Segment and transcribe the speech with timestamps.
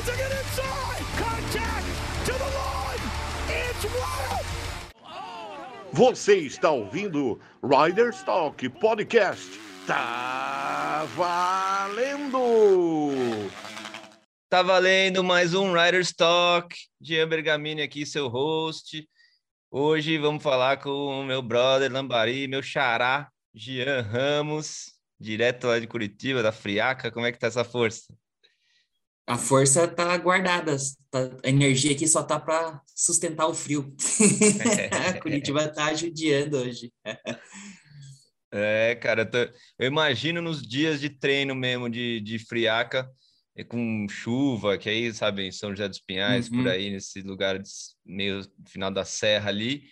[0.00, 1.04] tries to get inside.
[1.16, 1.86] Contact
[2.24, 3.04] to the line.
[3.48, 4.46] It's wild.
[5.92, 9.58] Você está ouvindo Riders Talk Podcast.
[9.86, 12.40] Tá valendo!
[14.48, 16.74] Tá valendo mais um Riders Talk.
[17.00, 19.06] Jean Bergamini aqui, seu host.
[19.70, 25.86] Hoje vamos falar com o meu brother Lambari, meu xará, Jean Ramos, direto lá de
[25.86, 27.10] Curitiba, da Friaca.
[27.10, 28.12] Como é que tá essa força?
[29.30, 30.76] A força tá guardada,
[31.08, 33.94] tá, a energia aqui só tá para sustentar o frio.
[35.22, 36.92] Curitiba tá judiando hoje.
[38.52, 39.38] é, cara, tô,
[39.78, 43.08] eu imagino nos dias de treino mesmo de, de friaca,
[43.68, 46.64] com chuva, que aí, sabe, em São José dos Pinhais, uhum.
[46.64, 47.62] por aí, nesse lugar
[48.04, 49.84] meio final da serra ali,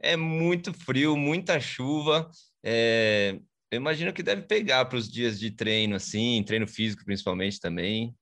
[0.00, 2.30] é muito frio, muita chuva.
[2.64, 3.38] É,
[3.70, 8.16] eu imagino que deve pegar para os dias de treino, assim, treino físico principalmente também.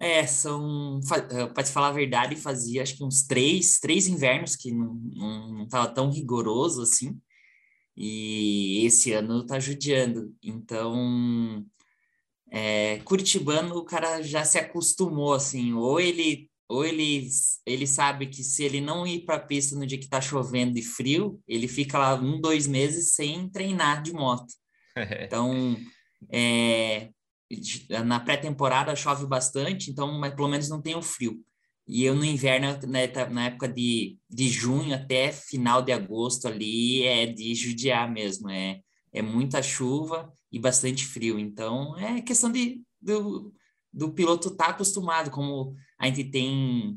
[0.00, 0.98] É, são,
[1.30, 4.94] eh, para te falar a verdade, fazia acho que uns três, três invernos que não,
[4.94, 7.20] não, não tava tão rigoroso assim,
[7.94, 10.34] e esse ano tá judiando.
[10.42, 11.66] Então,
[12.50, 17.28] é, Curitibano, o cara já se acostumou, assim, ou ele ou ele,
[17.66, 20.78] ele sabe que se ele não ir para a pista no dia que está chovendo
[20.78, 24.54] e frio, ele fica lá um, dois meses sem treinar de moto.
[25.24, 25.76] Então,
[26.30, 27.10] é,
[28.04, 31.42] na pré-temporada chove bastante, então mas pelo menos não tem o frio.
[31.86, 36.46] E eu no inverno, né, tá, na época de, de junho até final de agosto
[36.46, 38.48] ali, é de judiar mesmo.
[38.48, 38.80] É,
[39.12, 41.36] é muita chuva e bastante frio.
[41.36, 43.52] Então, é questão de, do,
[43.92, 46.96] do piloto estar tá acostumado, como a gente tem,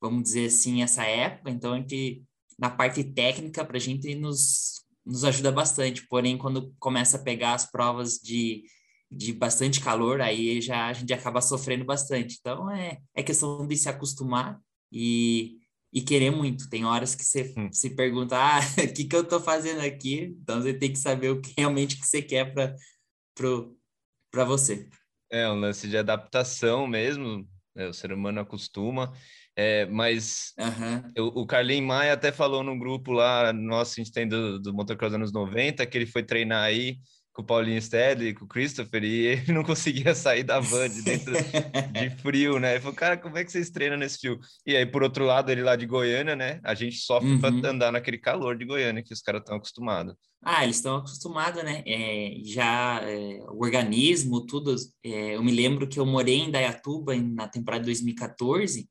[0.00, 1.50] vamos dizer assim, essa época.
[1.50, 2.24] Então, a gente,
[2.58, 6.08] na parte técnica, para a gente nos, nos ajuda bastante.
[6.08, 8.64] Porém, quando começa a pegar as provas de
[9.10, 12.38] de bastante calor, aí já a gente acaba sofrendo bastante.
[12.40, 14.58] Então é, é questão de se acostumar
[14.92, 15.58] e,
[15.92, 16.68] e querer muito.
[16.68, 17.70] Tem horas que você hum.
[17.72, 20.36] se pergunta, ah, o que, que eu estou fazendo aqui?
[20.42, 24.88] Então você tem que saber o que realmente que você quer para você.
[25.30, 27.88] É um lance de adaptação mesmo, né?
[27.88, 29.12] o ser humano acostuma.
[29.56, 31.12] É, mas uhum.
[31.14, 34.74] eu, o Carlinhos Maia até falou no grupo lá, nosso, a gente tem do, do
[34.74, 36.98] Motocross anos 90, que ele foi treinar aí
[37.34, 41.02] com o Paulinho Stedley, com o Christopher, e ele não conseguia sair da van de
[41.02, 41.32] dentro
[41.92, 42.72] de frio, né?
[42.72, 44.38] Ele falou, cara, como é que vocês treinam nesse frio?
[44.64, 46.60] E aí, por outro lado, ele lá de Goiânia, né?
[46.62, 47.40] A gente sofre uhum.
[47.40, 50.14] para andar naquele calor de Goiânia que os caras estão acostumados.
[50.42, 51.82] Ah, eles estão acostumados, né?
[51.86, 54.76] É, já é, o organismo, tudo.
[55.02, 58.88] É, eu me lembro que eu morei em Dayatuba na temporada de 2014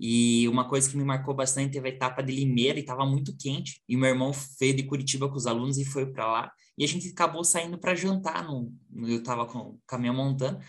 [0.00, 3.36] e uma coisa que me marcou bastante teve a etapa de Limeira e estava muito
[3.36, 3.80] quente.
[3.88, 6.52] E meu irmão veio de Curitiba com os alunos e foi para lá.
[6.78, 8.44] E a gente acabou saindo para jantar.
[8.44, 10.60] No, eu estava com o caminhão montando.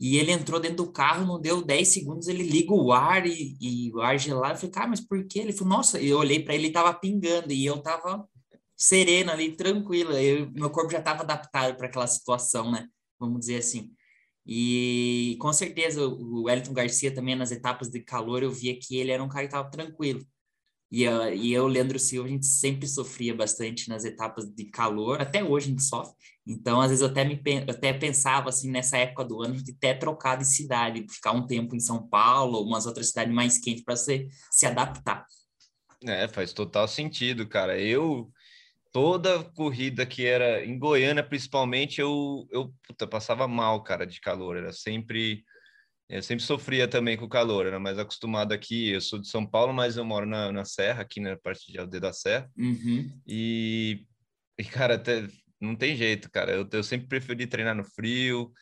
[0.00, 3.58] E ele entrou dentro do carro, não deu 10 segundos, ele liga o ar e,
[3.60, 4.54] e o ar gelado.
[4.54, 5.40] Eu falei, cara, mas por quê?
[5.40, 8.26] Ele falou, nossa, eu olhei para ele, ele tava pingando e eu tava
[8.74, 10.12] sereno ali, tranquilo.
[10.12, 12.88] Eu, meu corpo já estava adaptado para aquela situação, né?
[13.18, 13.92] Vamos dizer assim.
[14.46, 19.10] E com certeza o Wellington Garcia também nas etapas de calor eu via que ele
[19.12, 20.24] era um cara que estava tranquilo.
[20.90, 25.20] E, uh, e eu, Leandro Silva, a gente sempre sofria bastante nas etapas de calor,
[25.20, 26.14] até hoje a gente sofre.
[26.44, 29.72] Então, às vezes, eu até, me, eu até pensava, assim, nessa época do ano, de
[29.72, 33.58] ter trocado de cidade, ficar um tempo em São Paulo, ou umas outras cidades mais
[33.58, 35.24] quentes, para se, se adaptar.
[36.04, 37.78] É, faz total sentido, cara.
[37.78, 38.28] Eu,
[38.90, 44.56] toda corrida que era em Goiânia, principalmente, eu, eu puta, passava mal, cara, de calor.
[44.56, 45.44] Era sempre
[46.10, 48.90] eu sempre sofria também com o calor, era mais acostumado aqui.
[48.90, 51.78] Eu sou de São Paulo, mas eu moro na, na Serra, aqui na parte de
[51.78, 52.50] Aldeia da Serra.
[52.58, 53.08] Uhum.
[53.24, 54.04] E,
[54.58, 55.28] e, cara, até,
[55.60, 56.50] não tem jeito, cara.
[56.50, 58.52] Eu, eu sempre preferi treinar no frio,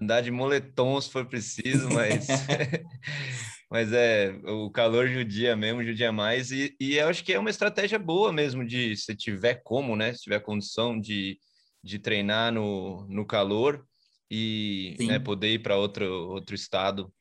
[0.00, 2.28] andar de moletom se for preciso, mas,
[3.68, 6.52] mas é, o calor judia mesmo, judia mais.
[6.52, 10.14] E, e eu acho que é uma estratégia boa mesmo de, se tiver como, né?
[10.14, 11.40] Se tiver condição de,
[11.82, 13.84] de treinar no, no calor
[14.30, 17.12] e né, poder ir para outro, outro estado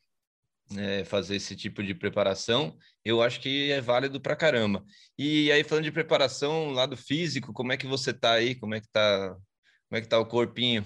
[0.77, 4.83] é, fazer esse tipo de preparação, eu acho que é válido para caramba.
[5.17, 8.55] E aí, falando de preparação, lado físico, como é que você tá aí?
[8.55, 9.29] Como é que tá,
[9.89, 10.85] como é que tá o corpinho?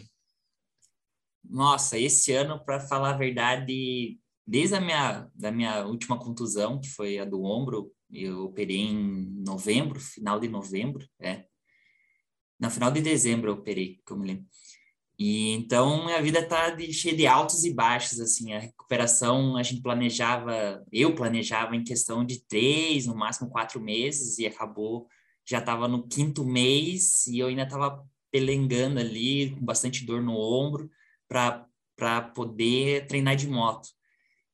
[1.43, 6.89] Nossa, esse ano, para falar a verdade, desde a minha, da minha última contusão, que
[6.89, 11.45] foi a do ombro, eu operei em novembro, final de novembro, é.
[12.59, 14.45] Na final de dezembro eu operei, que eu me lembro.
[15.19, 19.63] E então minha vida tá de, cheia de altos e baixos, assim, a recuperação a
[19.63, 25.07] gente planejava, eu planejava em questão de três, no máximo quatro meses, e acabou,
[25.45, 30.33] já estava no quinto mês, e eu ainda estava pelengando ali, com bastante dor no
[30.37, 30.89] ombro,
[31.27, 33.89] para poder treinar de moto.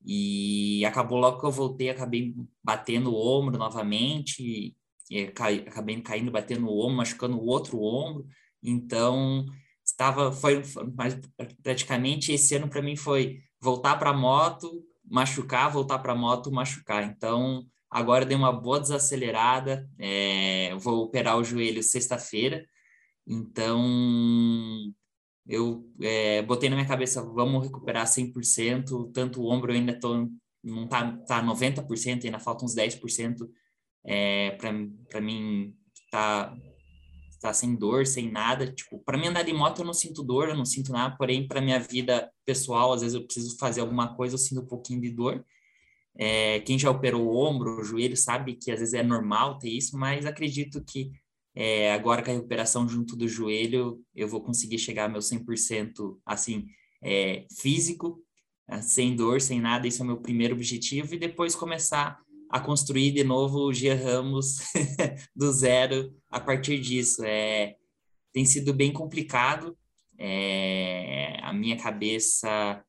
[0.06, 2.33] E acabou logo que eu voltei, acabei
[2.63, 4.75] batendo o ombro novamente,
[5.09, 8.25] e acabei caindo, batendo o ombro, machucando o outro ombro.
[8.62, 9.45] Então,
[10.04, 10.86] estava foi, foi
[11.62, 17.04] praticamente esse ano para mim foi voltar para moto, machucar, voltar para moto, machucar.
[17.04, 22.66] Então, agora dei uma boa desacelerada, é, vou operar o joelho sexta-feira.
[23.26, 23.82] Então,
[25.48, 30.30] eu é, botei na minha cabeça, vamos recuperar 100%, tanto o ombro eu ainda tô,
[30.62, 33.48] não tá, tá 90%, ainda falta uns 10%
[34.06, 35.74] é, para mim
[36.12, 36.54] tá,
[37.44, 38.72] tá sem dor, sem nada.
[38.72, 41.48] Tipo, para mim andar de moto eu não sinto dor, eu não sinto nada, porém
[41.48, 45.01] para minha vida pessoal, às vezes eu preciso fazer alguma coisa, eu sinto um pouquinho
[45.01, 45.45] de dor.
[46.16, 49.69] É, quem já operou o ombro, o joelho, sabe que às vezes é normal ter
[49.69, 51.12] isso, mas acredito que
[51.56, 56.18] é, agora com a recuperação junto do joelho, eu vou conseguir chegar ao meu 100%
[56.25, 56.66] assim,
[57.04, 58.24] é, físico,
[58.81, 59.88] sem dor, sem nada.
[59.88, 61.13] Esse é o meu primeiro objetivo.
[61.13, 62.19] E depois começar
[62.54, 64.58] a construir de novo o Gia Ramos
[65.36, 67.24] do zero a partir disso.
[67.26, 67.76] É,
[68.32, 69.76] tem sido bem complicado.
[70.20, 72.86] É, a minha cabeça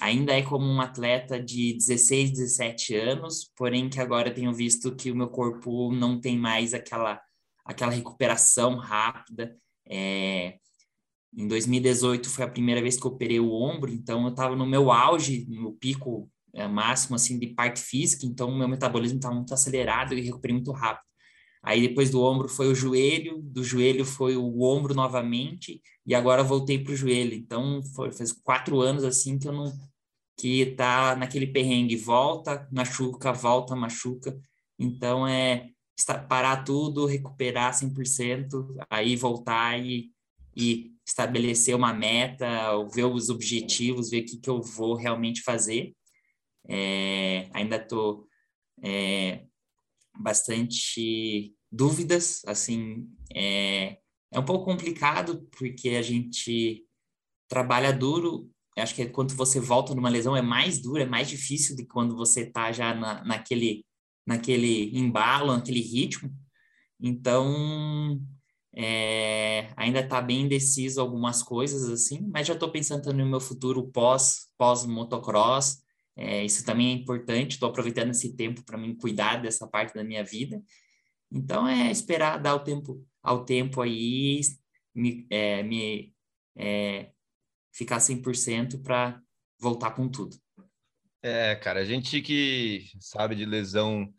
[0.00, 5.12] ainda é como um atleta de 16, 17 anos, porém que agora tenho visto que
[5.12, 7.22] o meu corpo não tem mais aquela
[7.64, 9.56] aquela recuperação rápida.
[9.88, 10.58] É,
[11.32, 14.66] em 2018 foi a primeira vez que eu operei o ombro, então eu estava no
[14.66, 16.28] meu auge, no pico
[16.68, 21.04] máximo assim de parte física, então meu metabolismo estava muito acelerado e recuperei muito rápido.
[21.62, 26.42] Aí depois do ombro foi o joelho, do joelho foi o ombro novamente e agora
[26.42, 27.34] voltei para o joelho.
[27.34, 29.72] Então foi, faz quatro anos assim que eu não
[30.36, 34.38] que tá naquele perrengue, volta, machuca, volta, machuca.
[34.78, 35.70] Então é
[36.28, 40.10] parar tudo, recuperar 100%, aí voltar e,
[40.56, 42.46] e estabelecer uma meta,
[42.92, 45.94] ver os objetivos, ver o que, que eu vou realmente fazer.
[46.68, 48.26] É, ainda estou
[48.82, 49.44] é,
[50.18, 53.98] bastante dúvidas, assim, é,
[54.32, 56.84] é um pouco complicado porque a gente
[57.48, 61.76] trabalha duro, acho que quando você volta numa lesão é mais duro, é mais difícil
[61.76, 63.84] do que quando você está já na, naquele
[64.26, 66.34] naquele embalo, naquele ritmo.
[66.98, 68.18] Então,
[68.74, 73.86] é, ainda está bem indeciso algumas coisas assim, mas já estou pensando no meu futuro
[73.90, 75.83] pós pós motocross.
[76.16, 77.52] É, isso também é importante.
[77.52, 80.62] Estou aproveitando esse tempo para mim cuidar dessa parte da minha vida.
[81.30, 84.40] Então é esperar dar o tempo ao tempo aí,
[84.94, 86.14] me, é, me
[86.56, 87.10] é,
[87.72, 89.20] ficar 100% para
[89.58, 90.36] voltar com tudo.
[91.22, 94.12] É, cara, a gente que sabe de lesão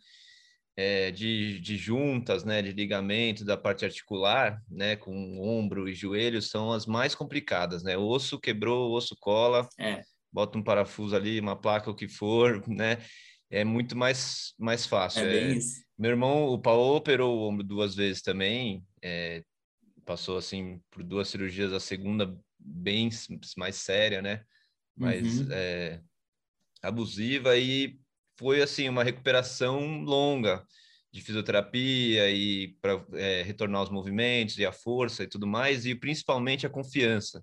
[0.75, 6.41] é, de, de juntas, né, de ligamento da parte articular, né, com ombro e joelho,
[6.41, 7.95] são as mais complicadas, né?
[7.95, 10.03] O osso quebrou, o osso cola, é.
[10.35, 12.97] Bota um parafuso ali, uma placa, o que for, né?
[13.49, 15.21] É muito mais, mais fácil.
[15.21, 15.81] É bem é, isso.
[15.97, 19.43] Meu irmão, o Paulo operou o ombro duas vezes também, é,
[20.03, 23.09] passou assim por duas cirurgias, a segunda bem
[23.55, 24.43] mais séria, né?
[24.97, 25.47] Mas uhum.
[25.51, 26.01] é,
[26.81, 27.97] abusiva e
[28.37, 30.65] foi assim uma recuperação longa
[31.13, 35.95] de fisioterapia e para é, retornar os movimentos e a força e tudo mais e
[35.95, 37.41] principalmente a confiança.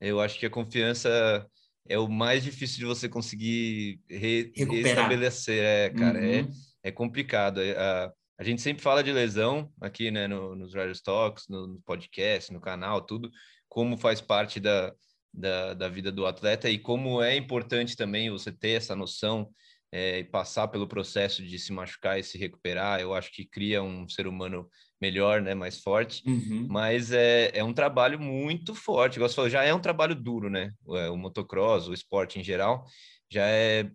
[0.00, 1.46] Eu acho que a confiança
[1.88, 6.50] é o mais difícil de você conseguir re restabelecer, é, cara, é, uhum.
[6.84, 7.60] é, é complicado.
[7.60, 11.80] A, a gente sempre fala de lesão aqui, né, no, nos Riders Talks, no, no
[11.80, 13.30] podcast, no canal, tudo,
[13.68, 14.92] como faz parte da,
[15.32, 19.50] da, da vida do atleta e como é importante também você ter essa noção
[19.90, 23.82] é, e passar pelo processo de se machucar e se recuperar, eu acho que cria
[23.82, 24.68] um ser humano
[25.00, 26.22] melhor, né, mais forte.
[26.26, 26.66] Uhum.
[26.68, 29.16] Mas é, é um trabalho muito forte.
[29.16, 30.72] Igual você falou, já é um trabalho duro, né?
[30.84, 32.84] O, é, o motocross, o esporte em geral,
[33.30, 33.90] já é,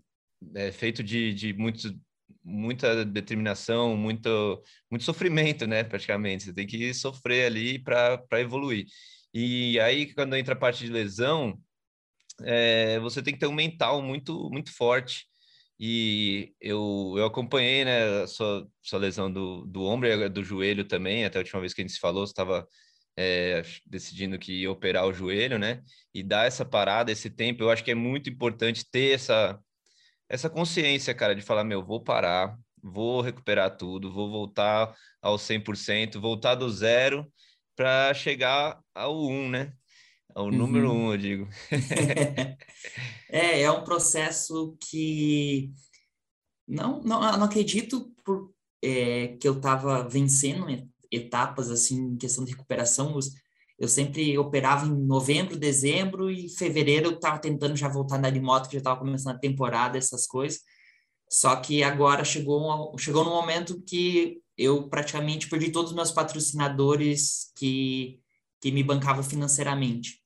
[0.56, 1.94] é feito de, de muito,
[2.44, 5.84] muita determinação, muito, muito sofrimento, né?
[5.84, 6.46] Praticamente.
[6.46, 8.86] Você tem que sofrer ali para evoluir.
[9.34, 11.60] E aí, quando entra a parte de lesão,
[12.42, 15.26] é, você tem que ter um mental muito, muito forte.
[15.86, 20.86] E eu, eu acompanhei né, a sua, sua lesão do, do ombro e do joelho
[20.86, 21.26] também.
[21.26, 22.66] Até a última vez que a gente se falou, você estava
[23.18, 25.82] é, decidindo que ia operar o joelho, né?
[26.14, 29.60] E dar essa parada, esse tempo, eu acho que é muito importante ter essa,
[30.30, 36.18] essa consciência, cara, de falar: meu, vou parar, vou recuperar tudo, vou voltar ao 100%,
[36.18, 37.30] voltar do zero
[37.76, 39.74] para chegar ao 1, né?
[40.36, 40.52] Ao uhum.
[40.52, 41.48] número 1, eu digo.
[43.30, 45.72] é, é um processo que
[46.68, 50.66] não, não, não acredito por, é, que eu estava vencendo
[51.12, 53.18] etapas assim em questão de recuperação.
[53.78, 58.68] eu sempre operava em novembro, dezembro e fevereiro eu estava tentando já voltar na moto,
[58.68, 60.62] que já estava começando a temporada, essas coisas.
[61.30, 67.52] Só que agora chegou, chegou no momento que eu praticamente perdi todos os meus patrocinadores
[67.56, 68.20] que,
[68.62, 70.23] que me bancavam financeiramente.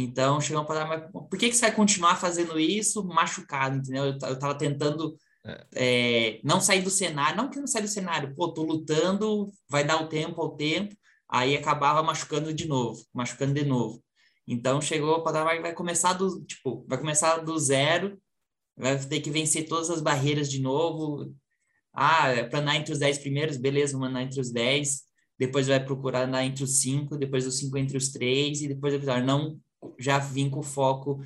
[0.00, 4.04] Então, chegou para mas por que, que você vai continuar fazendo isso machucado, entendeu?
[4.04, 5.66] Eu, eu tava tentando é.
[5.74, 9.82] É, não sair do cenário, não que não sair do cenário, pô, tô lutando, vai
[9.82, 10.94] dar o tempo ao tempo,
[11.28, 14.00] aí acabava machucando de novo, machucando de novo.
[14.46, 18.16] Então, chegou para vai, vai começar do, tipo, vai começar do zero,
[18.76, 21.34] vai ter que vencer todas as barreiras de novo.
[21.92, 25.02] Ah, é para andar entre os 10 primeiros, beleza, vamos andar entre os 10,
[25.36, 28.94] depois vai procurar andar entre os 5, depois os 5 entre os 3, e depois
[29.24, 29.58] não
[29.98, 31.20] já vim com o foco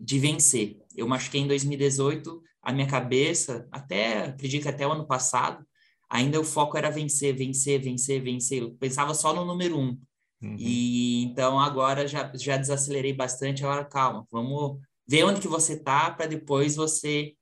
[0.00, 0.78] de vencer.
[0.96, 5.64] Eu machuquei em 2018, a minha cabeça, até, acredito que até o ano passado,
[6.08, 8.62] ainda o foco era vencer, vencer, vencer, vencer.
[8.62, 10.00] Eu pensava só no número um.
[10.42, 10.56] Uhum.
[10.58, 13.64] E então agora já, já desacelerei bastante.
[13.64, 17.34] Agora, calma, vamos ver onde que você tá para depois você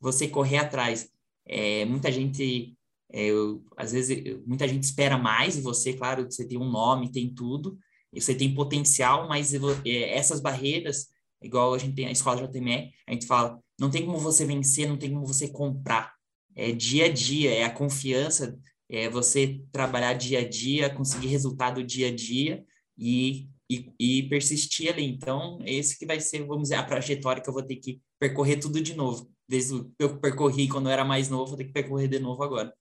[0.00, 1.10] você correr atrás.
[1.44, 2.76] É, muita gente,
[3.10, 7.10] é, eu, às vezes, muita gente espera mais e você, claro, você tem um nome,
[7.10, 7.76] tem tudo,
[8.12, 11.08] você tem potencial, mas é, essas barreiras,
[11.42, 14.88] igual a gente tem a escola JTME, a gente fala, não tem como você vencer,
[14.88, 16.12] não tem como você comprar.
[16.56, 21.84] É dia a dia, é a confiança, é você trabalhar dia a dia, conseguir resultado
[21.84, 22.64] dia a dia
[22.96, 25.04] e, e, e persistir ali.
[25.04, 28.56] Então, esse que vai ser, vamos dizer, a trajetória que eu vou ter que percorrer
[28.56, 29.30] tudo de novo.
[29.48, 32.42] Desde o eu percorri quando eu era mais novo, vou ter que percorrer de novo
[32.42, 32.74] agora.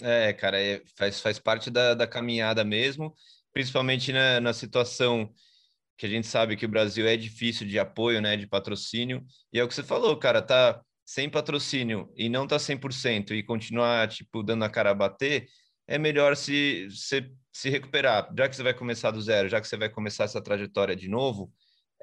[0.00, 3.14] É, cara, é, faz, faz parte da, da caminhada mesmo
[3.52, 5.32] principalmente na, na situação
[5.96, 9.58] que a gente sabe que o Brasil é difícil de apoio, né, de patrocínio, e
[9.58, 14.08] é o que você falou, cara, tá sem patrocínio e não tá 100% e continuar,
[14.08, 15.46] tipo, dando a cara a bater,
[15.86, 19.68] é melhor se, se, se recuperar, já que você vai começar do zero, já que
[19.68, 21.52] você vai começar essa trajetória de novo,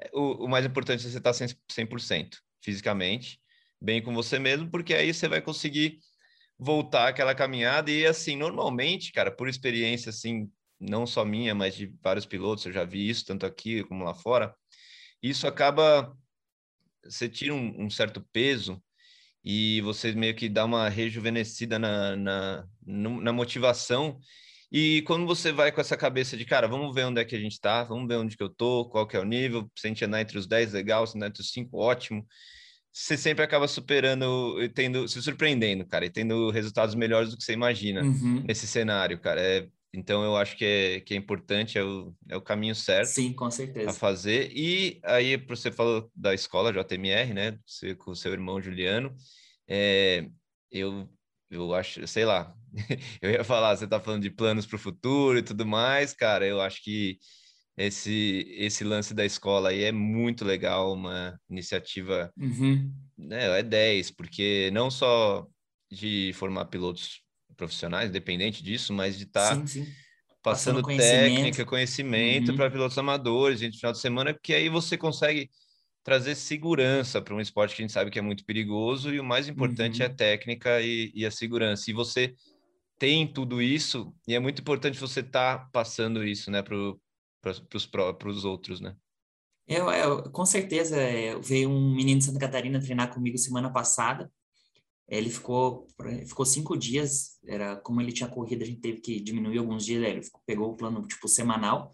[0.00, 3.40] é, o, o mais importante é você estar tá 100% fisicamente,
[3.80, 5.98] bem com você mesmo, porque aí você vai conseguir
[6.58, 10.50] voltar aquela caminhada e assim, normalmente, cara, por experiência assim
[10.80, 14.14] não só minha, mas de vários pilotos, eu já vi isso tanto aqui como lá
[14.14, 14.54] fora.
[15.22, 16.16] Isso acaba
[17.04, 18.82] você tira um, um certo peso
[19.44, 24.18] e você meio que dá uma rejuvenescida na, na, na motivação.
[24.70, 27.40] E quando você vai com essa cabeça de, cara, vamos ver onde é que a
[27.40, 29.88] gente está, vamos ver onde que eu tô, qual que é o nível, se a
[29.88, 32.24] gente andar entre os 10, legal, se andar entre os 5, ótimo.
[32.92, 37.52] Você sempre acaba superando, tendo, se surpreendendo, cara, e tendo resultados melhores do que você
[37.52, 38.44] imagina uhum.
[38.46, 39.40] nesse cenário, cara.
[39.40, 43.08] É, então eu acho que é, que é importante, é o, é o caminho certo.
[43.08, 43.90] Sim, com certeza.
[43.90, 44.50] A fazer.
[44.54, 47.58] E aí, você falou da escola JMR, né?
[47.66, 49.14] Você com o seu irmão Juliano.
[49.66, 50.28] É,
[50.70, 51.08] eu,
[51.50, 52.54] eu acho, sei lá,
[53.20, 56.46] eu ia falar, você tá falando de planos para o futuro e tudo mais, cara.
[56.46, 57.18] Eu acho que
[57.76, 62.92] esse, esse lance da escola aí é muito legal, uma iniciativa, uhum.
[63.18, 63.58] né?
[63.58, 65.48] É 10, porque não só
[65.90, 67.22] de formar pilotos
[67.60, 69.62] profissionais, independente disso, mas de estar tá
[70.42, 72.56] passando, passando técnica, conhecimento uhum.
[72.56, 75.50] para pilotos amadores, gente, final de semana, porque aí você consegue
[76.02, 79.24] trazer segurança para um esporte que a gente sabe que é muito perigoso e o
[79.24, 80.04] mais importante uhum.
[80.04, 81.90] é a técnica e, e, a segurança.
[81.90, 82.34] E você
[82.98, 86.74] tem tudo isso e é muito importante você estar tá passando isso, né, para
[88.26, 88.96] os outros, né?
[89.68, 94.32] Eu, eu, com certeza, eu veio um menino de Santa Catarina treinar comigo semana passada
[95.10, 95.88] ele ficou,
[96.26, 100.02] ficou cinco dias, era como ele tinha corrido, a gente teve que diminuir alguns dias,
[100.04, 101.90] ele ficou, pegou o plano tipo semanal,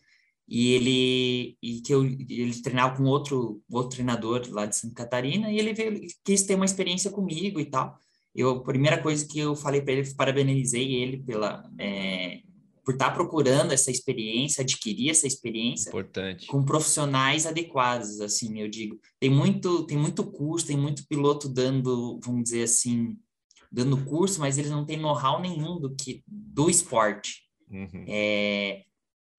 [0.49, 5.51] e ele e que eu, ele treinava com outro outro treinador lá de Santa Catarina
[5.51, 7.99] e ele veio, quis ter uma experiência comigo e tal.
[8.35, 12.43] Eu a primeira coisa que eu falei para ele, parabenizei ele pela é,
[12.87, 16.47] por estar tá procurando essa experiência, adquirir essa experiência Importante.
[16.47, 19.01] com profissionais adequados, assim, eu digo.
[19.19, 23.19] Tem muito, tem muito curso, tem muito piloto dando, vamos dizer assim,
[23.73, 27.43] dando curso, mas eles não têm know-how nenhum do que do esporte.
[27.69, 28.05] Uhum.
[28.07, 28.85] É,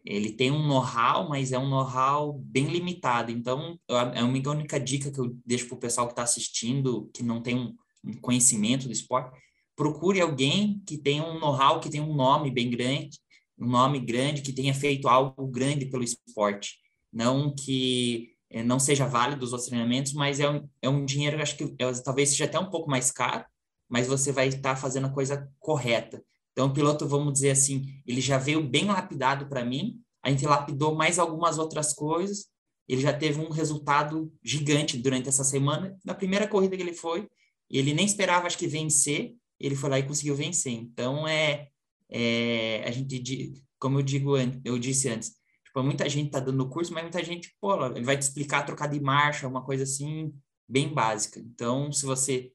[0.04, 3.32] ele tem um know-how, mas é um know-how bem limitado.
[3.32, 7.10] Então, é a única, única dica que eu deixo para o pessoal que está assistindo,
[7.14, 7.74] que não tem um,
[8.04, 9.40] um conhecimento do esporte,
[9.74, 13.18] procure alguém que tenha um know-how, que tenha um nome bem grande,
[13.60, 16.76] um nome grande que tenha feito algo grande pelo esporte.
[17.12, 21.58] Não que é, não seja válido os treinamentos, mas é um, é um dinheiro, acho
[21.58, 23.46] que é, talvez seja até um pouco mais caro,
[23.90, 26.24] mas você vai estar fazendo a coisa correta.
[26.52, 30.46] Então, o piloto, vamos dizer assim, ele já veio bem lapidado para mim, a gente
[30.46, 32.48] lapidou mais algumas outras coisas,
[32.88, 35.98] ele já teve um resultado gigante durante essa semana.
[36.06, 37.28] Na primeira corrida que ele foi,
[37.70, 40.74] ele nem esperava, acho que, vencer, ele foi lá e conseguiu vencer.
[40.74, 41.68] Então, é,
[42.10, 45.34] é, a gente, como eu digo, eu disse antes,
[45.66, 48.88] tipo, muita gente tá dando curso, mas muita gente, pô, ele vai te explicar trocar
[48.88, 50.34] de marcha, uma coisa assim,
[50.68, 51.40] bem básica.
[51.40, 52.52] Então, se você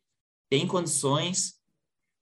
[0.51, 1.55] tem condições,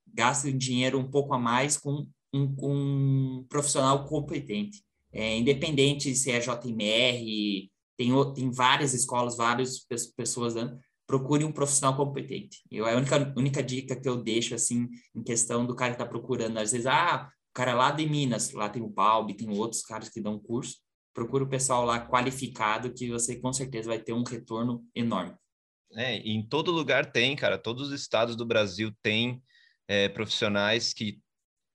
[0.06, 4.82] gaste dinheiro um pouco a mais com um, um profissional competente.
[5.12, 9.84] É, independente se é JMR, tem, tem várias escolas, várias
[10.16, 10.78] pessoas dando,
[11.10, 12.62] procure um profissional competente.
[12.70, 16.00] Eu, é a única, única dica que eu deixo, assim, em questão do cara que
[16.00, 16.56] está procurando.
[16.58, 20.08] Às vezes, ah, o cara lá de Minas, lá tem o Balbi, tem outros caras
[20.08, 20.76] que dão curso.
[21.12, 25.34] Procure o pessoal lá qualificado que você com certeza vai ter um retorno enorme.
[25.96, 27.58] É, em todo lugar tem, cara.
[27.58, 29.42] Todos os estados do Brasil têm
[29.88, 31.20] é, profissionais que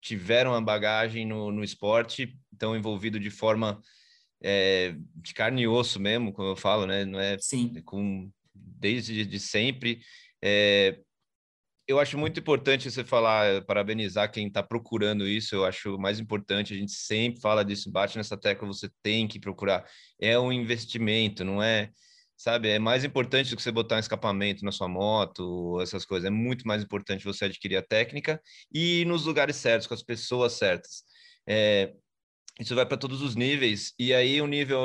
[0.01, 3.81] tiveram a bagagem no, no esporte, estão envolvidos de forma
[4.41, 7.03] é, de carne e osso mesmo, como eu falo, né?
[7.03, 7.81] Não é Sim.
[7.83, 8.31] com
[8.85, 9.99] desde de sempre.
[10.43, 10.99] É,
[11.87, 15.55] eu acho muito importante você falar, parabenizar quem está procurando isso.
[15.55, 16.73] Eu acho mais importante.
[16.73, 18.67] A gente sempre fala disso, bate nessa tecla.
[18.67, 19.85] Você tem que procurar.
[20.19, 21.89] É um investimento, não é?
[22.37, 22.69] sabe?
[22.69, 26.27] É mais importante do que você botar um escapamento na sua moto, essas coisas.
[26.27, 28.41] É muito mais importante você adquirir a técnica
[28.73, 31.03] e ir nos lugares certos, com as pessoas certas.
[31.47, 31.93] É,
[32.59, 33.93] isso vai para todos os níveis.
[33.99, 34.83] E aí o nível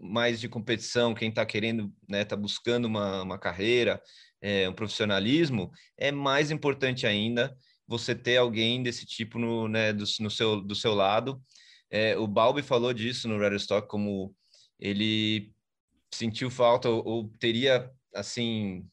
[0.00, 4.00] mais de competição, quem está querendo, né, está buscando uma, uma carreira,
[4.40, 7.56] é, um profissionalismo, é mais importante ainda
[7.86, 11.42] você ter alguém desse tipo no, né, do, no seu, do seu lado.
[11.90, 14.34] É, o Balbi falou disso no Red Stock, como
[14.78, 15.52] ele
[16.14, 18.86] sentiu falta ou, ou teria assim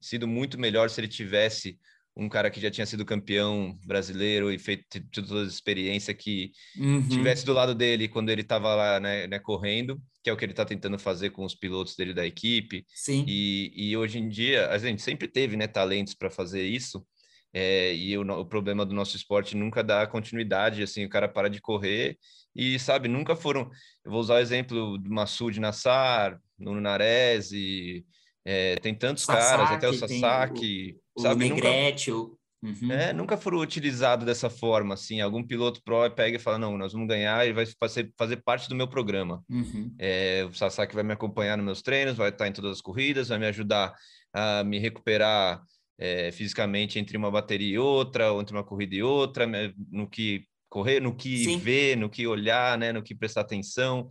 [0.00, 1.78] sido muito melhor se ele tivesse
[2.16, 7.06] um cara que já tinha sido campeão brasileiro e feito toda a experiência que uhum.
[7.08, 10.44] tivesse do lado dele quando ele estava lá né, né, correndo, que é o que
[10.44, 12.86] ele está tentando fazer com os pilotos dele da equipe.
[12.88, 13.24] Sim.
[13.28, 17.06] E, e hoje em dia a gente sempre teve né, talentos para fazer isso.
[17.52, 21.48] É, e o, o, problema do nosso esporte nunca dá continuidade, assim, o cara para
[21.48, 22.18] de correr
[22.54, 23.70] e, sabe, nunca foram...
[24.04, 28.04] Eu vou usar o exemplo do Massoud Nassar, Nuno Nares, e,
[28.48, 31.46] é, tem tantos Sasaki, caras, até o Sasaki, o, sabe?
[31.46, 32.92] O Negrete, nunca, uhum.
[32.92, 36.92] é, nunca foram utilizados dessa forma, assim, algum piloto pro pega e fala, não, nós
[36.92, 39.42] vamos ganhar e vai fazer, fazer parte do meu programa.
[39.50, 39.92] Uhum.
[39.98, 43.30] É, o Sasaki vai me acompanhar nos meus treinos, vai estar em todas as corridas,
[43.30, 43.92] vai me ajudar
[44.32, 45.60] a me recuperar
[45.98, 49.44] é, fisicamente entre uma bateria e outra, ou entre uma corrida e outra,
[49.90, 51.58] no que correr, no que Sim.
[51.58, 54.06] ver, no que olhar, né, no que prestar atenção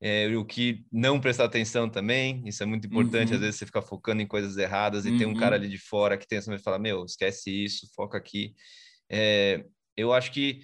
[0.00, 3.34] é, o que não prestar atenção também, isso é muito importante, uhum.
[3.34, 5.18] às vezes você fica focando em coisas erradas e uhum.
[5.18, 5.62] tem um cara uhum.
[5.62, 8.54] ali de fora que tem essa fala, meu, esquece isso, foca aqui.
[9.10, 9.64] É,
[9.96, 10.60] eu acho que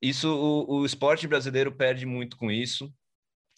[0.00, 2.92] isso, o, o, esporte brasileiro perde muito com isso,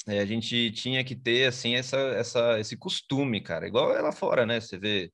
[0.07, 4.13] é, a gente tinha que ter, assim, essa, essa, esse costume, cara, igual é lá
[4.13, 5.13] fora, né, você vê,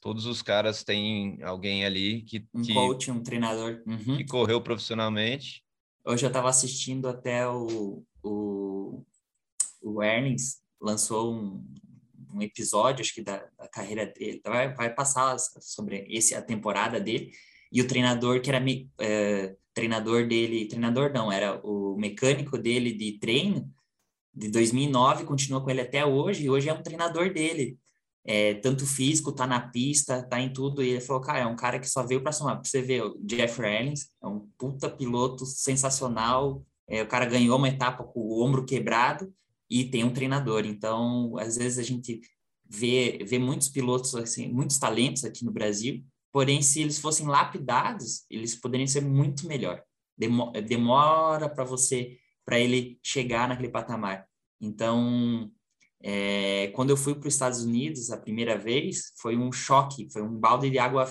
[0.00, 2.46] todos os caras têm alguém ali que...
[2.54, 3.82] Um que, coach, um treinador.
[3.84, 4.16] Uhum.
[4.16, 5.62] Que correu profissionalmente.
[6.04, 9.04] Hoje eu estava assistindo até o, o
[9.80, 11.64] o Ernest lançou um,
[12.34, 17.00] um episódio, acho que da, da carreira dele, vai, vai passar sobre esse, a temporada
[17.00, 17.32] dele,
[17.72, 18.64] e o treinador que era
[18.98, 23.70] é, treinador dele, treinador não, era o mecânico dele de treino,
[24.34, 27.78] de 2009, continua com ele até hoje, e hoje é um treinador dele,
[28.24, 31.56] é, tanto físico, tá na pista, tá em tudo, e ele falou, cara, é um
[31.56, 34.88] cara que só veio para somar, pra você ver, o Jeff Ellens é um puta
[34.88, 39.32] piloto sensacional, é, o cara ganhou uma etapa com o ombro quebrado,
[39.70, 40.66] e tem um treinador.
[40.66, 42.20] Então, às vezes a gente
[42.68, 48.24] vê, vê muitos pilotos, assim, muitos talentos aqui no Brasil, porém, se eles fossem lapidados,
[48.28, 49.82] eles poderiam ser muito melhor.
[50.18, 54.26] Demora para você, para ele chegar naquele patamar.
[54.60, 55.50] Então,
[56.02, 60.22] é, quando eu fui para os Estados Unidos a primeira vez, foi um choque, foi
[60.22, 61.06] um balde de água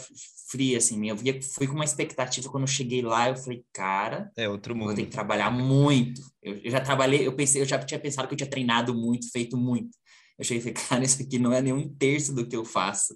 [0.49, 1.07] fria, assim.
[1.07, 4.75] Eu via, fui com uma expectativa quando eu cheguei lá, eu falei, cara, é outro
[4.75, 4.87] mundo.
[4.87, 6.21] Vou ter que trabalhar muito.
[6.41, 9.31] Eu, eu, já trabalhei, eu pensei, eu já tinha pensado que eu tinha treinado muito,
[9.31, 9.95] feito muito.
[10.39, 12.65] Eu cheguei e falei, cara, isso aqui não é nem um terço do que eu
[12.65, 13.15] faço.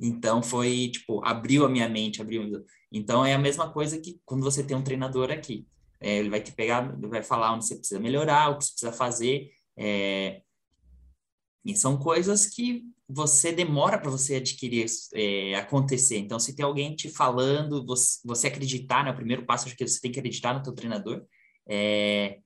[0.00, 2.64] Então foi tipo abriu a minha mente, abriu.
[2.92, 5.66] Então é a mesma coisa que quando você tem um treinador aqui,
[6.00, 8.92] é, ele vai te pegar, vai falar onde você precisa melhorar, o que você precisa
[8.92, 9.50] fazer.
[9.76, 10.42] É,
[11.64, 16.18] e são coisas que você demora para você adquirir, é, acontecer.
[16.18, 19.10] Então, se tem alguém te falando, você, você acreditar, né?
[19.10, 21.24] O primeiro passo, acho que você tem que acreditar no teu treinador,
[21.66, 22.38] é,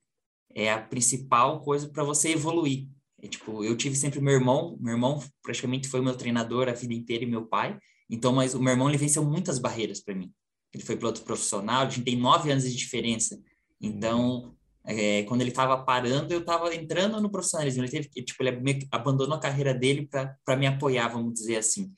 [0.55, 2.87] é a principal coisa para você evoluir.
[3.21, 6.95] É, tipo, eu tive sempre meu irmão, meu irmão praticamente foi meu treinador a vida
[6.95, 7.79] inteira e meu pai.
[8.09, 10.33] Então, mas o meu irmão, ele venceu muitas barreiras para mim.
[10.73, 13.41] Ele foi piloto profissional, a gente tem nove anos de diferença.
[13.81, 17.83] Então, é, quando ele estava parando, eu estava entrando no profissionalismo.
[17.83, 21.57] Ele teve que, tipo, ele que abandonou a carreira dele para me apoiar, vamos dizer
[21.57, 21.93] assim.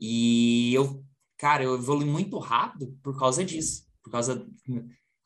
[0.00, 1.04] E eu,
[1.36, 3.86] cara, eu evolui muito rápido por causa disso.
[4.02, 4.46] Por causa.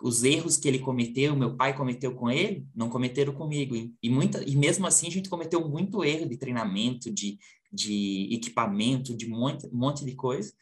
[0.03, 3.77] os erros que ele cometeu, meu pai cometeu com ele, não cometeram comigo.
[3.77, 7.39] E, e, muita, e mesmo assim a gente cometeu muito erro de treinamento, de,
[7.73, 10.53] de equipamento, de um monte, monte de coisa.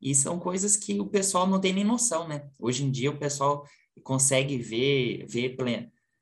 [0.00, 2.48] E são coisas que o pessoal não tem nem noção, né?
[2.58, 3.64] Hoje em dia o pessoal
[4.02, 5.56] consegue ver, ver,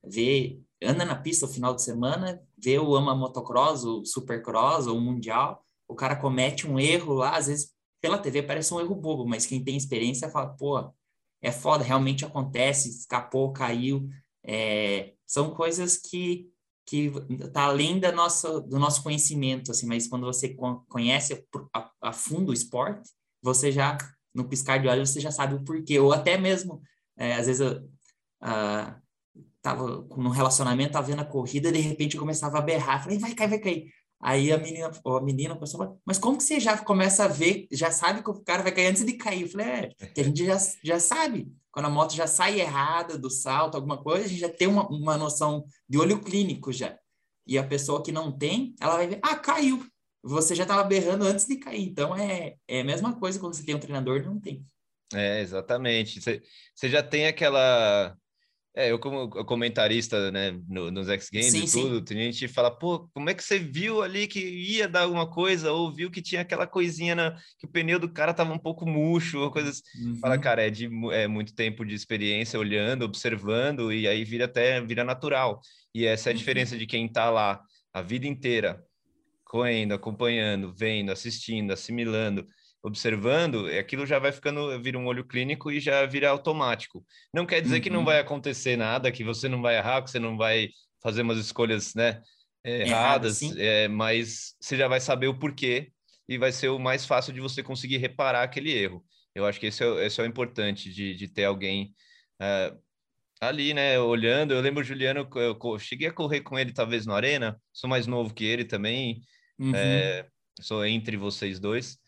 [0.04, 4.96] ver anda na pista no final de semana, vê o ama motocross, o supercross, ou
[4.96, 8.94] o mundial, o cara comete um erro lá, às vezes pela TV parece um erro
[8.94, 10.90] bobo, mas quem tem experiência fala, pô,
[11.42, 14.08] é foda, realmente acontece, escapou, caiu.
[14.42, 16.50] É, são coisas que
[16.86, 17.08] que
[17.52, 20.56] tá além da nossa, do nosso conhecimento, assim, mas quando você
[20.88, 23.08] conhece a, a, fundo o esporte,
[23.40, 23.96] você já,
[24.34, 26.82] no piscar de olhos, você já sabe o porquê, ou até mesmo,
[27.20, 27.82] é, às vezes, eu,
[28.42, 29.00] uh,
[29.60, 33.34] tava num relacionamento, tava vendo a corrida, de repente eu começava a berrar, falei, vai
[33.34, 33.92] cair, vai cair.
[34.22, 37.28] Aí a menina, a menina começou a falar, mas como que você já começa a
[37.28, 39.42] ver, já sabe que o cara vai cair antes de cair?
[39.42, 41.52] Eu falei, é, que a gente já, já sabe.
[41.70, 44.88] Quando a moto já sai errada do salto, alguma coisa, a gente já tem uma,
[44.88, 46.98] uma noção de olho clínico já.
[47.46, 49.86] E a pessoa que não tem, ela vai ver, ah, caiu.
[50.22, 51.88] Você já estava berrando antes de cair.
[51.88, 54.66] Então é, é a mesma coisa quando você tem um treinador não tem.
[55.14, 56.20] É, exatamente.
[56.20, 58.16] Você, já tem aquela
[58.74, 62.04] é, eu como comentarista, né, no, nos X Games sim, e tudo, sim.
[62.04, 65.28] tem gente que fala, pô, como é que você viu ali que ia dar alguma
[65.28, 68.58] coisa, ou viu que tinha aquela coisinha na, que o pneu do cara tava um
[68.58, 69.82] pouco murcho, ou coisas.
[70.00, 70.16] Uhum.
[70.20, 74.80] Fala, cara, é de é muito tempo de experiência olhando, observando, e aí vira até
[74.80, 75.60] vira natural.
[75.92, 76.38] E essa é a uhum.
[76.38, 77.60] diferença de quem tá lá
[77.92, 78.80] a vida inteira,
[79.44, 82.46] correndo, acompanhando, vendo, assistindo, assimilando
[82.82, 87.04] observando, aquilo já vai ficando, vira um olho clínico e já vira automático.
[87.32, 87.80] Não quer dizer uhum.
[87.82, 88.04] que não uhum.
[88.06, 90.68] vai acontecer nada, que você não vai errar, que você não vai
[91.02, 92.22] fazer umas escolhas, né,
[92.64, 95.90] erradas, é, mas você já vai saber o porquê
[96.28, 99.04] e vai ser o mais fácil de você conseguir reparar aquele erro.
[99.34, 101.94] Eu acho que esse é, esse é o importante de, de ter alguém
[102.40, 102.78] uh,
[103.40, 104.52] ali, né, olhando.
[104.52, 108.06] Eu lembro o Juliano, eu cheguei a correr com ele talvez na arena, sou mais
[108.06, 109.20] novo que ele também,
[109.58, 109.74] uhum.
[109.74, 110.26] é,
[110.60, 111.98] sou entre vocês dois.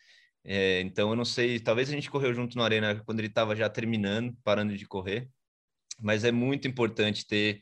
[0.45, 3.55] É, então eu não sei, talvez a gente correu junto na arena quando ele estava
[3.55, 5.29] já terminando, parando de correr,
[6.01, 7.61] mas é muito importante ter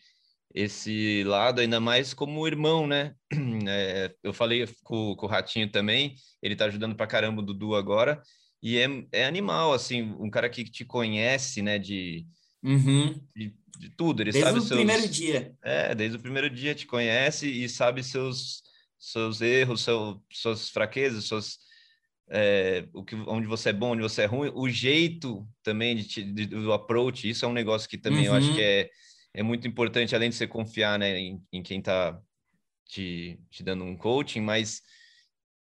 [0.52, 3.14] esse lado, ainda mais como irmão, né?
[3.68, 7.74] É, eu falei com, com, o Ratinho também, ele tá ajudando pra caramba o Dudu
[7.74, 8.20] agora,
[8.62, 12.26] e é, é animal, assim, um cara que te conhece, né, de,
[12.62, 13.20] uhum.
[13.36, 14.78] de, de, tudo, ele desde sabe o seus...
[14.78, 15.54] primeiro dia.
[15.62, 18.62] É, desde o primeiro dia te conhece e sabe seus,
[18.98, 21.58] seus erros, seu, suas fraquezas, suas
[22.30, 26.22] é, o que, onde você é bom, onde você é ruim, o jeito também de,
[26.22, 28.26] de do approach, isso é um negócio que também uhum.
[28.26, 28.66] eu acho que uhum.
[28.66, 28.90] é,
[29.34, 32.18] é muito importante, além de você confiar né, em, em quem está
[32.86, 34.80] te, te dando um coaching, mas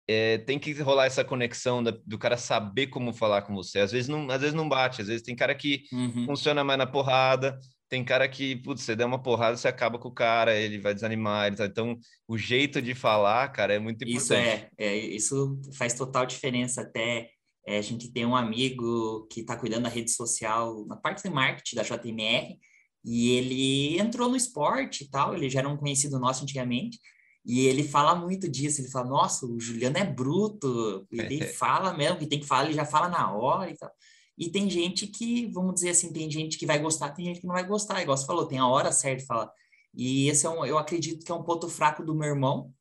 [0.08, 3.80] é, tem que rolar essa conexão da, do cara saber como falar com você.
[3.80, 6.26] Às vezes não, às vezes não bate, às vezes tem cara que uhum.
[6.26, 10.10] funciona mais na porrada, tem cara que, putz, você der uma porrada, você acaba com
[10.10, 11.48] o cara, ele vai desanimar.
[11.48, 11.66] Ele tá...
[11.66, 11.98] Então,
[12.28, 14.22] o jeito de falar, cara, é muito importante.
[14.22, 16.82] Isso é, é isso faz total diferença.
[16.82, 17.30] Até
[17.66, 21.30] é, a gente tem um amigo que está cuidando da rede social, na parte de
[21.30, 22.58] marketing da JMR,
[23.04, 27.00] e ele entrou no esporte e tal, ele já era um conhecido nosso antigamente,
[27.46, 32.18] e ele fala muito disso, ele fala, nossa, o Juliano é bruto, ele fala mesmo
[32.18, 33.92] que tem que falar, ele já fala na hora e tal.
[34.40, 37.46] E tem gente que, vamos dizer assim, tem gente que vai gostar, tem gente que
[37.46, 39.52] não vai gostar, igual você falou, tem a hora certa de falar.
[39.94, 42.72] E esse é um, eu acredito que é um ponto fraco do meu irmão.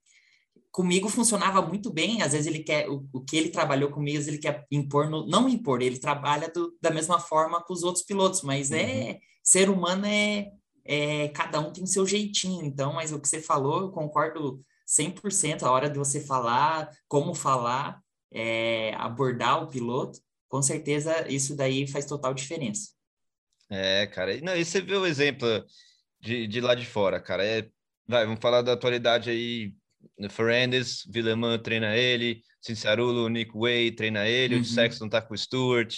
[0.71, 4.39] Comigo funcionava muito bem, às vezes ele quer, o, o que ele trabalhou comigo, ele
[4.39, 8.43] quer impor, no, não impor, ele trabalha do, da mesma forma com os outros pilotos,
[8.43, 8.89] mas é, uhum.
[8.89, 10.53] é, ser humano é,
[10.85, 15.65] é, cada um tem seu jeitinho, então, mas o que você falou, eu concordo 100%,
[15.65, 18.01] a hora de você falar, como falar,
[18.33, 22.91] é, abordar o piloto, com certeza isso daí faz total diferença.
[23.71, 24.41] É, cara.
[24.41, 25.65] Não, e você vê o exemplo
[26.21, 27.45] de, de lá de fora, cara.
[27.45, 27.69] É,
[28.07, 29.73] vai, vamos falar da atualidade aí.
[30.31, 34.61] Fernandes, Villemã treina ele, Cincerulo, Nick Way treina ele, uhum.
[34.63, 35.95] o Sexton tá com o Stewart.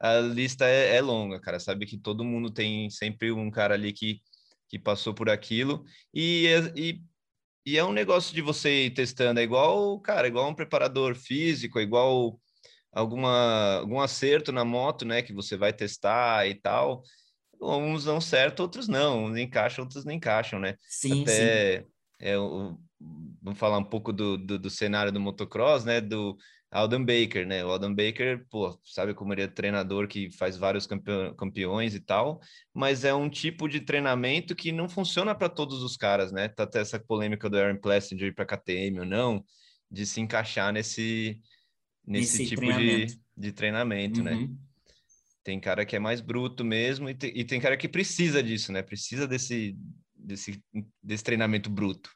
[0.00, 1.60] a lista é, é, longa, cara.
[1.60, 4.20] Sabe que todo mundo tem sempre um cara ali que,
[4.68, 5.84] que passou por aquilo.
[6.12, 7.00] E, e,
[7.64, 9.40] e é um negócio de você ir testando.
[9.40, 12.40] É igual, cara, igual um preparador físico, é igual
[12.98, 17.02] alguma, algum acerto na moto, né, que você vai testar e tal.
[17.60, 19.24] Uns dão certo, outros não.
[19.24, 20.74] Uns encaixam, outros não encaixam, né?
[20.88, 21.86] Sim, Até, sim.
[22.20, 22.36] É,
[23.42, 26.00] vamos falar um pouco do, do, do, cenário do motocross, né?
[26.00, 26.36] Do
[26.70, 27.64] Alden Baker, né?
[27.64, 32.40] O Alden Baker, pô, sabe como ele é treinador que faz vários campeões e tal,
[32.72, 36.48] mas é um tipo de treinamento que não funciona para todos os caras, né?
[36.48, 39.44] Tá até essa polêmica do Aaron Plessinger ir para KTM ou não,
[39.90, 41.40] de se encaixar nesse
[42.08, 43.14] nesse, tipo treinamento.
[43.14, 44.32] De, de treinamento, né?
[44.32, 44.48] uhum.
[44.48, 44.56] né?
[45.44, 48.72] Tem cara que é mais bruto mesmo e, te, e tem cara que precisa disso,
[48.72, 48.82] né?
[48.82, 49.76] Precisa desse,
[50.14, 50.62] desse,
[51.02, 52.10] desse treinamento bruto.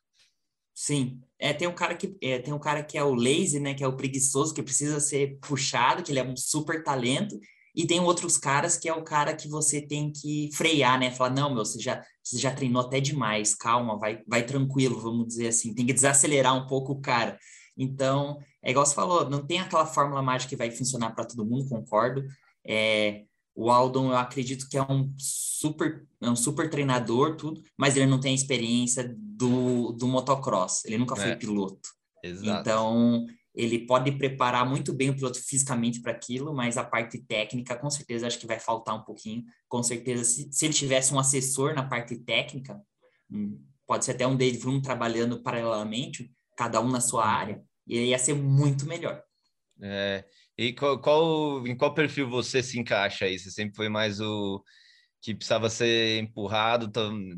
[0.74, 3.74] Sim, é, tem um cara que é, tem um cara que é o lazy, né,
[3.74, 7.38] que é o preguiçoso, que precisa ser puxado, que ele é um super talento,
[7.74, 11.30] e tem outros caras que é o cara que você tem que frear, né, falar,
[11.30, 15.48] não, meu, você já, você já treinou até demais, calma, vai, vai tranquilo, vamos dizer
[15.48, 17.38] assim, tem que desacelerar um pouco o cara.
[17.76, 21.44] Então, é igual você falou, não tem aquela fórmula mágica que vai funcionar para todo
[21.44, 22.24] mundo, concordo.
[22.64, 27.96] É, o Aldon, eu acredito que é um super, é um super treinador, tudo, mas
[27.96, 30.84] ele não tem a experiência do, do motocross.
[30.84, 31.36] Ele nunca foi É.
[31.36, 31.90] piloto.
[32.22, 32.60] Exato.
[32.60, 37.76] Então, ele pode preparar muito bem o piloto fisicamente para aquilo, mas a parte técnica,
[37.76, 39.44] com certeza, acho que vai faltar um pouquinho.
[39.68, 42.80] Com certeza, se, se ele tivesse um assessor na parte técnica,
[43.30, 48.06] hum, pode ser até um Dave Vroom trabalhando paralelamente, cada um na sua área, e
[48.06, 49.22] ia ser muito melhor.
[49.82, 50.24] É,
[50.56, 53.38] e qual, qual- em qual perfil você se encaixa aí?
[53.38, 54.62] Você sempre foi mais o
[55.20, 56.90] que precisava ser empurrado,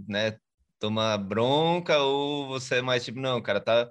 [0.09, 0.39] né?
[0.79, 3.89] Tomar bronca, ou você é mais tipo, não, cara, tá.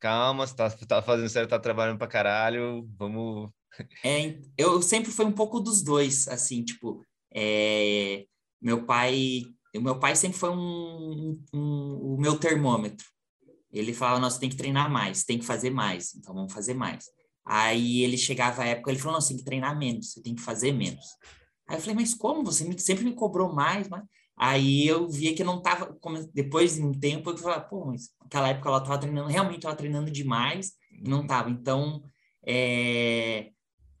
[0.00, 3.50] Calma, você tá, tá fazendo certo, tá trabalhando pra caralho, vamos.
[4.04, 7.02] É, eu sempre fui um pouco dos dois, assim, tipo,
[7.34, 8.26] é,
[8.60, 9.42] meu pai,
[9.74, 13.06] o meu pai sempre foi um, um- o meu termômetro.
[13.74, 17.06] Ele falava, nossa, tem que treinar mais, tem que fazer mais, então vamos fazer mais.
[17.44, 20.40] Aí ele chegava a época, ele falou, você tem que treinar menos, você tem que
[20.40, 21.04] fazer menos.
[21.68, 22.44] Aí eu falei, mas como?
[22.44, 24.04] Você sempre me cobrou mais, mas...
[24.36, 25.96] Aí eu via que não tava,
[26.32, 29.76] depois de um tempo, eu falava, pô, mas naquela época ela tava treinando, realmente tava
[29.76, 31.50] treinando demais, não tava.
[31.50, 32.02] Então,
[32.44, 33.50] é,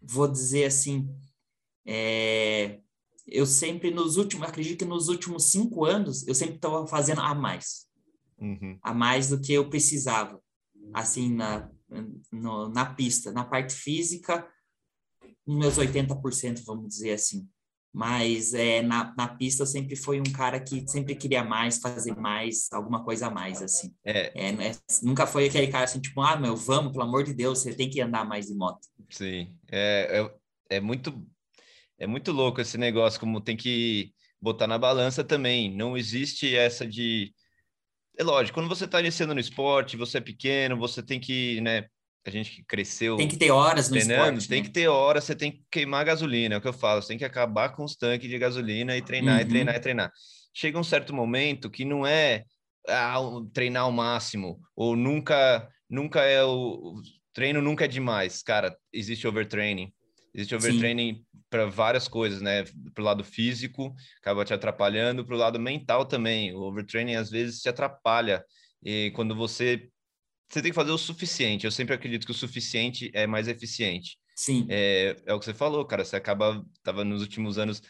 [0.02, 1.08] vou dizer assim,
[1.86, 2.80] é,
[3.26, 7.32] eu sempre nos últimos, acredito que nos últimos cinco anos, eu sempre estava fazendo a
[7.32, 7.86] mais,
[8.38, 8.78] Uhum.
[8.82, 10.40] a mais do que eu precisava,
[10.92, 11.70] assim, na,
[12.32, 14.46] no- na pista, na parte física,
[15.46, 17.48] meus 80%, vamos dizer assim.
[17.92, 22.16] Mas é, na, na pista eu sempre fui um cara que sempre queria mais, fazer
[22.16, 23.94] mais, alguma coisa a mais, assim.
[24.04, 27.22] É, É, não é- nunca foi aquele cara assim, tipo, ah, meu, vamos, pelo amor
[27.22, 28.80] de Deus, você tem que andar mais de moto.
[29.10, 29.56] sim.
[29.70, 30.20] É,
[30.70, 31.24] é, é muito,
[31.96, 35.72] é muito louco esse negócio, como tem que botar na balança também.
[35.74, 37.32] Não existe essa de.
[38.16, 41.86] É lógico, quando você está iniciando no esporte, você é pequeno, você tem que, né?
[42.26, 44.66] A gente que cresceu Tem que ter horas no treinando, esporte, tem né?
[44.66, 47.18] que ter hora, você tem que queimar gasolina, é o que eu falo, você tem
[47.18, 49.50] que acabar com os tanques de gasolina e treinar, e Uhum.
[49.50, 50.10] treinar, e treinar.
[50.54, 52.44] Chega um certo momento que não é
[52.88, 53.16] ah,
[53.52, 57.02] treinar ao máximo, ou nunca, nunca é o, o
[57.34, 59.92] treino nunca é demais, cara, existe overtraining,
[60.34, 61.24] existe Sim.
[61.54, 66.58] Para várias coisas, né, pro lado físico, acaba te atrapalhando, pro lado mental também, o
[66.62, 68.44] overtraining às vezes te atrapalha,
[68.84, 69.88] e quando você
[70.48, 71.64] você tem que fazer o suficiente.
[71.66, 74.18] Eu sempre acredito que o suficiente é mais eficiente.
[74.34, 76.04] Sim, É, é o que você falou, cara.
[76.04, 77.82] Você acaba, tava nos últimos anos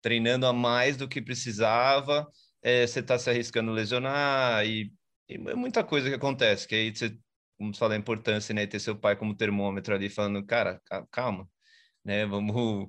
[0.00, 2.26] treinando a mais do que precisava,
[2.62, 4.92] é, você tá se arriscando a lesionar e,
[5.28, 6.66] e é muita coisa que acontece.
[6.68, 7.16] Que aí você,
[7.56, 11.06] como você fala, a importância, né, ter seu pai como termômetro ali falando, cara, ca-
[11.10, 11.48] calma,
[12.04, 12.88] né, vamos,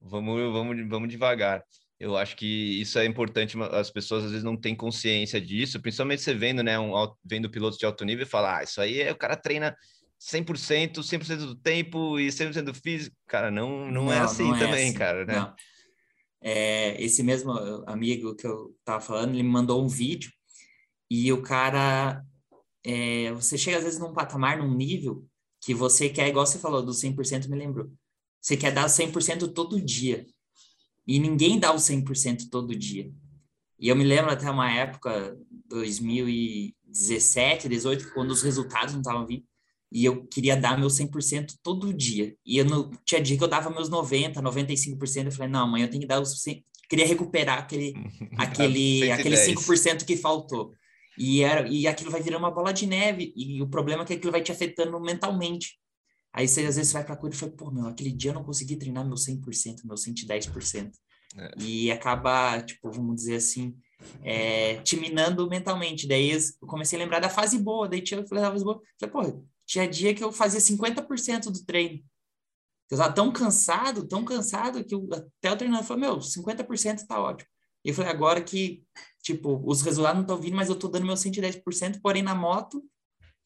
[0.00, 1.62] vamos, vamos, vamos devagar.
[1.98, 6.22] Eu acho que isso é importante, as pessoas às vezes não têm consciência disso, principalmente
[6.22, 6.92] você vendo, né, um,
[7.24, 9.76] vendo pilotos de alto nível e falar, ah, isso aí é, o cara treina
[10.18, 13.16] 100%, 100% do tempo e 100% do físico.
[13.26, 15.34] Cara, não, não, é Não, assim não é também, assim, cara, né?
[15.34, 15.54] não.
[16.44, 17.52] É, esse mesmo
[17.86, 20.32] amigo que eu tava falando, ele me mandou um vídeo
[21.08, 22.24] e o cara,
[22.84, 25.24] é, você chega às vezes num patamar, num nível
[25.60, 27.92] que você quer, igual você falou, do 100% me lembrou,
[28.42, 30.26] você quer dar 100% todo dia
[31.06, 33.10] e ninguém dá o 100% todo dia.
[33.78, 35.36] E eu me lembro até uma época,
[35.68, 39.44] 2017, 18, quando os resultados não estavam vindo,
[39.90, 42.34] e eu queria dar meu 100% todo dia.
[42.46, 45.84] E eu não, tinha dia que eu dava meus 90, 95%, eu falei, não, amanhã
[45.84, 47.94] eu tenho que dar os 100, queria recuperar aquele
[48.38, 49.66] aquele aquele 110.
[49.66, 50.72] 5% que faltou.
[51.18, 54.14] E era e aquilo vai virar uma bola de neve e o problema é que
[54.14, 55.78] aquilo vai te afetando mentalmente.
[56.32, 58.44] Aí você às vezes vai para coisa e fala, pô, meu, aquele dia eu não
[58.44, 60.92] consegui treinar meu 100%, meu 110%.
[61.36, 61.50] É.
[61.58, 63.76] E acaba, tipo, vamos dizer assim,
[64.22, 66.06] é, te minando mentalmente.
[66.06, 68.80] Daí eu comecei a lembrar da fase boa, daí tinha eu falei, da fase boa,
[68.98, 72.02] falei, pô, tinha dia que eu fazia 50% do treino.
[72.90, 77.20] Eu tava tão cansado, tão cansado, que eu, até o treinador falou, meu, 50% tá
[77.20, 77.48] ótimo.
[77.84, 78.84] E eu falei, agora que,
[79.22, 82.84] tipo, os resultados não estão vindo, mas eu tô dando meu 110%, porém na moto,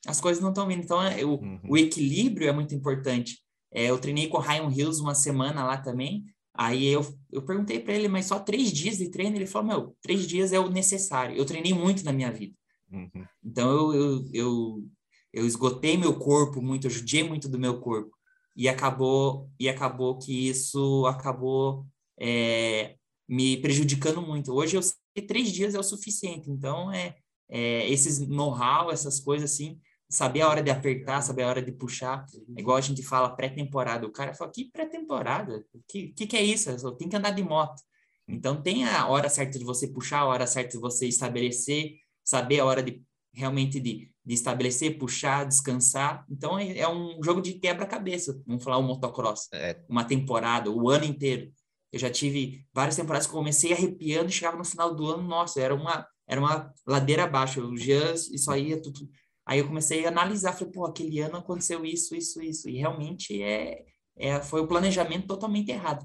[0.06, 0.82] as coisas não estão vindo.
[0.84, 1.60] Então, é, o, Uhum.
[1.68, 3.40] o equilíbrio é muito importante.
[3.72, 7.78] É, eu treinei com o Ryan Hills uma semana lá também, aí eu, eu perguntei
[7.80, 9.36] para ele, mas só três dias de treino?
[9.36, 11.36] Ele falou, meu, três dias é o necessário.
[11.36, 12.54] Eu treinei muito na minha vida.
[12.90, 13.26] Uhum.
[13.44, 14.84] Então eu, eu, eu,
[15.32, 18.14] eu esgotei meu corpo muito, eu judiei muito do meu corpo.
[18.56, 21.84] e acabou e acabou que isso acabou
[22.18, 22.94] é,
[23.28, 24.52] me prejudicando muito.
[24.54, 27.16] Hoje eu sei que três dias é o suficiente, então é,
[27.50, 31.72] é esses know-how, essas coisas assim, saber a hora de apertar, saber a hora de
[31.72, 32.24] puxar,
[32.56, 35.64] é igual a gente fala pré-temporada, o cara fala, que pré-temporada?
[35.74, 36.70] O que, que, que é isso?
[36.70, 37.82] Eu tenho que andar de moto.
[38.28, 42.60] Então tem a hora certa de você puxar, a hora certa de você estabelecer, saber
[42.60, 46.24] a hora de realmente de, de estabelecer, puxar, descansar.
[46.28, 49.80] Então é, é um jogo de quebra-cabeça, vamos falar o motocross, é.
[49.88, 51.52] uma temporada, o ano inteiro.
[51.92, 55.60] Eu já tive várias temporadas que comecei arrepiando e chegava no final do ano, nossa,
[55.60, 57.60] era uma era uma ladeira abaixo.
[57.60, 59.08] O Jean isso aí é tudo.
[59.46, 62.68] Aí eu comecei a analisar, falei, pô, aquele ano aconteceu isso, isso, isso.
[62.68, 63.84] E realmente é,
[64.16, 66.04] é foi o planejamento totalmente errado.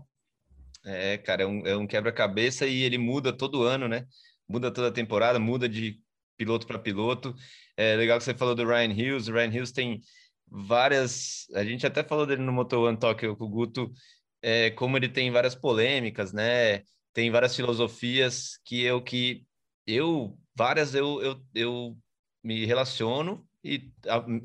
[0.86, 4.06] É, cara, é um, é um quebra-cabeça e ele muda todo ano, né?
[4.48, 6.00] Muda toda temporada, muda de
[6.38, 7.36] piloto para piloto.
[7.76, 9.28] É legal que você falou do Ryan Hughes.
[9.28, 10.02] O Ryan Hughes tem
[10.48, 11.48] várias.
[11.56, 13.92] A gente até falou dele no Moto One Talk com o Guto,
[14.42, 16.84] é, como ele tem várias polêmicas, né?
[17.14, 19.46] Tem várias filosofias que eu que
[19.88, 21.98] eu várias eu, eu, eu
[22.44, 23.92] me relaciono e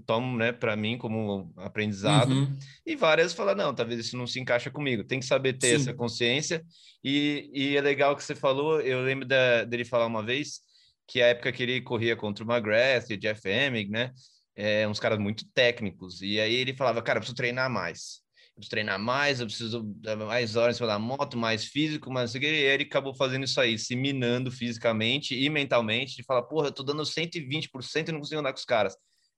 [0.06, 2.32] tomo, né, para mim como aprendizado.
[2.32, 2.59] Uhum.
[2.85, 5.04] E várias falam, não, talvez isso não se encaixa comigo.
[5.04, 5.74] Tem que saber ter Sim.
[5.76, 6.62] essa consciência.
[7.02, 10.61] E, e é legal que você falou, eu lembro da, dele falar uma vez
[11.09, 14.12] que a época que ele corria contra o McGrath e o Jeff Emig, né?
[14.54, 16.20] É, uns caras muito técnicos.
[16.20, 18.20] E aí ele falava, cara, preciso treinar mais.
[18.57, 22.38] Preciso treinar mais, eu preciso dar mais horas para dar moto, mais físico, mas e
[22.38, 26.73] aí ele acabou fazendo isso aí, se minando fisicamente e mentalmente, de falar, porra, eu
[26.73, 28.95] tô dando 120% e não consigo andar com os caras.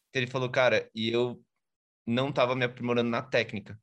[0.08, 1.42] Então ele falou, cara, e eu
[2.06, 3.78] não tava me aprimorando na técnica.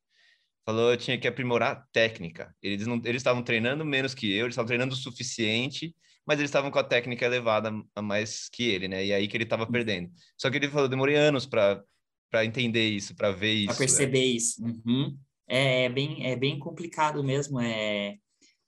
[0.66, 2.56] Falou, eu tinha que aprimorar técnica.
[2.62, 5.94] Eles não, eles estavam treinando menos que eu, eles estavam treinando o suficiente
[6.26, 9.06] mas eles estavam com a técnica elevada a mais que ele, né?
[9.06, 10.12] E aí que ele estava perdendo.
[10.36, 11.84] Só que ele falou, demorei anos para
[12.32, 13.68] para entender isso, para ver isso.
[13.68, 14.26] Para perceber né?
[14.26, 14.62] isso.
[14.62, 15.18] Uhum.
[15.48, 17.60] É, é, bem, é bem complicado mesmo.
[17.60, 18.18] É...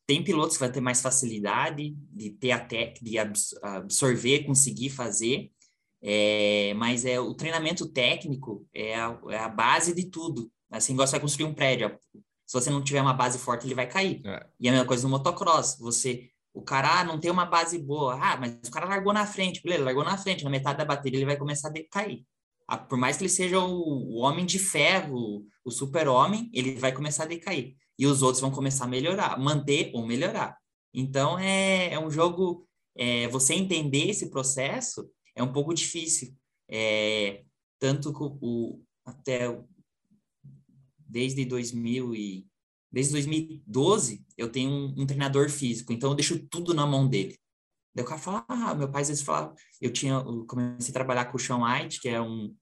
[0.06, 3.18] Tem pilotos que vão ter mais facilidade de ter a técnica, de
[3.62, 5.52] absorver, conseguir fazer,
[6.02, 6.74] é...
[6.76, 10.52] mas é o treinamento técnico é a, é a base de tudo.
[10.72, 11.98] Assim, você vai construir um prédio.
[12.46, 14.22] Se você não tiver uma base forte, ele vai cair.
[14.26, 14.46] É.
[14.60, 15.78] E a mesma coisa no motocross.
[15.80, 18.18] Você o cara ah, não tem uma base boa.
[18.20, 19.62] Ah, mas o cara largou na frente.
[19.62, 20.44] Beleza, largou na frente.
[20.44, 22.24] Na metade da bateria ele vai começar a decair.
[22.90, 27.24] Por mais que ele seja o, o homem de ferro, o super-homem, ele vai começar
[27.24, 27.76] a decair.
[27.98, 30.58] E os outros vão começar a melhorar, manter ou melhorar.
[30.94, 32.66] Então, é, é um jogo...
[33.00, 36.36] É, você entender esse processo é um pouco difícil.
[36.68, 37.44] É,
[37.80, 39.56] tanto que o, até
[41.08, 42.48] desde 2000 e
[42.92, 47.38] Desde 2012, eu tenho um, um, treinador físico, então eu deixo tudo na mão dele.
[47.98, 51.26] Daí o cara ah, meu pai às vezes falava, eu tinha, eu comecei a trabalhar
[51.26, 52.56] com o Sean White, que é um,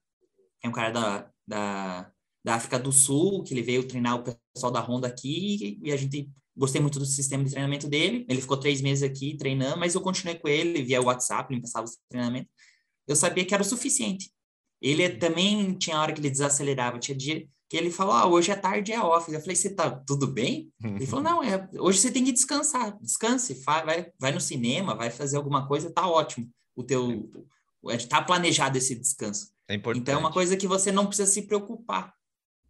[0.63, 4.71] é um cara da, da, da África do Sul, que ele veio treinar o pessoal
[4.71, 8.55] da Honda aqui, e a gente, gostei muito do sistema de treinamento dele, ele ficou
[8.55, 11.97] três meses aqui treinando, mas eu continuei com ele via WhatsApp, ele me passava os
[12.09, 12.49] treinamentos,
[13.05, 14.31] eu sabia que era o suficiente.
[14.81, 18.55] Ele também tinha hora que ele desacelerava, tinha dia, que ele falou, ah, hoje é
[18.55, 19.31] tarde é off.
[19.31, 20.71] Eu falei, você tá tudo bem?
[20.83, 25.09] Ele falou, não, é, hoje você tem que descansar, descanse, vai, vai no cinema, vai
[25.09, 26.49] fazer alguma coisa, tá ótimo.
[26.75, 27.29] O teu,
[28.07, 29.51] tá planejado esse descanso.
[29.67, 30.01] É importante.
[30.01, 32.13] Então é uma coisa que você não precisa se preocupar.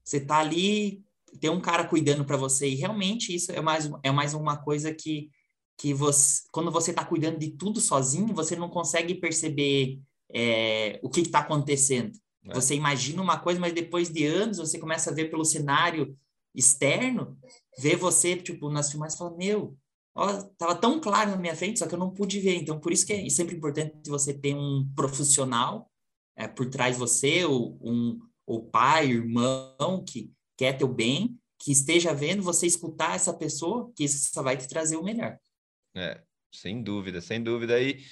[0.03, 1.03] Você tá ali,
[1.41, 4.93] tem um cara cuidando para você e realmente isso é mais, é mais uma coisa
[4.93, 5.29] que,
[5.77, 9.99] que você, quando você tá cuidando de tudo sozinho, você não consegue perceber
[10.33, 12.13] é, o que está acontecendo.
[12.47, 12.53] É.
[12.53, 16.17] Você imagina uma coisa, mas depois de anos você começa a ver pelo cenário
[16.53, 17.37] externo,
[17.77, 19.77] ver você, tipo, nas filmagens e fala, meu,
[20.15, 22.55] ó, tava tão claro na minha frente, só que eu não pude ver.
[22.55, 25.91] Então, por isso que é sempre importante você ter um profissional
[26.35, 31.71] é, por trás de você, ou um ou pai, irmão que quer teu bem, que
[31.71, 35.39] esteja vendo você escutar essa pessoa, que isso só vai te trazer o melhor.
[35.95, 36.21] É,
[36.53, 37.75] sem dúvida, sem dúvida.
[37.75, 38.03] Aí,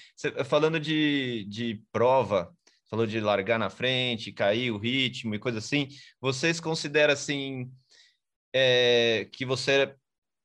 [0.46, 2.52] falando de, de prova,
[2.94, 5.88] falou de largar na frente, cair o ritmo e coisa assim.
[6.22, 7.72] Vocês consideram assim
[8.54, 9.96] é, que você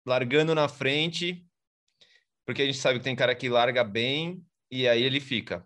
[0.06, 1.44] largando na frente,
[2.46, 5.62] porque a gente sabe que tem cara que larga bem e aí ele fica.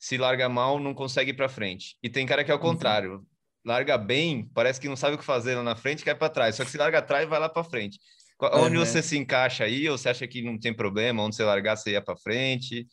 [0.00, 1.96] Se larga mal, não consegue ir para frente.
[2.02, 2.62] E tem cara que é o uhum.
[2.62, 3.24] contrário.
[3.64, 6.56] Larga bem, parece que não sabe o que fazer lá na frente, cai para trás.
[6.56, 8.00] Só que se larga atrás, vai lá para frente.
[8.40, 8.84] Onde uhum.
[8.84, 9.88] você se encaixa aí?
[9.88, 11.22] Ou você acha que não tem problema?
[11.22, 12.84] Onde você largar, você ia para frente?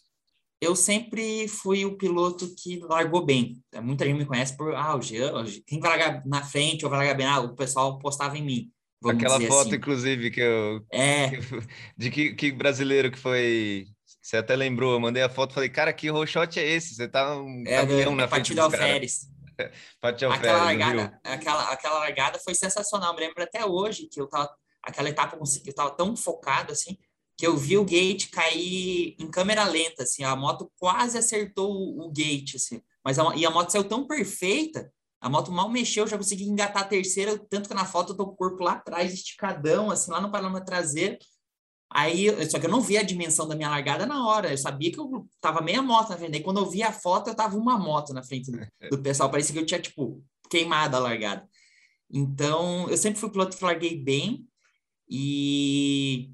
[0.64, 3.61] Eu sempre fui o piloto que largou bem.
[3.82, 6.99] Muita gente me conhece por, ah, o Jean, quem vai largar na frente ou vai
[6.99, 7.26] largar bem?
[7.26, 8.72] Ah, o pessoal postava em mim.
[9.05, 9.76] Aquela foto, assim.
[9.76, 10.82] inclusive, que eu.
[10.91, 11.32] É.
[11.97, 13.88] de que, que brasileiro que foi.
[14.22, 16.95] Você até lembrou, eu mandei a foto falei, cara, que roxote é esse?
[16.95, 19.28] Você tá um é, caminhão na frente do Alferes.
[20.01, 23.14] aquela, largada, aquela, aquela largada foi sensacional.
[23.14, 24.49] Me lembro até hoje que eu tava,
[24.82, 26.97] aquela etapa eu tava tão focado assim,
[27.43, 32.05] que eu vi o gate cair em câmera lenta, assim, a moto quase acertou o,
[32.05, 34.89] o gate, assim, mas a, e a moto saiu tão perfeita,
[35.19, 38.27] a moto mal mexeu, já consegui engatar a terceira, tanto que na foto eu tô
[38.27, 41.17] com o corpo lá atrás, esticadão, assim, lá no paralama traseiro,
[41.95, 44.49] Aí, só que eu não vi a dimensão da minha largada na hora.
[44.49, 46.37] Eu sabia que eu tava meia moto na frente.
[46.37, 48.57] Aí quando eu vi a foto, eu tava uma moto na frente do,
[48.89, 49.29] do pessoal.
[49.29, 50.19] Parecia que eu tinha, tipo,
[50.49, 51.47] queimado a largada.
[52.11, 54.47] Então, eu sempre fui piloto que larguei bem.
[55.07, 56.31] E,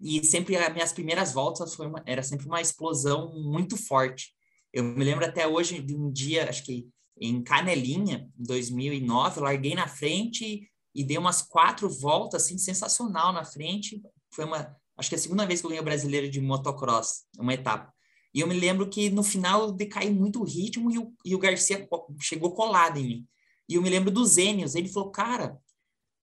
[0.00, 4.34] e sempre as minhas primeiras voltas foi uma, era sempre uma explosão muito forte.
[4.72, 6.88] Eu me lembro até hoje de um dia, acho que
[7.20, 13.32] em Canelinha, em 2009, eu larguei na frente e dei umas quatro voltas, assim, sensacional
[13.32, 14.02] na frente
[14.34, 17.24] foi uma, acho que é a segunda vez que eu ganhei o brasileiro de motocross,
[17.38, 17.92] uma etapa.
[18.34, 21.38] E eu me lembro que no final decaiu muito o ritmo e o, e o
[21.38, 21.88] Garcia
[22.20, 23.28] chegou colado em mim.
[23.68, 25.56] E eu me lembro do Zênios, ele falou, cara,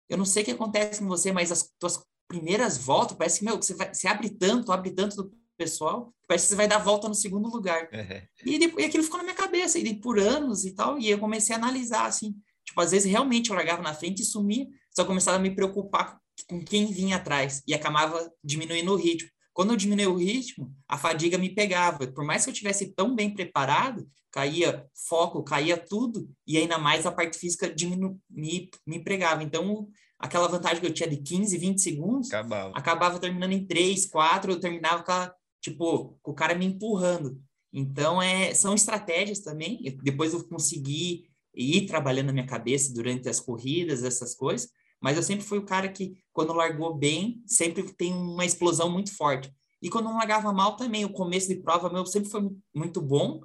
[0.10, 3.46] eu não sei o que acontece com você, mas as tuas primeiras voltas, parece que,
[3.46, 6.78] meu, você, vai, você abre tanto, abre tanto do pessoal, parece que você vai dar
[6.78, 7.90] volta no segundo lugar.
[7.92, 8.22] Uhum.
[8.46, 11.54] E, e aquilo ficou na minha cabeça, e por anos e tal, e eu comecei
[11.54, 12.34] a analisar, assim,
[12.66, 14.66] tipo, às vezes realmente eu largava na frente e sumia,
[14.96, 16.18] só começava a me preocupar
[16.48, 19.30] com quem vinha atrás e acabava diminuindo o ritmo.
[19.54, 22.08] Quando eu diminuí o ritmo, a fadiga me pegava.
[22.08, 27.06] Por mais que eu tivesse tão bem preparado, caía foco, caía tudo, e ainda mais
[27.06, 29.44] a parte física diminu me, me pregava.
[29.44, 29.90] Então,
[30.22, 34.52] aquela vantagem que eu tinha de 15, 20 segundos, acabava, acabava terminando em 3, 4,
[34.52, 37.42] eu terminava com, a, tipo, com o cara me empurrando.
[37.74, 39.82] Então, é, são estratégias também.
[40.04, 44.70] depois eu consegui ir trabalhando na minha cabeça durante as corridas, essas coisas,
[45.02, 49.16] mas eu sempre fui o cara que, quando largou bem, sempre tem uma explosão muito
[49.16, 49.52] forte.
[49.82, 53.42] E quando não largava mal também, o começo de prova meu sempre foi muito bom.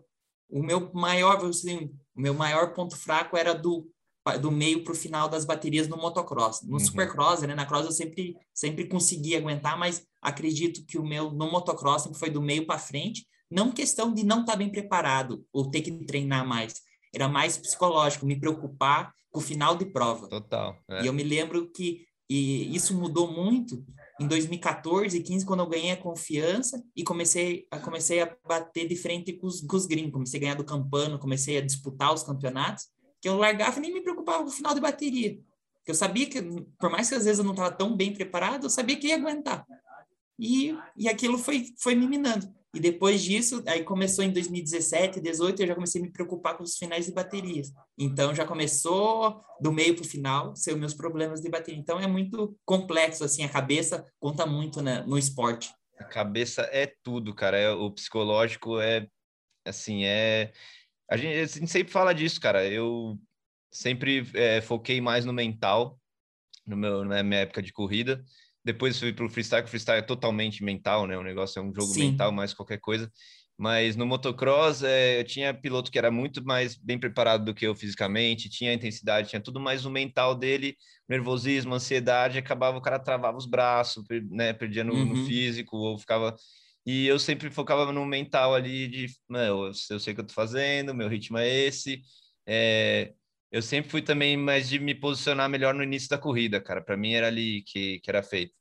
[0.51, 3.91] O meu maior, assim, o meu maior ponto fraco era do
[4.41, 6.63] do meio para o final das baterias no motocross.
[6.63, 6.79] No uhum.
[6.79, 11.51] supercross, né, na cross eu sempre sempre consegui aguentar, mas acredito que o meu no
[11.51, 15.45] motocross sempre foi do meio para frente, não questão de não estar tá bem preparado
[15.53, 16.81] ou ter que treinar mais,
[17.15, 20.29] era mais psicológico, me preocupar com o final de prova.
[20.29, 20.77] Total.
[20.91, 21.05] É.
[21.05, 23.85] E eu me lembro que e isso mudou muito
[24.21, 28.89] em 2014 e 15, quando eu ganhei a confiança e comecei a, comecei a bater
[28.89, 30.13] de frente com os, com os gringos.
[30.13, 32.87] Comecei a ganhar do Campano, comecei a disputar os campeonatos,
[33.21, 35.39] que eu largava e nem me preocupava com o final de bateria.
[35.87, 36.43] Eu sabia que,
[36.79, 39.17] por mais que às vezes eu não estava tão bem preparado, eu sabia que ia
[39.17, 39.65] aguentar.
[40.39, 42.53] E, e aquilo foi, foi me minando.
[42.75, 46.63] E depois disso, aí começou em 2017, 2018, eu já comecei a me preocupar com
[46.63, 47.73] os finais de baterias.
[47.97, 51.81] Então já começou do meio para o final ser os meus problemas de bateria.
[51.81, 55.73] Então é muito complexo assim, a cabeça conta muito né, no esporte.
[55.99, 57.57] A cabeça é tudo, cara.
[57.57, 59.09] É, o psicológico é
[59.65, 60.53] assim, é
[61.11, 62.67] a gente, a gente sempre fala disso, cara.
[62.67, 63.19] Eu
[63.71, 65.99] sempre é, foquei mais no mental
[66.67, 68.25] no meu, na minha época de corrida
[68.67, 71.17] depois fui para o freestyle, que o freestyle é totalmente mental, né?
[71.17, 72.11] O negócio é um jogo Sim.
[72.11, 73.09] mental mais qualquer coisa.
[73.57, 77.65] Mas no motocross, é, eu tinha piloto que era muito mais bem preparado do que
[77.65, 80.77] eu fisicamente, tinha intensidade, tinha tudo mais o mental dele,
[81.09, 84.53] nervosismo, ansiedade, acabava o cara travava os braços, né?
[84.53, 85.05] Perdia no, uhum.
[85.05, 86.35] no físico, ou ficava.
[86.87, 90.95] E eu sempre focava no mental ali de, eu, sei o que eu tô fazendo,
[90.95, 92.01] meu ritmo é esse.
[92.47, 93.13] É,
[93.51, 96.81] eu sempre fui também mais de me posicionar melhor no início da corrida, cara.
[96.81, 98.55] Para mim era ali que, que era feito.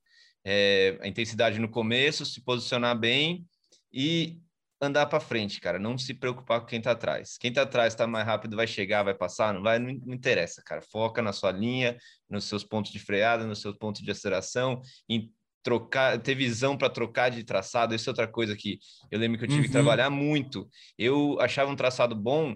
[0.43, 3.45] É, a intensidade no começo, se posicionar bem
[3.93, 4.39] e
[4.81, 5.77] andar para frente, cara.
[5.77, 7.37] Não se preocupar com quem tá atrás.
[7.37, 10.81] Quem tá atrás tá mais rápido, vai chegar, vai passar, não vai, não interessa, cara.
[10.81, 11.97] Foca na sua linha,
[12.29, 15.31] nos seus pontos de freada, nos seus pontos de aceleração, em
[15.65, 17.95] trocar, ter visão para trocar de traçado.
[17.95, 18.77] Isso é outra coisa que
[19.09, 19.65] eu lembro que eu tive uhum.
[19.65, 20.69] que trabalhar muito.
[20.95, 22.55] Eu achava um traçado bom,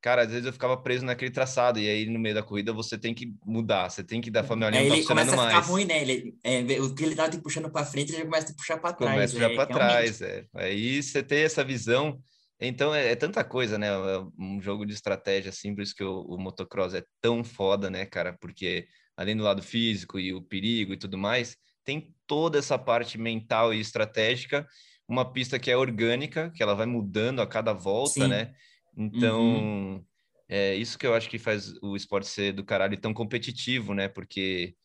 [0.00, 2.96] cara, às vezes eu ficava preso naquele traçado, e aí no meio da corrida você
[2.96, 5.66] tem que mudar, você tem que dar familiar é, ele começa a ficar mais.
[5.66, 6.00] ruim, né?
[6.00, 8.78] Ele, é, o que ele tava te puxando para frente, ele começa a te puxar
[8.78, 9.12] para trás.
[9.12, 10.46] Começa a puxar é, para trás, é.
[10.54, 12.18] Aí você tem essa visão.
[12.58, 13.88] Então é, é, tanta coisa, né?
[13.88, 17.90] É um jogo de estratégia, assim, por isso que o, o motocross é tão foda,
[17.90, 18.34] né, cara?
[18.40, 23.18] Porque além do lado físico e o perigo e tudo mais, tem toda essa parte
[23.18, 24.64] mental e estratégica,
[25.08, 28.28] uma pista que é orgânica, que ela vai mudando a cada volta, Sim.
[28.28, 28.54] né?
[28.96, 30.04] Então, uhum.
[30.48, 34.06] é isso que eu acho que faz o esporte ser do caralho tão competitivo, né?
[34.06, 34.76] Porque,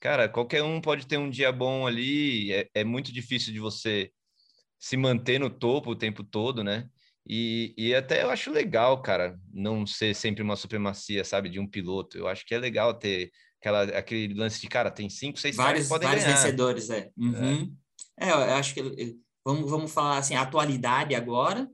[0.00, 4.10] cara, qualquer um pode ter um dia bom ali, é, é muito difícil de você
[4.78, 6.88] se manter no topo o tempo todo, né?
[7.28, 11.66] E, e até eu acho legal, cara, não ser sempre uma supremacia, sabe, de um
[11.66, 12.16] piloto.
[12.16, 13.30] Eu acho que é legal ter
[13.64, 16.36] aquela, aquele lance de, cara, tem cinco, seis vários, podem vários ganhar.
[16.36, 17.10] vencedores, é.
[17.16, 17.74] Uhum.
[18.18, 18.28] é.
[18.28, 21.68] É, eu acho que vamos, vamos falar assim, a atualidade agora,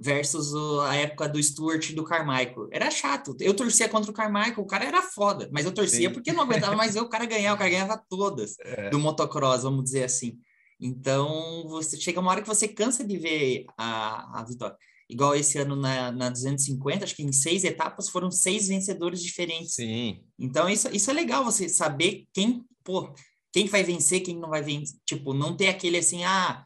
[0.00, 2.68] versus o, a época do Stuart e do Carmichael.
[2.70, 3.36] Era chato.
[3.40, 6.14] Eu torcia contra o Carmichael, o cara era foda, mas eu torcia Sim.
[6.14, 8.88] porque não aguentava mais ver o cara ganhar, o cara ganhava todas é.
[8.90, 10.38] do motocross, vamos dizer assim.
[10.80, 14.76] Então, você chega uma hora que você cansa de ver a, a vitória.
[15.12, 19.74] Igual esse ano na, na 250, acho que em seis etapas foram seis vencedores diferentes.
[19.74, 20.24] Sim.
[20.38, 23.14] Então, isso, isso é legal, você saber quem, pô,
[23.52, 24.96] quem vai vencer, quem não vai vencer.
[25.04, 26.64] Tipo, não ter aquele assim, ah,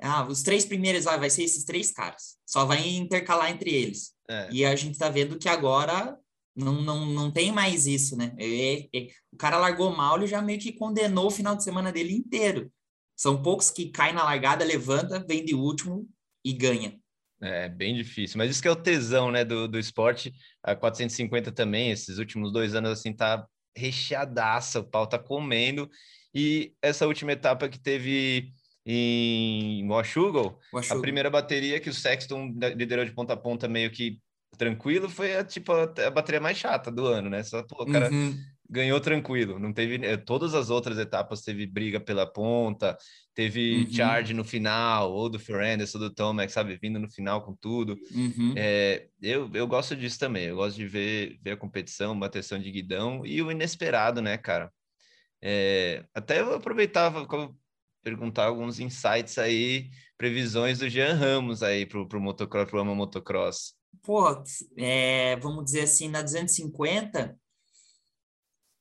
[0.00, 2.36] ah, os três primeiros ah, vai ser esses três caras.
[2.46, 4.12] Só vai intercalar entre eles.
[4.28, 4.48] É.
[4.52, 6.16] E a gente tá vendo que agora
[6.54, 8.36] não, não, não tem mais isso, né?
[8.38, 11.90] É, é, o cara largou mal e já meio que condenou o final de semana
[11.90, 12.72] dele inteiro.
[13.16, 16.08] São poucos que caem na largada, levanta, vem de último
[16.44, 16.99] e ganha.
[17.42, 20.32] É bem difícil, mas isso que é o tesão, né, do, do esporte.
[20.62, 25.88] A 450 também, esses últimos dois anos, assim, tá recheadaça, o pau tá comendo.
[26.34, 28.52] E essa última etapa que teve
[28.84, 30.58] em Washougal,
[30.90, 34.18] a primeira bateria que o Sexton liderou de ponta a ponta meio que
[34.58, 37.42] tranquilo foi a, tipo a, a bateria mais chata do ano, né?
[37.42, 38.36] Só, pô, o cara uhum.
[38.70, 42.96] Ganhou tranquilo, não teve eh, todas as outras etapas teve briga pela ponta,
[43.34, 43.92] teve uhum.
[43.92, 47.98] charge no final, ou do Ferrandes ou do Tomac, sabe, vindo no final com tudo.
[48.14, 48.54] Uhum.
[48.56, 52.70] É, eu, eu gosto disso também, eu gosto de ver, ver a competição, bateção de
[52.70, 54.72] guidão e o inesperado, né, cara?
[55.42, 57.26] É, até eu aproveitava,
[58.02, 62.94] perguntar alguns insights aí, previsões do Jean Ramos aí para o motocross, para o Ama
[62.94, 63.74] Motocross.
[64.02, 64.42] Pô,
[64.78, 67.36] é, vamos dizer assim, na 250,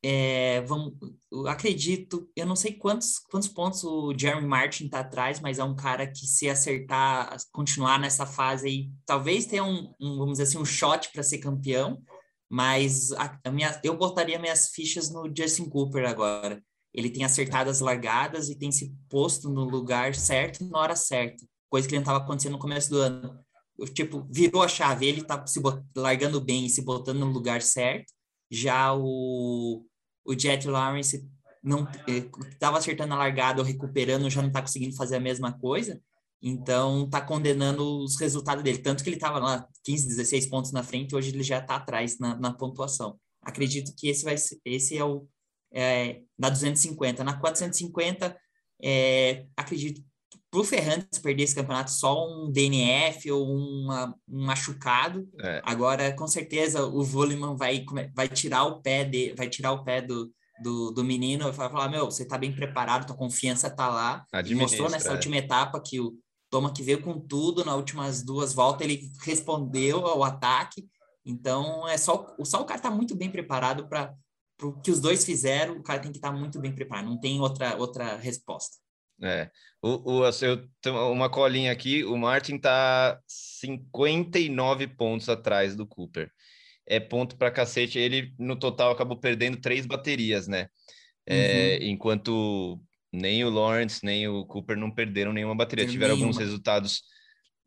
[0.03, 0.93] é, vamos,
[1.31, 5.63] eu acredito, eu não sei quantos, quantos pontos o Jeremy Martin está atrás, mas é
[5.63, 10.43] um cara que se acertar, continuar nessa fase aí, talvez tenha um, um vamos dizer
[10.43, 12.01] assim, um shot para ser campeão,
[12.49, 16.61] mas a, a minha, eu botaria minhas fichas no Justin Cooper agora
[16.93, 21.45] ele tem acertado as largadas e tem se posto no lugar certo na hora certa,
[21.69, 23.39] coisa que não estava acontecendo no começo do ano.
[23.93, 25.61] Tipo, virou a chave, ele tá se
[25.95, 28.11] largando bem e se botando no lugar certo.
[28.51, 29.85] Já o,
[30.29, 31.27] o Jet Lawrence
[31.61, 35.51] não estava eh, acertando a largada ou recuperando, já não está conseguindo fazer a mesma
[35.57, 35.99] coisa.
[36.41, 38.77] Então, está condenando os resultados dele.
[38.77, 42.19] Tanto que ele estava lá 15, 16 pontos na frente, hoje ele já está atrás
[42.19, 43.19] na, na pontuação.
[43.41, 45.27] Acredito que esse vai esse é o
[45.71, 47.23] é, na 250.
[47.23, 48.37] Na 450,
[48.81, 50.01] é, acredito
[50.51, 55.27] para o Ferrantes perder esse campeonato só um DNF ou uma, um machucado.
[55.41, 55.61] É.
[55.63, 57.85] Agora, com certeza, o Voleman vai,
[58.15, 60.31] vai tirar o pé de, vai tirar o pé do,
[60.61, 64.25] do, do menino e vai falar: meu, você está bem preparado, tua confiança está lá.
[64.55, 65.13] Mostrou nessa é.
[65.13, 66.17] última etapa que o
[66.49, 70.87] Toma que veio com tudo, nas últimas duas voltas ele respondeu ao ataque.
[71.23, 74.13] Então, é só, só o cara está muito bem preparado para
[74.57, 77.17] pro que os dois fizeram, o cara tem que estar tá muito bem preparado, não
[77.17, 78.77] tem outra, outra resposta.
[79.21, 79.49] É,
[79.81, 86.31] o, o, assim, eu uma colinha aqui, o Martin tá 59 pontos atrás do Cooper.
[86.85, 90.67] É ponto para cacete, ele no total acabou perdendo três baterias, né?
[91.25, 91.89] É, uhum.
[91.89, 96.27] Enquanto nem o Lawrence, nem o Cooper não perderam nenhuma bateria, tiveram nenhuma.
[96.27, 97.03] alguns resultados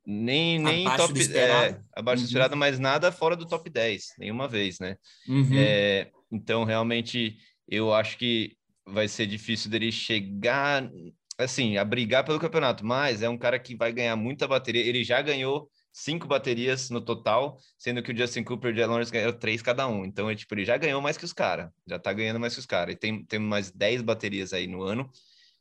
[0.05, 2.25] nem, nem abaixo top, do é, abaixo uhum.
[2.25, 4.97] do esperado, mas nada fora do top 10, nenhuma vez, né?
[5.29, 5.51] Uhum.
[5.55, 7.37] É, então, realmente,
[7.69, 10.91] eu acho que vai ser difícil dele chegar,
[11.39, 14.83] assim, a brigar pelo campeonato, mas é um cara que vai ganhar muita bateria.
[14.83, 18.87] Ele já ganhou cinco baterias no total, sendo que o Justin Cooper e o Jay
[18.87, 20.05] Lawrence ganharam três cada um.
[20.05, 22.61] Então, é, tipo, ele já ganhou mais que os caras, já tá ganhando mais que
[22.61, 22.95] os caras.
[22.95, 25.11] E tem, tem mais dez baterias aí no ano.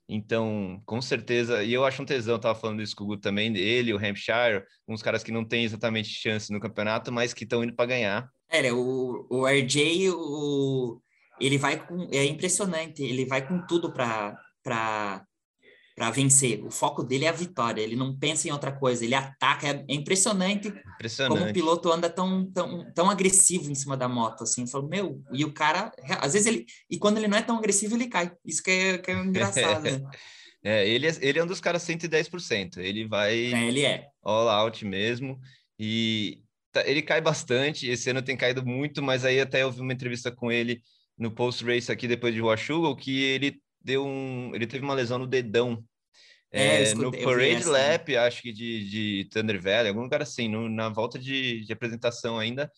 [0.07, 3.55] Então, com certeza, e eu acho um tesão, tava falando isso com o Guto também,
[3.55, 7.63] ele, o Hampshire, uns caras que não têm exatamente chance no campeonato, mas que estão
[7.63, 8.29] indo para ganhar.
[8.49, 11.01] É, o, o RJ, o,
[11.39, 12.09] ele vai com.
[12.11, 15.25] É impressionante, ele vai com tudo para
[15.95, 16.63] para vencer.
[16.63, 19.67] O foco dele é a vitória, ele não pensa em outra coisa, ele ataca.
[19.67, 24.07] É, é impressionante, impressionante, como o piloto anda tão, tão, tão agressivo em cima da
[24.07, 24.67] moto, assim.
[24.67, 26.65] Falou, meu, e o cara, às vezes ele.
[26.89, 28.31] E quando ele não é tão agressivo, ele cai.
[28.45, 30.01] Isso que é, que é engraçado, né?
[30.63, 32.77] É, ele, é, ele é um dos caras 110%.
[32.77, 33.33] Ele vai.
[33.51, 34.05] É, ele é.
[34.21, 35.39] All out mesmo.
[35.79, 39.81] E, Tá, ele cai bastante, esse ano tem caído muito, mas aí até eu vi
[39.81, 40.81] uma entrevista com ele
[41.17, 45.27] no post-race aqui depois de Washugal, que ele deu um, ele teve uma lesão no
[45.27, 45.83] dedão.
[46.53, 50.67] É, é, no Parade Lap, acho que de, de Thunder Valley, algum lugar assim, no,
[50.67, 52.69] na volta de, de apresentação ainda,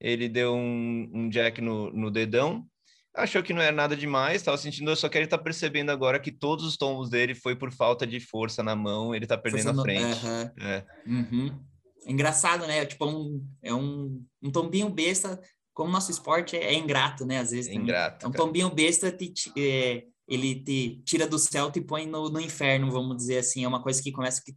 [0.00, 2.66] ele deu um, um jack no, no dedão,
[3.14, 6.32] achou que não era nada demais, estava sentindo, só que ele está percebendo agora que
[6.32, 9.80] todos os tombos dele foi por falta de força na mão, ele está perdendo força
[9.80, 10.24] a frente.
[10.24, 10.30] No...
[10.30, 10.50] Uhum.
[10.58, 10.84] É.
[11.06, 11.60] Uhum.
[12.06, 12.84] É engraçado, né?
[12.86, 15.40] Tipo, um, é um, um tombinho besta,
[15.72, 17.38] como nosso esporte é, é ingrato, né?
[17.38, 17.70] Às vezes.
[17.70, 18.26] É ingrato.
[18.26, 22.40] É um tombinho besta, te, é, ele te tira do céu e põe no, no
[22.40, 23.64] inferno, vamos dizer assim.
[23.64, 24.54] É uma coisa que começa que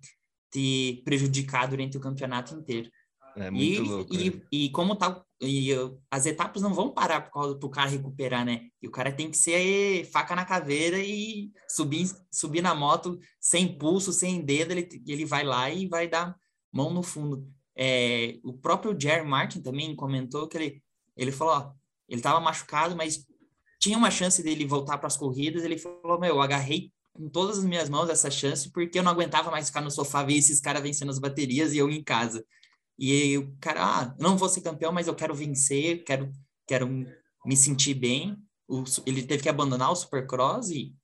[0.51, 2.89] te prejudicar durante o campeonato inteiro.
[3.35, 4.13] É muito e, louco.
[4.13, 4.41] e, né?
[4.51, 5.71] e como tá, e
[6.11, 8.67] as etapas não vão parar por causa do cara recuperar, né?
[8.79, 13.75] E o cara tem que ser faca na caveira e subir, subir na moto sem
[13.75, 16.35] pulso, sem dedo, ele, ele vai lá e vai dar
[16.71, 17.47] mão no fundo.
[17.75, 20.83] É, o próprio Jerry Martin também comentou que ele,
[21.17, 21.73] ele falou, ó,
[22.07, 23.25] ele estava machucado, mas
[23.83, 25.61] tinha uma chance dele voltar para as corridas.
[25.61, 29.11] Ele falou, meu, eu agarrei com todas as minhas mãos essa chance porque eu não
[29.11, 32.45] aguentava mais ficar no sofá ver esses caras vencendo as baterias e eu em casa.
[32.97, 36.31] E o cara, ah, não vou ser campeão, mas eu quero vencer, quero,
[36.65, 36.87] quero
[37.45, 38.37] me sentir bem.
[38.69, 40.95] O, ele teve que abandonar o Supercross e,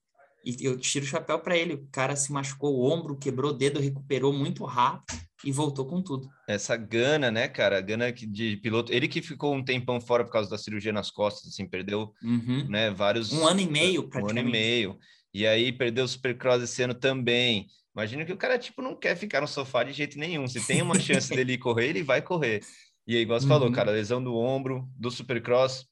[0.44, 1.74] e eu tiro o chapéu para ele.
[1.74, 6.02] O cara se machucou o ombro, quebrou o dedo, recuperou muito rápido e voltou com
[6.02, 6.30] tudo.
[6.48, 7.80] Essa gana, né, cara?
[7.82, 8.92] Gana de piloto.
[8.92, 12.68] Ele que ficou um tempão fora por causa da cirurgia nas costas, assim, perdeu, uhum.
[12.70, 13.32] né, vários...
[13.32, 14.40] Um ano e meio, Um praticamente.
[14.40, 15.00] ano e meio.
[15.34, 17.68] E aí perdeu o Supercross esse ano também.
[17.96, 20.48] Imagina que o cara, tipo, não quer ficar no sofá de jeito nenhum.
[20.48, 22.62] Se tem uma chance dele correr, ele vai correr.
[23.08, 23.54] E aí, igual você uhum.
[23.54, 25.86] falou, cara, lesão do ombro, do Supercross.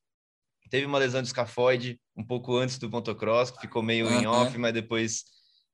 [0.70, 4.22] Teve uma lesão de escafoide um pouco antes do motocross, que ficou meio uhum.
[4.22, 5.24] em off, mas depois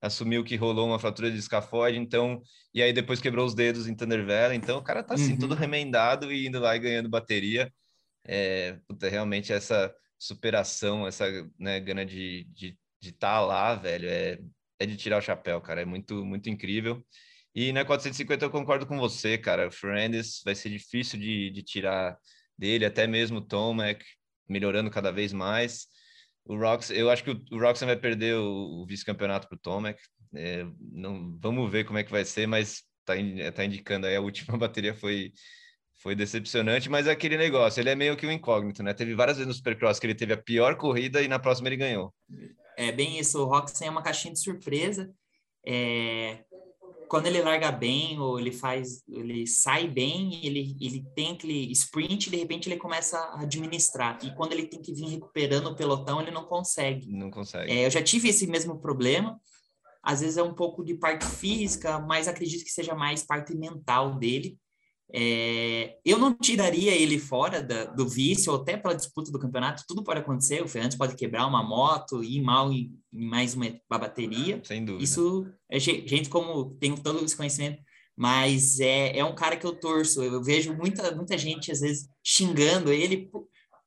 [0.01, 2.41] assumiu que rolou uma fratura de escafoide, então...
[2.73, 4.57] E aí depois quebrou os dedos em Thunder Valley.
[4.57, 5.39] Então o cara tá, assim, uhum.
[5.39, 7.71] todo remendado e indo lá e ganhando bateria.
[8.25, 11.25] É, puta, realmente essa superação, essa
[11.59, 14.39] né, gana de estar de, de tá lá, velho, é,
[14.79, 15.81] é de tirar o chapéu, cara.
[15.81, 17.05] É muito, muito incrível.
[17.55, 19.67] E na 450 eu concordo com você, cara.
[19.67, 22.17] O Fernandes vai ser difícil de, de tirar
[22.57, 24.03] dele, até mesmo o Tomac
[24.53, 25.87] melhorando cada vez mais.
[26.45, 29.99] O Rox, eu acho que o, o vai perder o, o vice-campeonato para o Tomac.
[30.35, 33.13] É, não, vamos ver como é que vai ser, mas tá,
[33.53, 35.31] tá indicando aí a última bateria foi
[36.03, 38.93] foi decepcionante, mas é aquele negócio, ele é meio que um incógnito, né?
[38.93, 41.77] Teve várias vezes no Supercross que ele teve a pior corrida e na próxima ele
[41.77, 42.13] ganhou.
[42.77, 45.09] É bem isso, o Roxen é uma caixinha de surpresa.
[45.65, 46.43] É...
[47.07, 52.29] Quando ele larga bem ou ele faz, ele sai bem, ele, ele tem aquele sprint,
[52.29, 54.17] de repente ele começa a administrar.
[54.23, 57.11] E quando ele tem que vir recuperando o pelotão, ele não consegue.
[57.11, 57.71] Não consegue.
[57.71, 59.39] É, eu já tive esse mesmo problema.
[60.01, 64.17] Às vezes é um pouco de parte física, mas acredito que seja mais parte mental
[64.19, 64.57] dele.
[65.15, 69.83] É, eu não tiraria ele fora da, do vício ou até pela disputa do campeonato,
[69.87, 70.63] tudo pode acontecer.
[70.63, 74.59] O Fernandes pode quebrar uma moto, ir mal em, em mais uma, uma, bateria.
[74.63, 75.03] Sem dúvida.
[75.03, 77.79] Isso é gente como tem todo esse conhecimento,
[78.17, 80.23] mas é, é um cara que eu torço.
[80.23, 83.29] Eu vejo muita, muita gente às vezes xingando ele,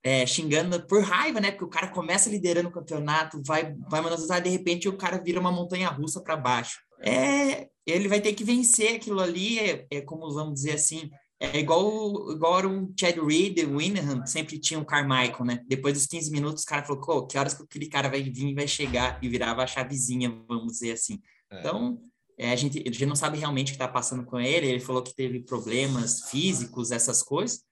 [0.05, 1.51] é, xingando por raiva, né?
[1.51, 5.21] Porque o cara começa liderando o campeonato, vai, vai mandando usar, de repente o cara
[5.21, 6.79] vira uma montanha russa para baixo.
[7.01, 11.59] É, ele vai ter que vencer aquilo ali, é, é como vamos dizer assim, é
[11.59, 15.63] igual, igual o Chad Reed, o Winham, sempre tinha o Carmichael, né?
[15.69, 18.55] Depois dos 15 minutos, o cara falou, que horas que aquele cara vai vir e
[18.55, 21.21] vai chegar e virava a chavezinha, vamos dizer assim.
[21.51, 21.61] É.
[21.61, 22.01] Então,
[22.39, 24.81] é, a, gente, a gente não sabe realmente o que está passando com ele, ele
[24.81, 27.63] falou que teve problemas físicos, essas coisas,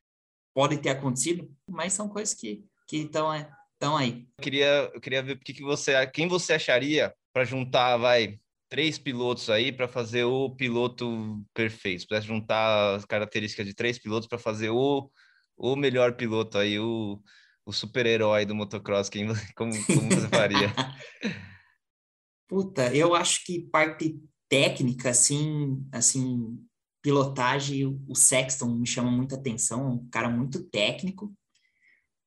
[0.55, 4.27] podem ter acontecido, mas são coisas que estão que é, aí.
[4.39, 8.39] Eu queria, eu queria ver que que você, quem você acharia para juntar, vai,
[8.75, 12.01] três pilotos aí para fazer o piloto perfeito.
[12.01, 15.09] Se pudesse juntar as características de três pilotos para fazer o,
[15.57, 17.22] o melhor piloto aí, o,
[17.64, 20.75] o super-herói do motocross, quem, como, como você faria?
[22.51, 26.59] Puta, eu acho que parte técnica, assim, assim,
[27.01, 31.33] pilotagem, o Sexton me chama muita atenção, um cara muito técnico.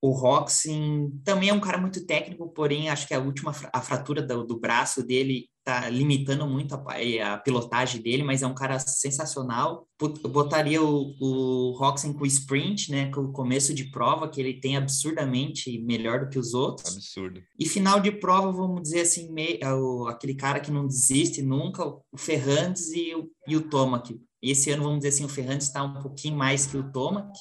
[0.02, 4.22] O Roxin também é um cara muito técnico, porém acho que a última a fratura
[4.22, 8.80] do, do braço dele tá limitando muito a, a, pilotagem dele, mas é um cara
[8.80, 9.86] sensacional.
[10.02, 14.40] Eu botaria o, o Roxen com o sprint, né, com o começo de prova, que
[14.40, 16.96] ele tem absurdamente melhor do que os outros.
[16.96, 17.44] Absurdo.
[17.60, 21.42] E final de prova, vamos dizer assim, meio, é o, aquele cara que não desiste
[21.42, 24.18] nunca, o Ferrandes e o, e o Tomac.
[24.42, 27.38] Esse ano, vamos dizer assim, o Ferrandes está um pouquinho mais que o Tomac,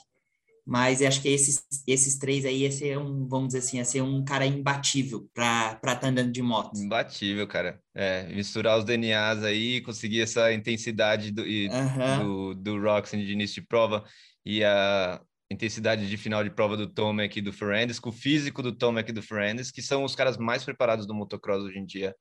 [0.66, 4.02] mas acho que esses, esses três aí ia ser um, vamos dizer assim, ia ser
[4.02, 6.76] um cara imbatível para estar tá andando de moto.
[6.76, 7.80] Imbatível, cara.
[7.94, 13.62] É, misturar os DNAs aí, conseguir essa intensidade do, e, do, do Roxen de início
[13.62, 14.04] de prova
[14.44, 18.60] e a intensidade de final de prova do Tomac e do Ferrandes, com o físico
[18.60, 21.86] do Tomac e do Ferrandes, que são os caras mais preparados do motocross hoje em
[21.86, 22.12] dia.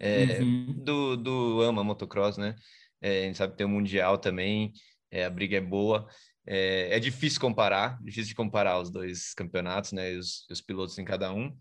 [0.00, 0.74] É, uhum.
[0.84, 2.56] do, do AMA motocross, né?
[3.00, 4.72] É, a gente sabe que tem o Mundial também,
[5.12, 6.08] é, a briga é boa.
[6.46, 10.12] É, é, difícil comparar, difícil de comparar os dois campeonatos, né?
[10.12, 11.56] Os, os pilotos em cada um.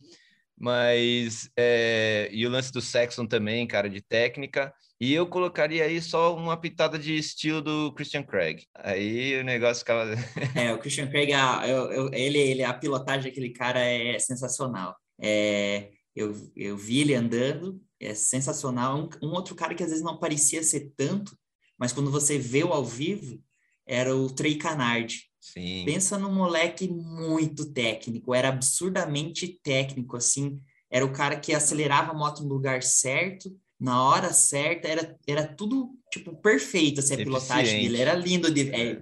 [0.58, 4.74] Mas é, e o lance do Sexton também, cara, de técnica.
[5.00, 8.66] E eu colocaria aí só uma pitada de estilo do Christian Craig.
[8.76, 10.06] Aí o negócio ficava.
[10.56, 14.96] é, o Christian Craig, a, eu, eu, ele, ele, a pilotagem daquele cara é sensacional.
[15.22, 19.10] É, eu, eu vi ele andando, é sensacional.
[19.22, 21.38] Um, um outro cara que às vezes não parecia ser tanto,
[21.78, 23.42] mas quando você vê o ao vivo,
[23.86, 25.22] era o Trey Canard.
[25.40, 25.84] Sim.
[25.86, 30.60] Pensa num moleque muito técnico, era absurdamente técnico, assim,
[30.90, 35.46] era o cara que acelerava a moto no lugar certo, na hora certa, era, era
[35.46, 38.98] tudo, tipo, perfeito, assim, a pilotagem dele, era lindo, de, é,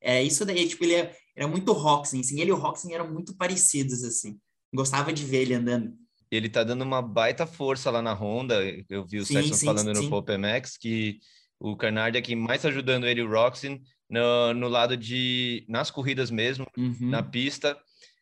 [0.00, 3.12] é isso daí, tipo, ele era, era muito Roxen, assim, ele e o Roxen eram
[3.12, 4.38] muito parecidos, assim,
[4.72, 5.92] gostava de ver ele andando.
[6.30, 8.58] Ele tá dando uma baita força lá na Honda,
[8.88, 10.04] eu vi o Sexton falando sim.
[10.04, 11.18] no Pope Max, que
[11.60, 13.82] o Canard é quem mais tá ajudando ele, o Roxen,
[14.12, 17.10] no, no lado de, nas corridas mesmo, uhum.
[17.10, 17.76] na pista,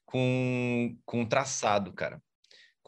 [0.07, 2.23] com, com traçado, cara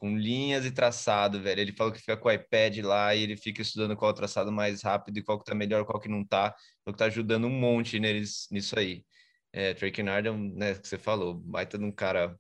[0.03, 1.61] com linhas e traçado, velho.
[1.61, 4.17] Ele falou que fica com o iPad lá e ele fica estudando qual é o
[4.17, 6.53] traçado mais rápido e qual que tá melhor, qual que não tá.
[6.85, 9.05] Falou que tá ajudando um monte neles nisso aí.
[9.53, 12.37] É, Trey Kennard é um, né, que você falou, baita de um cara,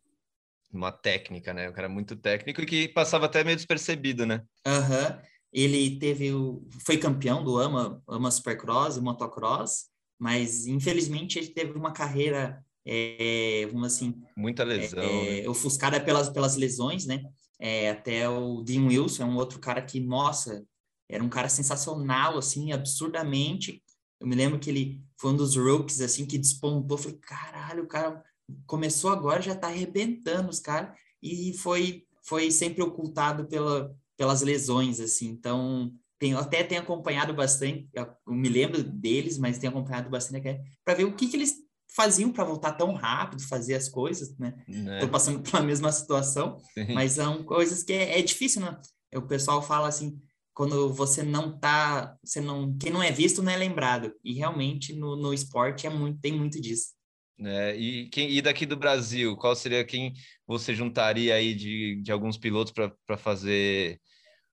[0.72, 1.70] uma técnica, né?
[1.70, 4.42] Um cara muito técnico e que passava até meio despercebido, né?
[4.66, 5.10] Aham.
[5.10, 5.18] Uhum.
[5.52, 9.84] Ele teve o, foi campeão do AMA, AMA Supercross e motocross,
[10.22, 14.14] mas infelizmente ele teve uma carreira, é, vamos assim...
[14.36, 15.02] Muita lesão.
[15.02, 15.48] É, né?
[15.48, 17.22] Ofuscada pelas, pelas lesões, né?
[17.62, 20.66] é, até o Dean Wilson, é um outro cara que, nossa,
[21.08, 23.80] era um cara sensacional, assim, absurdamente.
[24.18, 26.98] Eu me lembro que ele foi um dos rookies, assim, que despontou.
[26.98, 28.20] falei, caralho, o cara
[28.66, 30.98] começou agora, já tá arrebentando os caras.
[31.22, 35.28] E foi, foi sempre ocultado pela, pelas lesões, assim.
[35.28, 40.62] Então, tenho, até tenho acompanhado bastante, eu me lembro deles, mas tenho acompanhado bastante né,
[40.84, 41.56] para ver o que, que eles
[41.96, 44.54] faziam para voltar tão rápido, fazer as coisas, né?
[44.68, 45.10] Estou é.
[45.10, 46.94] passando pela mesma situação, Sim.
[46.94, 48.80] mas são coisas que é, é, difícil, né?
[49.16, 50.16] O pessoal fala assim,
[50.54, 54.14] quando você não tá, você não, quem não é visto não é lembrado.
[54.22, 56.92] E realmente no, no esporte é muito, tem muito disso.
[57.40, 60.12] É, e, quem, e daqui do Brasil, qual seria quem
[60.46, 64.00] você juntaria aí de, de alguns pilotos para fazer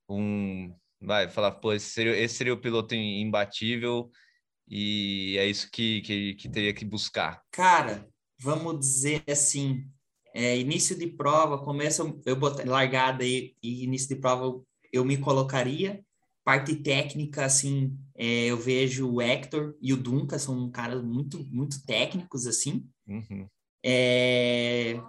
[0.08, 0.74] um.
[1.00, 4.10] Vai falar, pô, esse seria, esse seria o piloto imbatível
[4.68, 7.42] e é isso que, que, que teria que buscar?
[7.50, 9.88] Cara, vamos dizer assim,
[10.34, 15.16] é, início de prova, começo eu botar largada e, e início de prova eu me
[15.16, 16.04] colocaria.
[16.44, 21.84] Parte técnica, assim, é, eu vejo o Hector e o Duncan são caras muito, muito
[21.84, 22.86] técnicos, assim.
[23.06, 23.46] Uhum.
[23.84, 25.00] É,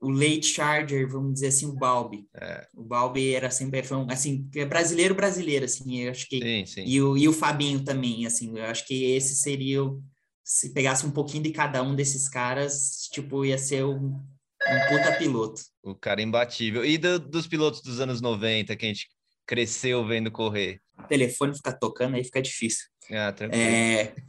[0.00, 2.26] o late charger, vamos dizer assim, o Balbi.
[2.34, 2.66] É.
[2.74, 6.40] O Balbi era sempre, foi um, assim, é brasileiro, brasileiro, assim, eu acho que...
[6.40, 6.84] Sim, sim.
[6.86, 10.02] E, o, e o Fabinho também, assim, eu acho que esse seria, o,
[10.44, 15.16] se pegasse um pouquinho de cada um desses caras, tipo, ia ser um, um puta
[15.18, 15.60] piloto.
[15.82, 16.84] O cara imbatível.
[16.84, 19.08] E do, dos pilotos dos anos 90, que a gente
[19.46, 20.80] cresceu vendo correr?
[20.98, 22.86] O telefone fica tocando, aí fica difícil.
[23.10, 23.62] Ah, tranquilo.
[23.62, 24.14] É...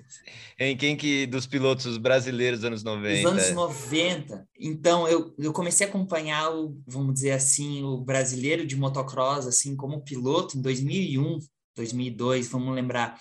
[0.62, 3.16] Em quem que dos pilotos brasileiros dos anos 90?
[3.16, 4.46] Dos anos 90.
[4.60, 9.74] Então, eu, eu comecei a acompanhar o, vamos dizer assim, o brasileiro de motocross, assim,
[9.74, 11.40] como piloto em 2001,
[11.78, 13.18] 2002, vamos lembrar.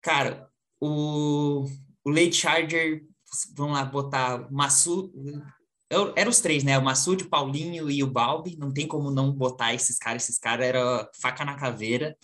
[0.00, 0.48] Cara,
[0.80, 1.66] o,
[2.02, 3.04] o Late Charger,
[3.54, 5.12] vamos lá botar Massu,
[5.90, 6.76] eu, eram os três, né?
[6.78, 8.56] O Massoud, o Paulinho e o Balbi.
[8.56, 10.24] Não tem como não botar esses caras.
[10.24, 12.16] Esses caras eram faca na caveira.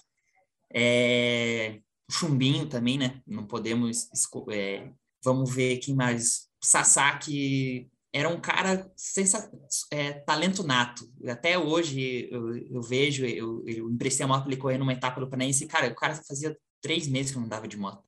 [0.73, 1.81] É,
[2.15, 3.21] Chumbinho também, né?
[3.27, 4.09] Não podemos.
[4.51, 4.91] É,
[5.23, 6.49] vamos ver quem mais.
[6.63, 9.51] Sasaki era um cara sensa,
[9.91, 11.11] é, talento nato.
[11.27, 15.29] Até hoje eu, eu vejo, eu, eu emprestei a moto ele correr numa etapa do
[15.29, 15.67] Panaense.
[15.67, 18.05] Cara, o cara fazia três meses que não andava de moto.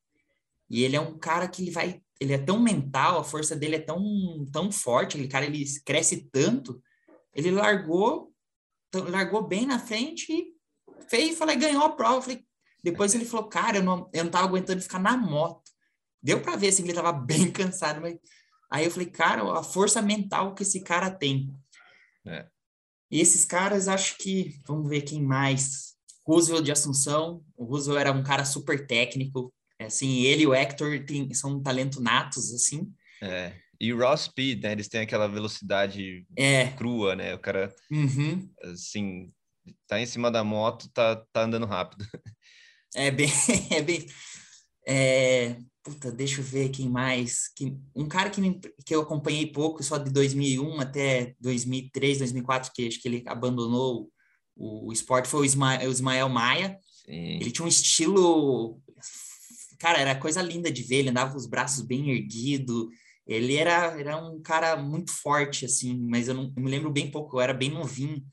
[0.70, 3.76] E ele é um cara que ele vai, ele é tão mental, a força dele
[3.76, 6.80] é tão, tão forte, aquele cara ele cresce tanto.
[7.34, 8.32] Ele largou,
[8.94, 10.54] largou bem na frente e
[11.08, 12.22] fez, falei, ganhou a prova.
[12.22, 12.44] Falei,
[12.82, 15.70] depois ele falou, cara, eu não, eu não tava aguentando ficar na moto.
[16.22, 18.16] Deu para ver assim que ele tava bem cansado, mas
[18.70, 21.52] aí eu falei, cara, a força mental que esse cara tem.
[22.26, 22.46] É.
[23.10, 25.94] E esses caras, acho que, vamos ver quem mais.
[26.26, 27.44] Roosevelt de Assunção.
[27.56, 29.54] O Roosevelt era um cara super técnico.
[29.80, 32.92] Assim, ele e o Hector tem, são um talento natos, assim.
[33.22, 33.54] É.
[33.80, 34.72] E o Raw Speed, né?
[34.72, 36.68] Eles têm aquela velocidade é.
[36.72, 37.34] crua, né?
[37.34, 38.48] O cara, uhum.
[38.62, 39.30] assim,
[39.86, 42.04] tá em cima da moto, tá, tá andando rápido.
[42.96, 43.28] É bem.
[43.70, 44.06] É bem
[44.86, 47.48] é, puta, deixa eu ver quem mais.
[47.48, 52.70] Que, um cara que, me, que eu acompanhei pouco, só de 2001 até 2003, 2004,
[52.72, 54.08] que acho que ele abandonou
[54.54, 56.78] o, o esporte, foi o Ismael, o Ismael Maia.
[57.04, 57.38] Sim.
[57.40, 58.80] Ele tinha um estilo.
[59.78, 62.86] Cara, era coisa linda de ver, ele andava com os braços bem erguidos.
[63.26, 67.10] Ele era, era um cara muito forte, assim, mas eu, não, eu me lembro bem
[67.10, 68.24] pouco, eu era bem novinho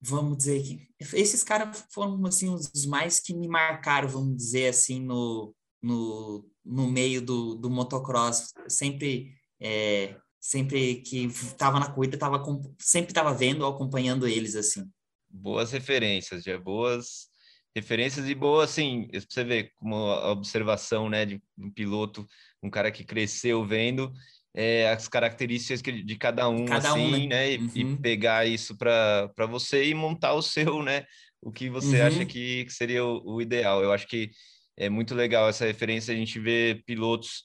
[0.00, 5.00] vamos dizer que esses caras foram assim os mais que me marcaram, vamos dizer assim,
[5.00, 8.52] no, no, no meio do, do motocross.
[8.68, 12.42] Sempre é, sempre que estava na corrida, tava,
[12.78, 14.90] sempre estava vendo, acompanhando eles assim.
[15.28, 17.28] Boas referências, já boas
[17.76, 22.26] referências e boa, assim, você vê como a observação, né, de um piloto,
[22.60, 24.12] um cara que cresceu vendo
[24.54, 27.56] é, as características de cada um, cada assim, um, né?
[27.56, 27.56] né?
[27.56, 27.70] Uhum.
[27.74, 31.04] E, pegar isso para você e montar o seu, né?
[31.40, 32.06] O que você uhum.
[32.06, 33.82] acha que, que seria o, o, ideal.
[33.82, 34.30] Eu acho que
[34.76, 37.44] é muito legal essa referência, a gente vê pilotos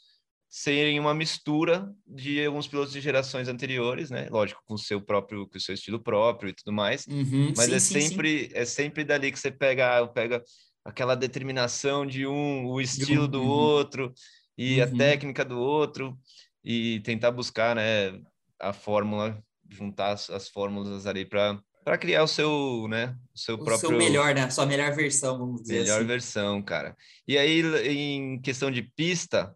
[0.50, 4.28] serem uma mistura de alguns pilotos de gerações anteriores, né?
[4.32, 7.06] Lógico, com o seu próprio, com o seu estilo próprio e tudo mais.
[7.08, 7.54] Uhum.
[7.58, 8.50] Mas sim, é sim, sempre sim.
[8.54, 10.42] é sempre dali que você pega, pega
[10.86, 13.50] aquela determinação de um, o estilo do uhum.
[13.50, 14.14] outro
[14.58, 14.98] e a uhum.
[14.98, 16.18] técnica do outro
[16.66, 18.20] e tentar buscar, né,
[18.60, 23.56] a fórmula, juntar as, as fórmulas ali para para criar o seu, né, o seu
[23.56, 26.08] o próprio seu melhor, né, sua melhor versão, vamos dizer melhor assim.
[26.08, 26.98] versão, cara.
[27.28, 29.56] E aí em questão de pista,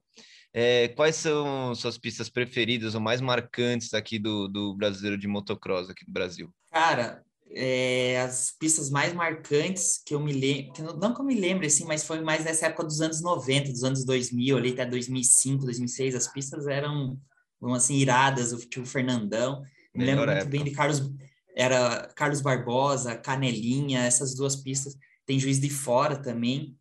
[0.53, 5.89] é, quais são suas pistas preferidas ou mais marcantes aqui do, do brasileiro de motocross
[5.89, 6.53] aqui do Brasil?
[6.71, 11.67] Cara, é, as pistas mais marcantes que eu me lembro, não que eu me lembre
[11.67, 15.65] assim, mas foi mais nessa época dos anos 90, dos anos 2000, ali até 2005,
[15.65, 17.19] 2006, as pistas eram,
[17.59, 19.63] vamos assim, iradas, o tio Fernandão,
[19.95, 20.51] me lembro muito época.
[20.51, 21.11] bem de Carlos,
[21.55, 24.95] era Carlos Barbosa, Canelinha, essas duas pistas,
[25.25, 26.77] tem Juiz de Fora também,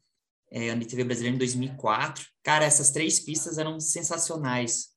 [0.51, 4.89] é, a TV Brasileira em 2004, cara, essas três pistas eram sensacionais,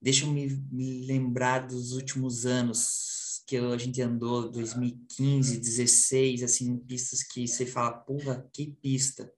[0.00, 3.19] deixa eu me lembrar dos últimos anos,
[3.50, 9.28] que a gente andou 2015, 16, assim, pistas que você fala, porra, que pista.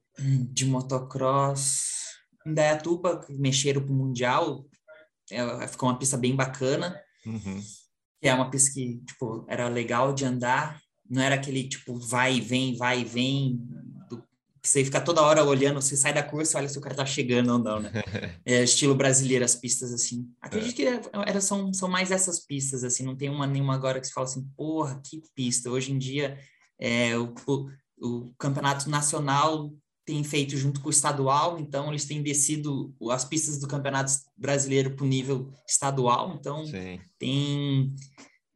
[0.53, 2.03] De motocross.
[2.47, 4.67] Em Dayatuba, mexeram pro Mundial,
[5.31, 7.01] é, ficou uma pista bem bacana.
[7.25, 7.63] Uhum.
[8.21, 10.79] É uma pista que, tipo, era legal de andar.
[11.09, 13.67] Não era aquele, tipo, vai e vem, vai e vem,
[14.65, 17.05] você fica toda hora olhando, você sai da curva, você olha se o cara tá
[17.05, 17.91] chegando ou não, né?
[18.45, 20.29] É, estilo brasileiro, as pistas assim.
[20.41, 20.99] Acredito é.
[20.99, 24.13] que era, são, são mais essas pistas, assim, não tem uma nenhuma agora que se
[24.13, 25.71] fala assim, porra, que pista.
[25.71, 26.39] Hoje em dia,
[26.81, 27.69] é, o, o,
[28.01, 29.73] o campeonato nacional
[30.05, 34.95] tem feito junto com o estadual, então eles têm descido as pistas do campeonato brasileiro
[34.95, 37.01] para o nível estadual, então Sim.
[37.19, 37.95] tem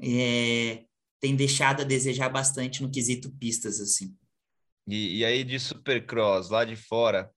[0.00, 0.84] é,
[1.20, 4.14] tem deixado a desejar bastante no quesito pistas assim.
[4.86, 7.30] E, e aí de Supercross, lá de fora,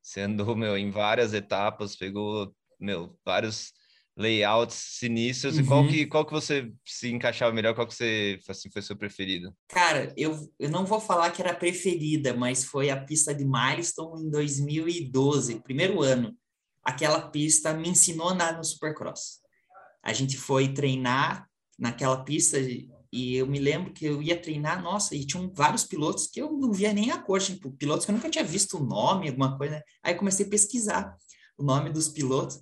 [0.00, 3.72] você andou, meu, em várias etapas, pegou, meu, vários
[4.16, 5.56] layouts sinistros.
[5.56, 5.62] Uhum.
[5.62, 5.88] E qual uhum.
[5.88, 7.74] que, qual que você se encaixava melhor?
[7.74, 9.54] Qual que você, assim, foi seu preferido?
[9.68, 14.26] Cara, eu, eu não vou falar que era preferida, mas foi a pista de Milestone
[14.26, 16.36] em 2012, primeiro ano.
[16.84, 19.40] Aquela pista me ensinou a andar no Supercross.
[20.02, 21.48] A gente foi treinar
[21.78, 22.58] naquela pista
[23.12, 26.50] e eu me lembro que eu ia treinar, nossa, e tinham vários pilotos que eu
[26.50, 29.58] não via nem a cor, tipo, pilotos que eu nunca tinha visto o nome, alguma
[29.58, 29.74] coisa.
[29.74, 29.82] Né?
[30.02, 31.14] Aí comecei a pesquisar
[31.58, 32.58] o nome dos pilotos.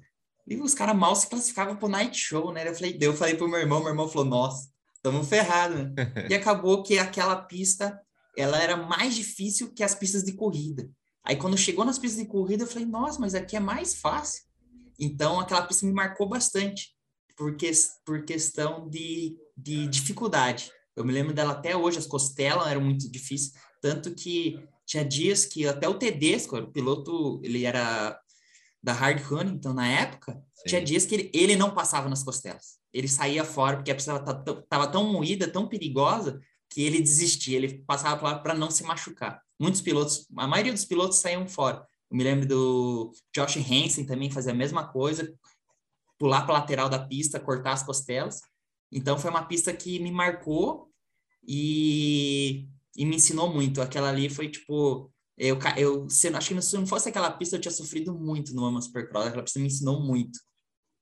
[0.48, 2.68] E os caras mal se classificavam pro night show, né?
[2.68, 6.26] Eu falei, eu falei pro meu irmão, meu irmão falou, nossa, estamos ferrados, né?
[6.28, 8.00] e acabou que aquela pista,
[8.36, 10.90] ela era mais difícil que as pistas de corrida.
[11.22, 14.42] Aí quando chegou nas pistas de corrida, eu falei, nossa, mas aqui é mais fácil.
[14.98, 16.88] Então aquela pista me marcou bastante,
[17.36, 17.70] porque
[18.04, 20.70] por questão de de dificuldade.
[20.96, 25.46] Eu me lembro dela até hoje, as costelas eram muito difíceis, tanto que tinha dias
[25.46, 28.18] que até o Tedesco, o piloto, ele era
[28.82, 30.68] da Hard Running, então na época, Sim.
[30.68, 32.78] tinha dias que ele, ele não passava nas costelas.
[32.92, 37.82] Ele saía fora porque a pista estava tão moída, tão perigosa, que ele desistia, ele
[37.84, 39.42] passava para não se machucar.
[39.58, 41.84] Muitos pilotos, a maioria dos pilotos saíam fora.
[42.10, 45.32] Eu me lembro do Josh Hansen também fazia a mesma coisa,
[46.18, 48.40] pular para a lateral da pista, cortar as costelas.
[48.92, 50.90] Então foi uma pista que me marcou
[51.46, 53.80] e, e me ensinou muito.
[53.80, 55.12] Aquela ali foi tipo.
[55.38, 58.64] Eu, eu se, acho que se não fosse aquela pista, eu tinha sofrido muito no
[58.64, 59.26] Ama Supercross.
[59.26, 60.38] Aquela pista me ensinou muito.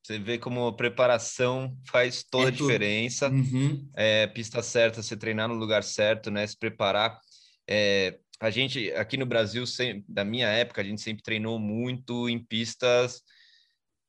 [0.05, 3.28] Você vê como a preparação faz toda é a diferença.
[3.28, 3.91] Uhum.
[3.97, 6.47] É, pista certa, você treinar no lugar certo, né?
[6.47, 7.20] Se preparar.
[7.68, 12.28] É, a gente, aqui no Brasil, sem, da minha época, a gente sempre treinou muito
[12.28, 13.22] em pistas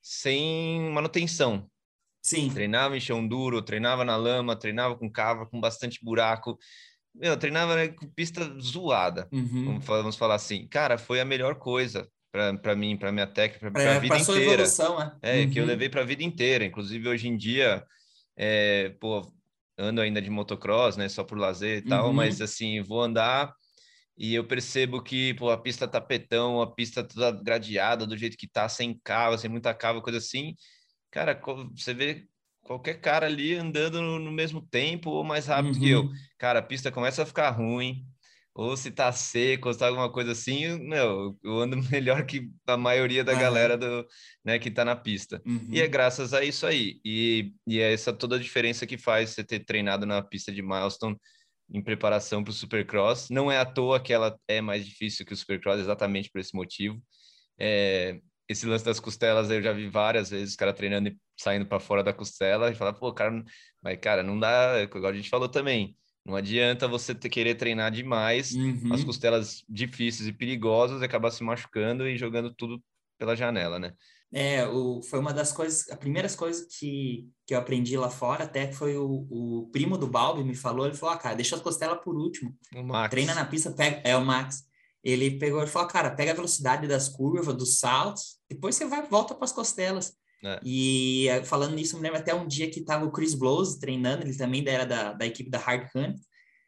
[0.01, 1.68] sem manutenção.
[2.21, 2.49] Sim.
[2.49, 6.57] Treinava em chão duro, treinava na lama, treinava com cava, com bastante buraco.
[7.15, 9.79] Meu, treinava né, com pista zoada, uhum.
[9.79, 10.67] vamos, falar assim.
[10.67, 14.53] Cara, foi a melhor coisa para mim, para minha técnica, para a é, vida inteira.
[14.53, 15.49] Evolução, é, é uhum.
[15.49, 15.69] que eu uhum.
[15.69, 16.65] levei para a vida inteira.
[16.65, 17.83] Inclusive, hoje em dia,
[18.37, 19.25] é, pô,
[19.77, 21.09] ando ainda de motocross, né?
[21.09, 22.13] Só por lazer e tal, uhum.
[22.13, 23.51] mas assim, vou andar
[24.17, 28.47] e eu percebo que pô, a pista tapetão, a pista toda gradeada do jeito que
[28.47, 30.55] tá, sem cava, sem muita cava, coisa assim
[31.11, 31.39] cara,
[31.75, 32.27] você vê
[32.61, 35.79] qualquer cara ali andando no mesmo tempo ou mais rápido uhum.
[35.79, 36.01] que eu.
[36.03, 36.13] Uhum.
[36.37, 38.05] Cara, a pista começa a ficar ruim,
[38.53, 42.49] ou se tá seco, ou se tá alguma coisa assim, meu, eu ando melhor que
[42.67, 44.05] a maioria da galera do,
[44.43, 45.41] né, que tá na pista.
[45.45, 45.69] Uhum.
[45.71, 46.99] E é graças a isso aí.
[47.03, 50.61] E, e é essa toda a diferença que faz você ter treinado na pista de
[50.61, 51.17] Milestone
[51.71, 53.29] em preparação para o Supercross.
[53.29, 56.55] Não é à toa que ela é mais difícil que o Supercross, exatamente por esse
[56.55, 57.01] motivo.
[57.57, 61.67] É, esse lance das costelas eu já vi várias vezes, os caras treinando e saindo
[61.67, 63.43] para fora da costela e falar, pô, cara,
[63.81, 65.95] mas cara, não dá, igual a gente falou também,
[66.25, 68.91] não adianta você querer treinar demais uhum.
[68.91, 72.83] as costelas difíceis e perigosas e acabar se machucando e jogando tudo
[73.17, 73.93] pela janela, né?
[74.31, 78.43] É, o, foi uma das coisas, as primeiras coisas que, que eu aprendi lá fora,
[78.43, 81.61] até foi o, o primo do Balbi me falou, ele falou, ah, cara, deixa as
[81.61, 82.55] costelas por último.
[83.09, 84.68] Treina na pista, pega, é o Max.
[85.03, 89.07] Ele pegou e falou, cara, pega a velocidade das curvas, dos saltos, depois você vai
[89.07, 90.13] volta para as costelas.
[90.43, 90.59] É.
[90.63, 94.23] E eh, falando nisso, me lembro até um dia que tava o Chris Blows treinando,
[94.23, 96.17] ele também era da, da equipe da Hard Hunt,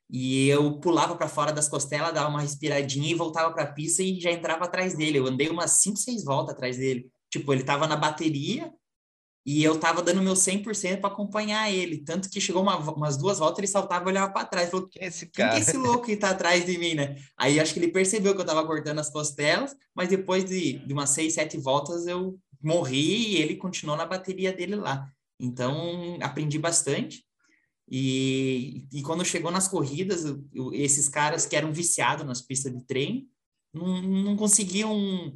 [0.09, 4.03] e eu pulava para fora das costelas, dava uma respiradinha e voltava para a pista
[4.03, 5.17] e já entrava atrás dele.
[5.17, 7.09] Eu andei umas 5, 6 voltas atrás dele.
[7.29, 8.69] Tipo, ele tava na bateria
[9.45, 11.97] e eu tava dando meu 100% para acompanhar ele.
[12.03, 14.69] Tanto que chegou uma, umas duas voltas, ele saltava e olhava para trás.
[14.69, 15.51] Falou, quem é esse cara?
[15.51, 17.15] Quem é esse louco que tá atrás de mim, né?
[17.35, 20.93] Aí acho que ele percebeu que eu tava cortando as costelas, mas depois de, de
[20.93, 25.07] umas seis, sete voltas eu morri e ele continuou na bateria dele lá.
[25.39, 27.23] Então, aprendi bastante.
[27.89, 30.23] E, e quando chegou nas corridas,
[30.53, 33.23] eu, esses caras que eram viciados nas pistas de treino
[33.73, 35.33] não, não conseguiam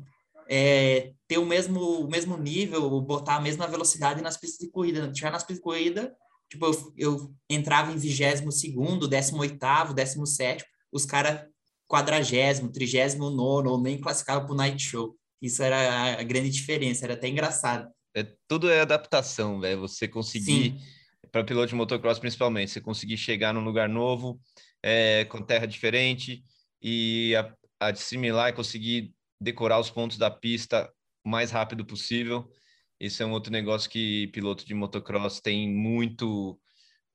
[0.49, 5.11] é, ter o mesmo, o mesmo nível, botar a mesma velocidade nas pistas de corrida.
[5.11, 6.15] Tinha nas pistas de corrida,
[6.49, 11.45] tipo, eu, eu entrava em 22 segundo, 18 17 os caras
[11.87, 15.15] quadragésimo, trigésimo nono, ou nem classificavam para o night show.
[15.41, 17.89] Isso era a grande diferença, era até engraçado.
[18.15, 19.81] É, tudo é adaptação, velho.
[19.81, 20.75] Você conseguir,
[21.31, 24.39] para piloto de motocross principalmente, você conseguir chegar num lugar novo,
[24.81, 26.43] é, com terra diferente,
[26.81, 30.91] e a, assimilar e conseguir decorar os pontos da pista
[31.23, 32.49] o mais rápido possível.
[32.99, 36.59] Esse é um outro negócio que piloto de motocross tem muito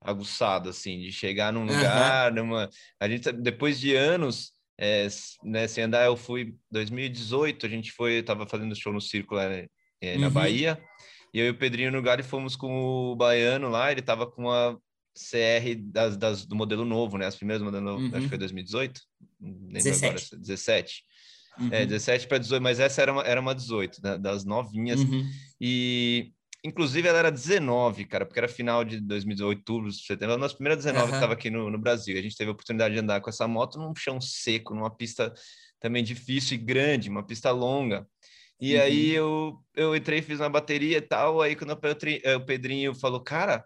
[0.00, 2.36] aguçado, assim, de chegar num lugar, uhum.
[2.36, 2.70] numa...
[2.98, 5.06] A gente, depois de anos, é,
[5.44, 9.66] né, sem andar, eu fui 2018, a gente foi, tava fazendo show no Círculo é,
[10.00, 10.32] é, na uhum.
[10.32, 10.80] Bahia,
[11.34, 14.50] e eu e o Pedrinho no Gale fomos com o Baiano lá, ele tava com
[14.50, 14.74] a
[15.14, 18.06] CR das, das, do modelo novo, né, as primeiras modelo uhum.
[18.06, 19.00] acho que foi 2018,
[19.38, 20.06] não lembro 17.
[20.06, 21.04] agora, 17.
[21.58, 21.68] Uhum.
[21.72, 25.00] É, 17 para 18, mas essa era uma, era uma 18, né, das novinhas.
[25.00, 25.28] Uhum.
[25.60, 26.32] E,
[26.64, 30.84] inclusive, ela era 19, cara, porque era final de 2018, outubro, setembro, uma das primeiras
[30.84, 31.10] 19 uhum.
[31.10, 32.18] que estava aqui no, no Brasil.
[32.18, 35.32] A gente teve a oportunidade de andar com essa moto num chão seco, numa pista
[35.80, 38.06] também difícil e grande, uma pista longa.
[38.60, 38.82] E uhum.
[38.82, 41.40] aí eu, eu entrei, fiz uma bateria e tal.
[41.40, 43.64] Aí quando o Pedrinho falou, cara,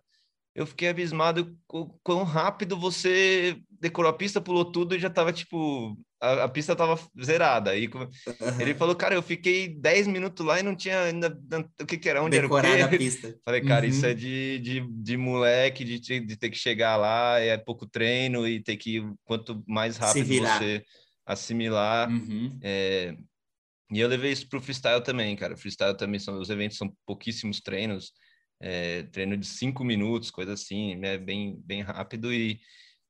[0.54, 5.32] eu fiquei abismado com quão rápido você decorou a pista, pulou tudo e já tava
[5.32, 7.70] tipo a, a pista tava zerada.
[7.70, 8.60] Aí uhum.
[8.60, 11.38] ele falou, cara, eu fiquei 10 minutos lá e não tinha ainda
[11.80, 12.96] o que, que era, onde Decorada era o quê?
[12.96, 13.38] a pista.
[13.44, 13.90] Falei, cara, uhum.
[13.90, 18.48] isso é de, de, de moleque, de, de ter que chegar lá, é pouco treino
[18.48, 20.82] e ter que, quanto mais rápido você
[21.26, 22.08] assimilar.
[22.10, 22.58] Uhum.
[22.62, 23.14] É...
[23.92, 25.56] E eu levei isso pro freestyle também, cara.
[25.56, 28.12] Freestyle também são, os eventos são pouquíssimos treinos,
[28.60, 32.58] é, treino de cinco minutos, coisa assim, é bem, bem rápido e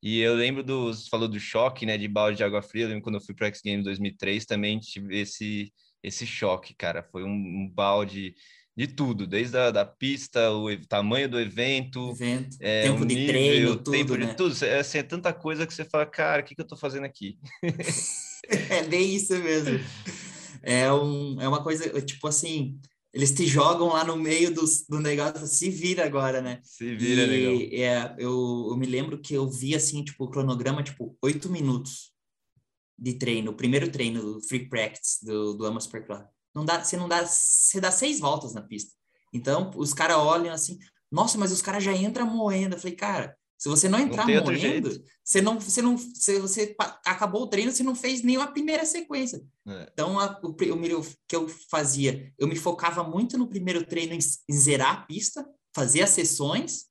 [0.04, 2.84] e eu lembro dos falou do choque, né, de balde de água fria.
[2.84, 7.02] Eu lembro quando eu fui para X Games 2003 também tive esse esse choque, cara.
[7.02, 8.34] Foi um, um balde
[8.76, 13.32] de tudo, desde a da pista, o tamanho do evento, evento é, tempo de nível,
[13.32, 14.26] treino, tudo, tempo né?
[14.26, 14.64] de tudo.
[14.66, 17.04] É, assim, é tanta coisa que você fala, cara, o que, que eu tô fazendo
[17.04, 17.38] aqui?
[18.68, 19.80] é bem isso mesmo.
[20.62, 22.78] É, um, é uma coisa, tipo assim,
[23.14, 26.60] eles te jogam lá no meio do, do negócio, se vira agora, né?
[26.64, 27.78] Se vira, e, legal.
[27.80, 32.12] É, eu, eu me lembro que eu vi, assim, tipo, o cronograma, tipo, oito minutos
[32.98, 36.24] de treino, o primeiro treino, do free practice do, do Amos Club.
[36.52, 38.92] Não dá, você não dá, você dá seis voltas na pista.
[39.32, 40.76] Então, os caras olham assim,
[41.10, 42.74] nossa, mas os caras já entram moendo.
[42.74, 46.76] Eu falei, cara, se você não entrar não morrendo, você não, você não, se você
[47.06, 49.42] acabou o treino, você não fez nem a primeira sequência.
[49.66, 49.88] É.
[49.90, 54.18] Então, a, o, o, que eu fazia, eu me focava muito no primeiro treino em,
[54.18, 56.88] em zerar a pista, fazer as sessões,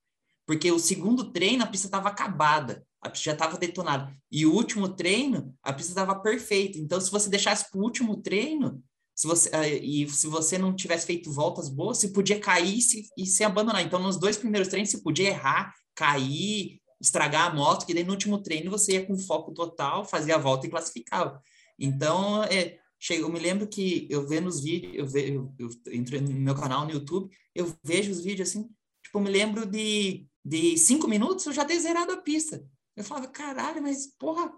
[0.47, 4.11] porque o segundo treino a pista estava acabada, a pista já estava detonada.
[4.31, 6.79] E o último treino, a pista estava perfeita.
[6.79, 8.83] Então, se você deixasse para o último treino,
[9.15, 12.81] se você, uh, e se você não tivesse feito voltas boas, você podia cair e
[12.81, 13.83] se, e se abandonar.
[13.83, 18.13] Então, nos dois primeiros treinos, você podia errar cair, estragar a moto, que daí no
[18.13, 21.41] último treino você ia com foco total, fazia a volta e classificava.
[21.77, 22.79] Então, é,
[23.09, 26.85] eu me lembro que eu vendo os vídeos, eu, ve, eu, entro no meu canal
[26.85, 28.63] no YouTube, eu vejo os vídeos assim,
[29.03, 32.65] tipo, eu me lembro de, de cinco minutos eu já ter zerado a pista.
[32.95, 34.51] Eu falava, caralho, mas porra,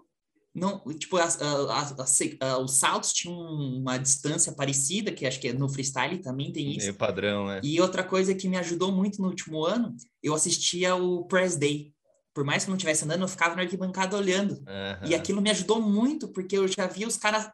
[0.56, 2.20] não, tipo, as, as, as,
[2.62, 6.86] os saltos tinham uma distância parecida, que acho que no freestyle também tem isso.
[6.86, 7.60] Meio padrão, né?
[7.62, 11.92] E outra coisa que me ajudou muito no último ano, eu assistia o Press Day.
[12.32, 14.52] por mais que eu não estivesse andando, eu ficava na arquibancada olhando.
[14.52, 15.08] Uhum.
[15.08, 17.50] E aquilo me ajudou muito, porque eu já via os caras,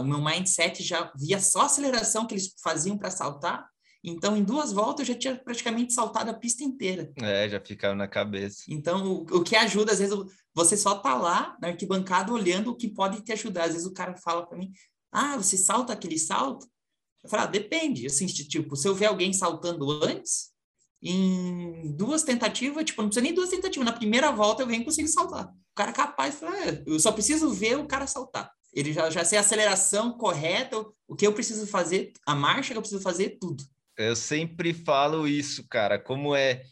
[0.00, 3.66] o meu mindset já via só a aceleração que eles faziam para saltar.
[4.04, 7.12] Então, em duas voltas, eu já tinha praticamente saltado a pista inteira.
[7.16, 8.64] É, já ficava na cabeça.
[8.68, 10.18] Então, o, o que ajuda, às vezes,
[10.52, 13.64] você só tá lá na arquibancada olhando o que pode te ajudar.
[13.64, 14.72] Às vezes o cara fala para mim,
[15.12, 16.66] ah, você salta aquele salto?
[17.22, 18.06] Eu falo, ah, depende.
[18.06, 20.50] Assim, tipo, se eu ver alguém saltando antes,
[21.00, 23.86] em duas tentativas, tipo, não precisa nem duas tentativas.
[23.86, 25.46] Na primeira volta eu venho e consigo saltar.
[25.46, 28.50] O cara é capaz, fala, é, eu só preciso ver o cara saltar.
[28.72, 32.78] Ele já, já sei a aceleração correta, o que eu preciso fazer, a marcha que
[32.78, 33.64] eu preciso fazer, tudo.
[34.04, 36.62] Eu sempre falo isso, cara, como é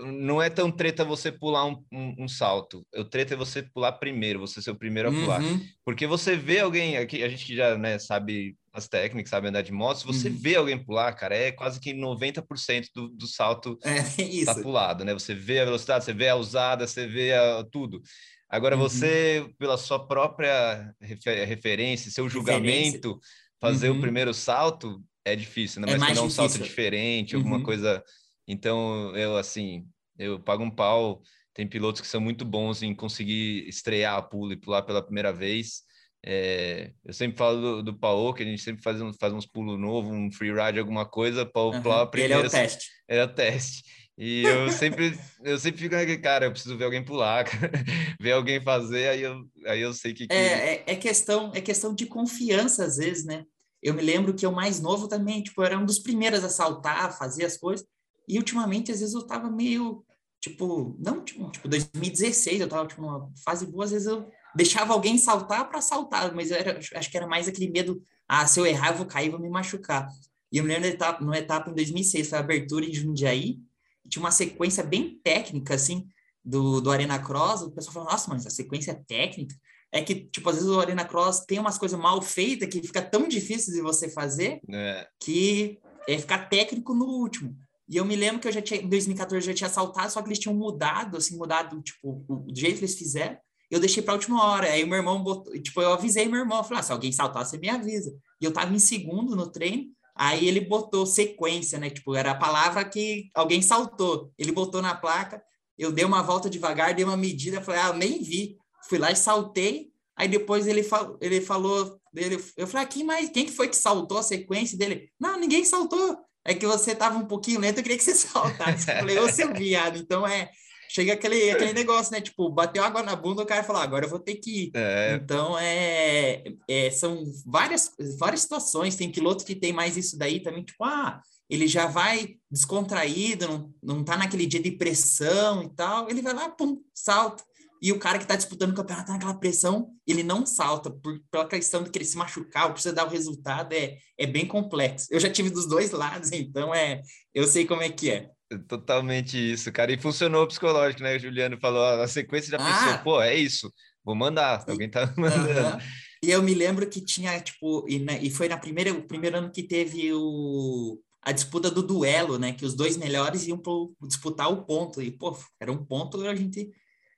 [0.00, 2.86] não é tão treta você pular um, um, um, salto.
[2.94, 5.42] O treta é você pular primeiro, você ser o primeiro a pular.
[5.42, 5.60] Uhum.
[5.84, 9.72] Porque você vê alguém, aqui, a gente já né, sabe as técnicas, sabe andar de
[9.72, 10.36] moto, se você uhum.
[10.38, 14.02] vê alguém pular, cara, é quase que 90% do, do salto é,
[14.44, 15.14] tá pulado, né?
[15.14, 18.02] Você vê a velocidade, você vê a usada, você vê a, tudo.
[18.50, 18.82] Agora, uhum.
[18.82, 23.20] você, pela sua própria refer referência, seu julgamento, referência.
[23.58, 24.00] fazer o uhum.
[24.00, 25.86] primeiro salto é difícil, né?
[25.92, 26.48] Mas é quando é um difícil.
[26.48, 27.62] salto diferente, alguma Uhum.
[27.62, 28.02] coisa
[28.46, 29.86] então, eu, assim,
[30.18, 31.20] eu pago um pau.
[31.52, 35.32] Tem pilotos que são muito bons em conseguir estrear a pulo e pular pela primeira
[35.32, 35.82] vez.
[36.24, 39.78] É, eu sempre falo do, do que a gente sempre faz, um, faz uns pulos
[39.78, 41.82] novos, um free ride, alguma coisa, Paulo Uhum.
[41.82, 42.90] pular a Ele é o teste.
[43.08, 43.84] É o teste.
[44.18, 47.70] E eu sempre, eu sempre fico naquele, cara, eu preciso ver alguém pular, cara.
[48.20, 50.26] ver alguém fazer, aí eu, aí eu sei que...
[50.26, 50.34] que...
[50.34, 53.44] É, é, é questão, é questão de confiança, às vezes, né?
[53.86, 56.48] Eu me lembro que eu mais novo também, tipo, eu era um dos primeiros a
[56.48, 57.86] saltar, a fazer as coisas.
[58.28, 60.04] E ultimamente, às vezes, eu tava meio,
[60.40, 64.92] tipo, não, tipo, tipo 2016, eu tava, tipo, numa fase boa, às vezes eu deixava
[64.92, 68.66] alguém saltar para saltar, mas era, acho que era mais aquele medo, ah, se eu
[68.66, 70.08] errar, eu vou cair, vou me machucar.
[70.50, 73.60] E eu me lembro etapa, numa etapa em 2006, foi a abertura em Jundiaí,
[74.08, 76.08] tinha uma sequência bem técnica, assim,
[76.44, 79.54] do, do Arena Cross, o pessoal falou, nossa, mas a sequência é técnica?
[79.92, 83.00] É que, tipo, às vezes o Arena Cross tem umas coisas mal feitas que fica
[83.00, 85.78] tão difícil de você fazer É, que
[86.08, 87.56] é ficar técnico no último.
[87.88, 90.20] E eu me lembro que eu já tinha, em 2014 eu já tinha saltado, só
[90.20, 93.38] que eles tinham mudado, assim, mudado, tipo, o, jeito que eles fizeram.
[93.70, 94.66] Eu deixei para a última hora.
[94.66, 97.12] Aí o meu irmão botou, tipo, eu avisei meu irmão, eu falei, ah, se alguém
[97.12, 98.12] saltar, você me avisa.
[98.40, 99.84] E eu tava em segundo no treino,
[100.16, 101.90] aí ele botou sequência, né?
[101.90, 104.32] Tipo, era a palavra que alguém saltou.
[104.36, 105.42] Ele botou na placa,
[105.78, 108.56] eu dei uma volta devagar, dei uma medida, falei, ah, eu nem vi.
[108.88, 109.90] Fui lá e saltei.
[110.16, 113.68] Aí depois ele, fal, ele falou, ele, eu falei, ah, quem, mais, quem que foi
[113.68, 115.10] que saltou a sequência dele?
[115.20, 118.88] Não, ninguém saltou é que você tava um pouquinho lento, eu queria que você saltasse.
[118.88, 119.98] Eu falei, ô seu viado.
[119.98, 120.48] Então é,
[120.88, 122.20] chega aquele, aquele negócio, né?
[122.20, 124.70] Tipo, bateu água na bunda, o cara falou, agora eu vou ter que ir.
[124.74, 128.94] é, Então é, é, são várias, várias situações.
[128.94, 131.20] Tem piloto que tem mais isso daí também, tipo, ah,
[131.50, 136.32] ele já vai descontraído, não, não tá naquele dia de pressão e tal, ele vai
[136.32, 137.42] lá, pum, salta.
[137.82, 141.20] E o cara que tá disputando o campeonato tá naquela pressão, ele não salta, por,
[141.30, 145.06] pela questão de querer se machucar, ou precisa dar o resultado, é, é bem complexo.
[145.10, 147.02] Eu já tive dos dois lados, então é,
[147.34, 148.30] eu sei como é que é.
[148.68, 149.92] totalmente isso, cara.
[149.92, 151.16] E funcionou o psicológico, né?
[151.16, 152.84] O Juliano falou, a sequência já Ah!
[152.84, 153.72] pensou, pô, é isso,
[154.04, 154.64] vou mandar.
[154.68, 155.50] Alguém tá mandando.
[155.50, 155.78] Aham.
[156.22, 159.36] E eu me lembro que tinha, tipo, e, né, e foi na primeira, o primeiro
[159.36, 162.52] ano que teve o, a disputa do duelo, né?
[162.52, 165.02] Que os dois melhores iam pro, disputar o ponto.
[165.02, 166.70] E, pô, era um ponto, a gente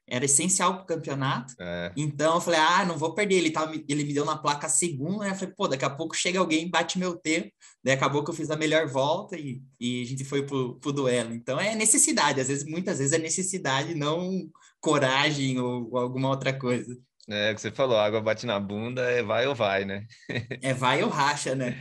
[0.08, 1.54] era essencial pro campeonato.
[1.60, 3.36] É, Então eu falei, ah, não vou perder.
[3.36, 5.30] Ele, tava, ele me deu na placa segunda, né?
[5.30, 7.50] Eu falei, pô, daqui a pouco chega alguém bate meu tempo.
[7.84, 10.92] Daí acabou que eu fiz a melhor volta e, e a gente foi pro, pro
[10.92, 11.34] duelo.
[11.34, 14.48] Então é necessidade, às vezes, muitas vezes é necessidade, não
[14.80, 16.96] coragem ou, ou alguma outra coisa.
[17.28, 20.06] é o que você falou, água bate na bunda, é vai ou vai, né?
[20.62, 21.76] É vai ou racha, né?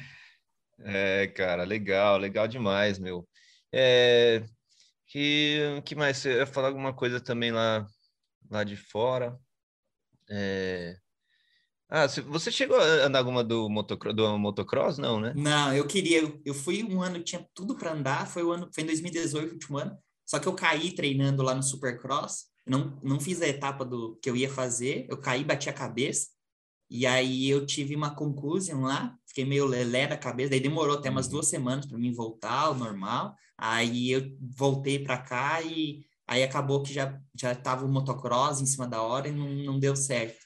[0.79, 3.27] É, cara, legal, legal demais, meu.
[3.73, 4.43] É,
[5.07, 6.23] que, que mais?
[6.25, 7.85] Eu ia falar alguma coisa também lá,
[8.49, 9.39] lá de fora.
[10.29, 10.97] É,
[11.89, 14.97] ah, você chegou a andar alguma do motocross, do motocross?
[14.97, 15.39] Não, né?
[15.39, 18.83] Não, eu queria, eu, fui um ano, tinha tudo para andar, foi o ano, foi
[18.83, 23.19] em 2018, o último ano, só que eu caí treinando lá no Supercross, não, não
[23.19, 26.29] fiz a etapa do que eu ia fazer, eu caí, bati a cabeça,
[26.89, 31.09] e aí eu tive uma conclusão lá, fiquei meio lelé da cabeça, daí demorou até
[31.09, 31.31] umas Uhum.
[31.31, 36.83] duas semanas para mim voltar ao normal, aí eu voltei para cá e aí acabou
[36.83, 40.45] que já já tava o motocross em cima da hora e não, não deu certo.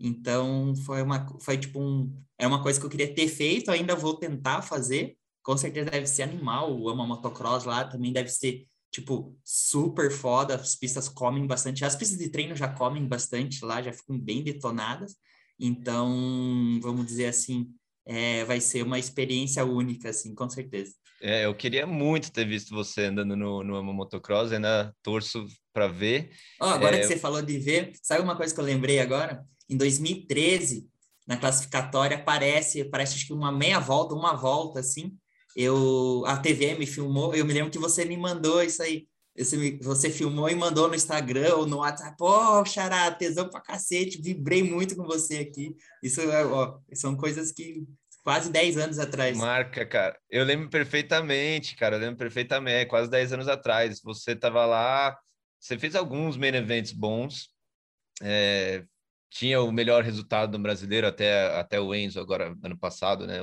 [0.00, 3.96] Então foi uma foi tipo um é uma coisa que eu queria ter feito, ainda
[3.96, 5.16] vou tentar fazer.
[5.42, 10.54] Com certeza deve ser animal, o Ama Motocross lá também deve ser tipo super foda,
[10.56, 14.42] as pistas comem bastante, as pistas de treino já comem bastante lá, já ficam bem
[14.42, 15.16] detonadas.
[15.58, 17.72] Então, vamos dizer assim,
[18.04, 20.94] é, vai ser uma experiência única, assim, com certeza.
[21.20, 25.88] É, eu queria muito ter visto você andando no, no Ama Motocross, ainda torço para
[25.88, 26.30] ver.
[26.60, 27.00] Oh, agora é...
[27.00, 29.44] que você falou de ver, sabe uma coisa que eu lembrei agora?
[29.68, 30.88] Em 2013,
[31.26, 35.16] na classificatória, aparece, parece acho que uma meia volta, uma volta, assim.
[35.56, 39.08] Eu, a TV me filmou, eu me lembro que você me mandou isso aí.
[39.36, 42.16] Você, você filmou e mandou no Instagram ou no WhatsApp.
[42.16, 45.74] Pô, oh, Xará, tesão pra cacete, vibrei muito com você aqui.
[46.02, 46.20] Isso
[46.52, 47.86] ó, são coisas que
[48.26, 49.38] quase 10 anos atrás.
[49.38, 50.18] Marca, cara.
[50.28, 51.94] Eu lembro perfeitamente, cara.
[51.94, 54.00] Eu lembro perfeitamente, é quase 10 anos atrás.
[54.02, 55.16] Você tava lá,
[55.60, 57.50] você fez alguns main events bons.
[58.20, 58.82] É,
[59.30, 63.38] tinha o melhor resultado do brasileiro até, até o Enzo, agora, ano passado, né?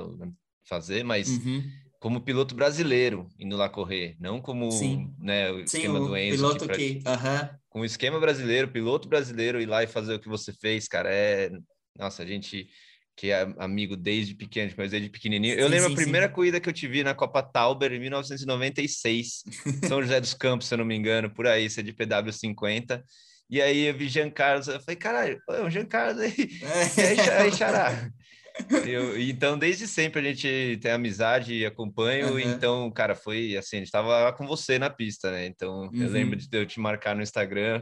[0.67, 1.29] Fazer, mas.
[1.29, 1.63] Uhum
[2.03, 5.15] como piloto brasileiro indo lá correr, não como Sim.
[5.17, 6.35] né, o Sim, esquema o do Enzo.
[6.35, 7.09] Piloto que, que...
[7.09, 7.49] Uhum.
[7.69, 11.09] Com o esquema brasileiro, piloto brasileiro ir lá e fazer o que você fez, cara,
[11.09, 11.49] é.
[11.97, 12.67] Nossa, a gente
[13.15, 15.55] que é amigo desde pequeno, mas desde pequenininho.
[15.55, 16.33] eu lembro sim, a primeira sim.
[16.33, 19.43] corrida que eu te vi na Copa Tauber em 1996,
[19.87, 23.03] São José dos Campos, se eu não me engano, por aí, você é de PW50.
[23.49, 26.33] E aí eu vi Jean Carlos, eu falei, caralho, é o Jean Carlos aí,
[26.63, 27.41] é.
[27.41, 28.09] aí, Xará.
[28.87, 32.33] Eu, então, desde sempre a gente tem amizade e acompanho.
[32.33, 32.39] Uhum.
[32.39, 35.47] Então, cara, foi assim, a gente estava com você na pista, né?
[35.47, 36.03] Então, uhum.
[36.03, 37.81] eu lembro de eu te marcar no Instagram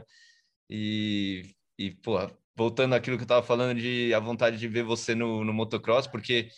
[0.70, 1.42] e,
[1.78, 5.44] e porra, voltando àquilo que eu estava falando de a vontade de ver você no,
[5.44, 6.48] no motocross, porque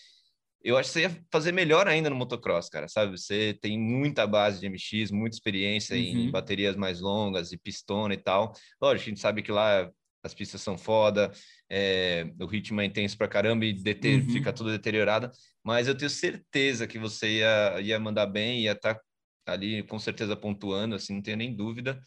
[0.62, 3.18] eu acho que você ia fazer melhor ainda no motocross, cara, sabe?
[3.18, 6.02] Você tem muita base de MX, muita experiência uhum.
[6.02, 8.54] em baterias mais longas e pistona e tal.
[8.80, 9.90] Lógico, a gente sabe que lá
[10.22, 11.30] as pistas são foda,
[11.70, 14.30] é, o ritmo é intenso pra caramba e deter, uhum.
[14.30, 15.30] fica tudo deteriorado,
[15.62, 19.02] mas eu tenho certeza que você ia, ia mandar bem, ia estar tá
[19.46, 22.00] ali com certeza pontuando, assim, não tenho nem dúvida,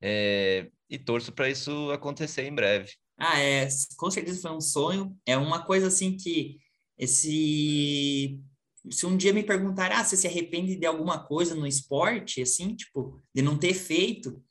[0.00, 2.90] é, e torço para isso acontecer em breve.
[3.18, 6.58] Ah, é, com certeza foi um sonho, é uma coisa assim que
[6.96, 8.40] esse
[8.90, 12.74] se um dia me perguntar, ah, você se arrepende de alguma coisa no esporte, assim,
[12.74, 14.42] tipo, de não ter feito,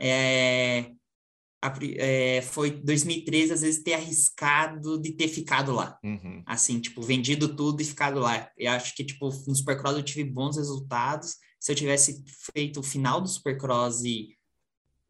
[0.00, 0.92] é,
[1.96, 5.98] é, foi 2013, às vezes, ter arriscado de ter ficado lá.
[6.02, 6.42] Uhum.
[6.46, 8.50] Assim, tipo, vendido tudo e ficado lá.
[8.56, 11.36] Eu acho que, tipo, no Supercross eu tive bons resultados.
[11.60, 14.36] Se eu tivesse feito o final do Supercross e,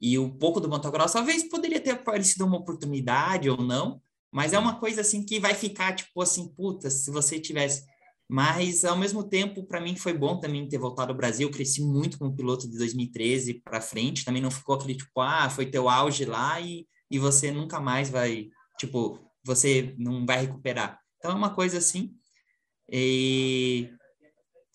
[0.02, 4.02] e um pouco do motocross, talvez poderia ter aparecido uma oportunidade ou não.
[4.30, 7.84] Mas é uma coisa, assim, que vai ficar, tipo, assim, puta, se você tivesse
[8.32, 11.46] mas, ao mesmo tempo, para mim foi bom também ter voltado ao Brasil.
[11.46, 14.24] Eu cresci muito como piloto de 2013 para frente.
[14.24, 18.08] Também não ficou aquele tipo, ah, foi teu auge lá e, e você nunca mais
[18.08, 18.48] vai,
[18.78, 20.98] tipo, você não vai recuperar.
[21.18, 22.14] Então, é uma coisa assim.
[22.90, 23.90] E...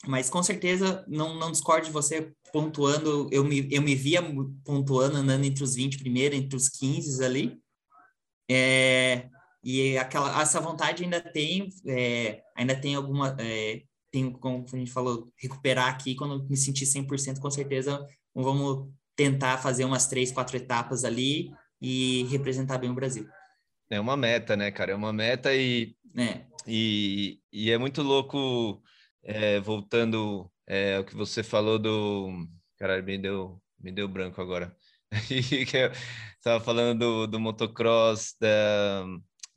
[0.06, 3.30] Mas, com certeza, não, não discordo de você pontuando.
[3.32, 4.22] Eu me, eu me via
[4.64, 7.60] pontuando, andando entre os 20 primeiro, entre os 15 ali.
[8.50, 9.30] É,
[9.64, 14.92] e aquela, essa vontade ainda tem, é, ainda tem alguma, é, tem, como a gente
[14.92, 20.56] falou, recuperar aqui, quando me sentir 100%, com certeza vamos tentar fazer umas três, quatro
[20.56, 21.52] etapas ali
[21.82, 23.28] e representar bem o Brasil.
[23.90, 24.92] É uma meta, né, cara?
[24.92, 28.82] É uma meta e é, e, e é muito louco,
[29.24, 32.48] é, voltando é, ao que você falou do...
[32.78, 34.76] Caralho, me deu, me deu branco agora.
[36.38, 39.06] estava falando do, do motocross, da,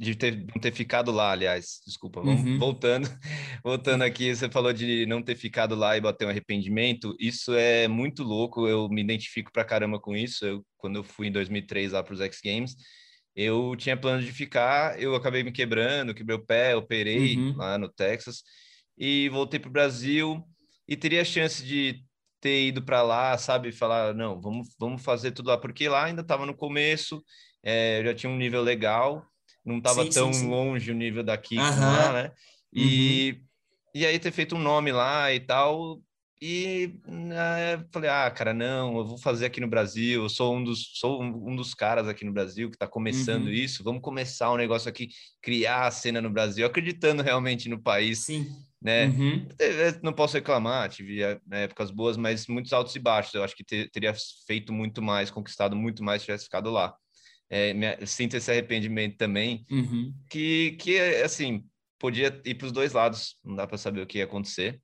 [0.00, 2.58] de ter, não ter ficado lá, aliás, desculpa, vamos, uhum.
[2.58, 3.06] voltando,
[3.62, 7.86] voltando aqui, você falou de não ter ficado lá e bater um arrependimento, isso é
[7.86, 11.92] muito louco, eu me identifico pra caramba com isso, eu, quando eu fui em 2003
[11.92, 12.74] lá para os X Games,
[13.36, 17.56] eu tinha plano de ficar, eu acabei me quebrando, quebrei o pé, operei uhum.
[17.56, 18.42] lá no Texas,
[18.96, 20.42] e voltei para o Brasil,
[20.90, 22.02] e teria a chance de
[22.40, 26.22] ter ido para lá, sabe, falar, não, vamos, vamos fazer tudo lá, porque lá ainda
[26.22, 27.22] estava no começo,
[27.62, 29.24] é, já tinha um nível legal,
[29.64, 30.50] não estava tão sim, sim.
[30.50, 31.80] longe o nível daqui uhum.
[31.80, 32.32] lá, né?
[32.72, 33.44] E, uhum.
[33.94, 36.02] e aí ter feito um nome lá e tal.
[36.42, 40.64] E né, falei, ah, cara, não, eu vou fazer aqui no Brasil, eu sou um
[40.64, 43.52] dos, sou um, dos caras aqui no Brasil que está começando uhum.
[43.52, 45.10] isso, vamos começar um negócio aqui,
[45.42, 48.20] criar a cena no Brasil, acreditando realmente no país.
[48.20, 48.50] Sim.
[48.82, 49.06] Né?
[49.06, 49.48] Uhum.
[50.02, 53.34] Não posso reclamar, tive é, épocas boas, mas muitos altos e baixos.
[53.34, 54.14] Eu acho que ter, teria
[54.46, 56.94] feito muito mais, conquistado muito mais se tivesse ficado lá
[57.50, 60.14] é, sinto esse arrependimento também, uhum.
[60.30, 61.64] que, que, assim,
[61.98, 64.80] podia ir para os dois lados, não dá para saber o que ia acontecer.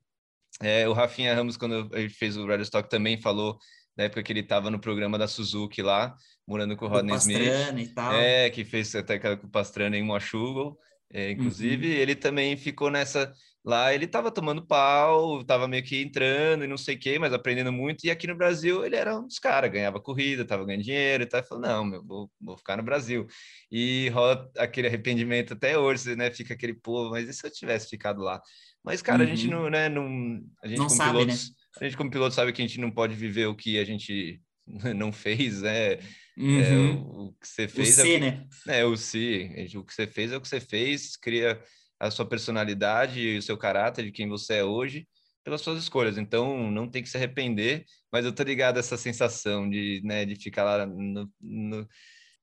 [0.61, 3.57] É, o Rafinha Ramos, quando gente fez o Radio Stock, também falou
[3.97, 6.15] na época que ele estava no programa da Suzuki lá,
[6.47, 7.79] morando com o Rodney Smith.
[7.79, 8.13] E tal.
[8.13, 10.77] É, que fez até com o Pastrana em Moachugo,
[11.13, 11.95] é, inclusive, uhum.
[11.95, 13.33] ele também ficou nessa
[13.67, 17.33] Lá ele estava tomando pau, estava meio que entrando e não sei o quê, mas
[17.33, 18.05] aprendendo muito.
[18.05, 21.27] E aqui no Brasil ele era um dos caras, ganhava corrida, estava ganhando dinheiro e
[21.27, 21.43] tal.
[21.43, 23.27] Falou, não, meu, vou, vou ficar no Brasil.
[23.69, 26.31] E rola aquele arrependimento até hoje, né?
[26.31, 28.41] Fica aquele, pô, mas e se eu tivesse ficado lá?
[28.85, 29.33] Mas, cara, uhum.
[29.33, 29.63] a gente uhum.
[29.63, 31.55] não, né, não, a gente não como sabe, pilotos, né?
[31.81, 34.41] a gente como piloto sabe que a gente não pode viver o que a gente
[34.95, 35.99] não fez, né?
[36.39, 36.61] Uhum.
[36.61, 38.47] É, o, o, que você fez o é, o que, né?
[38.69, 39.69] é o C.
[39.75, 41.61] O que você fez é o que você fez, cria
[41.99, 45.07] a sua personalidade, o seu caráter de quem você é hoje
[45.45, 46.19] pelas suas escolhas.
[46.19, 50.25] Então, não tem que se arrepender, mas eu tô ligado a essa sensação de, né,
[50.25, 51.89] de ficar lá no, no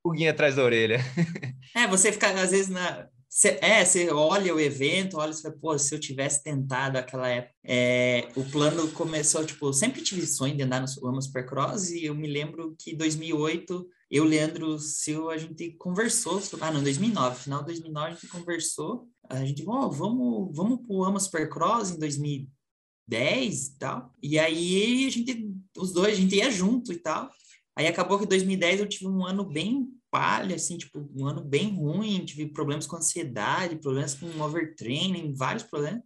[0.02, 1.00] pulguinho atrás da orelha.
[1.76, 5.56] É, você fica às vezes na Cê, é, você olha o evento, olha e fala,
[5.60, 7.56] pô, se eu tivesse tentado aquela época.
[7.64, 12.06] É, o plano começou, tipo, eu sempre tive sonho de andar no Ama Supercross e
[12.06, 16.84] eu me lembro que em 2008, eu, Leandro Silva, a gente conversou, sobre, ah, não,
[16.84, 21.92] 2009, final de 2009 a gente conversou, a gente, oh, vamos, vamos pro Ama Supercross
[21.92, 24.14] em 2010 e tal.
[24.22, 27.30] E aí a gente, os dois, a gente ia junto e tal.
[27.76, 31.42] Aí acabou que em 2010 eu tive um ano bem palha, assim, tipo, um ano
[31.44, 36.04] bem ruim, tive problemas com ansiedade, problemas com overtraining, vários problemas.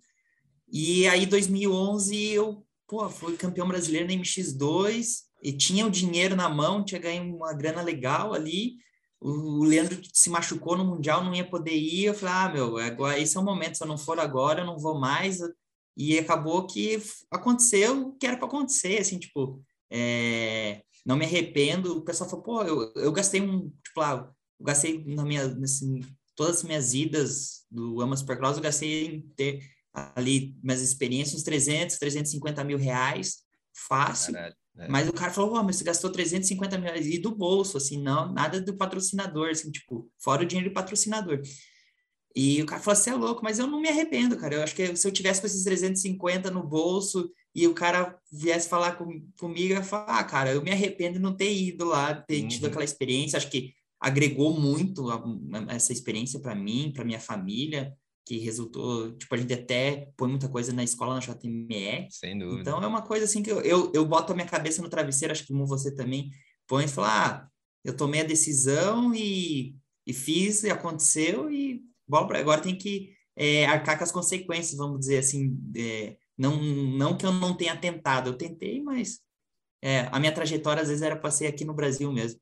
[0.71, 6.47] E aí, 2011, eu, pô, fui campeão brasileiro na MX2 e tinha o dinheiro na
[6.49, 8.77] mão, tinha ganho uma grana legal ali.
[9.19, 12.05] O Leandro se machucou no Mundial, não ia poder ir.
[12.05, 14.65] Eu falei, ah, meu, agora, esse é o momento, se eu não for agora, eu
[14.65, 15.39] não vou mais.
[15.95, 21.97] E acabou que aconteceu o que era para acontecer, assim, tipo, é, não me arrependo.
[21.97, 25.85] O pessoal falou, pô, eu, eu gastei um, tipo, lá, eu gastei na minha, nesse,
[26.35, 29.59] todas as minhas idas do Ama Supercross, eu gastei em ter
[30.15, 33.37] ali minhas experiências, uns 300, 350 mil reais,
[33.73, 34.33] fácil.
[34.33, 34.87] Caralho, é.
[34.87, 38.01] Mas o cara falou, oh, mas você gastou 350 mil reais, e do bolso, assim,
[38.01, 41.41] não, nada do patrocinador, assim, tipo, fora o dinheiro do patrocinador.
[42.35, 44.55] E o cara falou, você é louco, mas eu não me arrependo, cara.
[44.55, 48.69] Eu acho que se eu tivesse com esses 350 no bolso e o cara viesse
[48.69, 51.85] falar com, comigo, eu ia falar, ah, cara, eu me arrependo de não ter ido
[51.85, 52.47] lá, ter uhum.
[52.47, 53.37] tido aquela experiência.
[53.37, 57.91] Acho que agregou muito a, a, essa experiência para mim, para minha família,
[58.27, 62.09] que resultou, tipo, a gente até põe muita coisa na escola na JME.
[62.11, 62.59] Sem dúvida.
[62.59, 65.31] Então é uma coisa assim que eu, eu, eu boto a minha cabeça no travesseiro,
[65.31, 66.29] acho que como você também
[66.67, 67.47] põe e fala, ah,
[67.85, 73.65] eu tomei a decisão e, e fiz, e aconteceu, e bola agora tem que é,
[73.65, 78.31] arcar com as consequências, vamos dizer assim, é, não, não que eu não tenha tentado,
[78.31, 79.21] eu tentei, mas
[79.81, 82.41] é, a minha trajetória às vezes era para ser aqui no Brasil mesmo.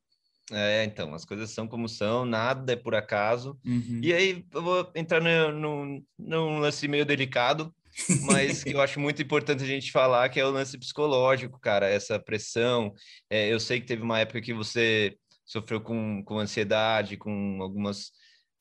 [0.52, 3.60] É, então, as coisas são como são, nada é por acaso.
[3.66, 4.00] Uhum.
[4.04, 7.74] E aí eu vou entrar no, no, num lance meio delicado,
[8.22, 11.88] mas que eu acho muito importante a gente falar, que é o lance psicológico, cara,
[11.88, 12.94] essa pressão.
[13.30, 18.12] É, eu sei que teve uma época que você sofreu com, com ansiedade, com algumas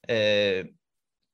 [0.08, 0.66] é,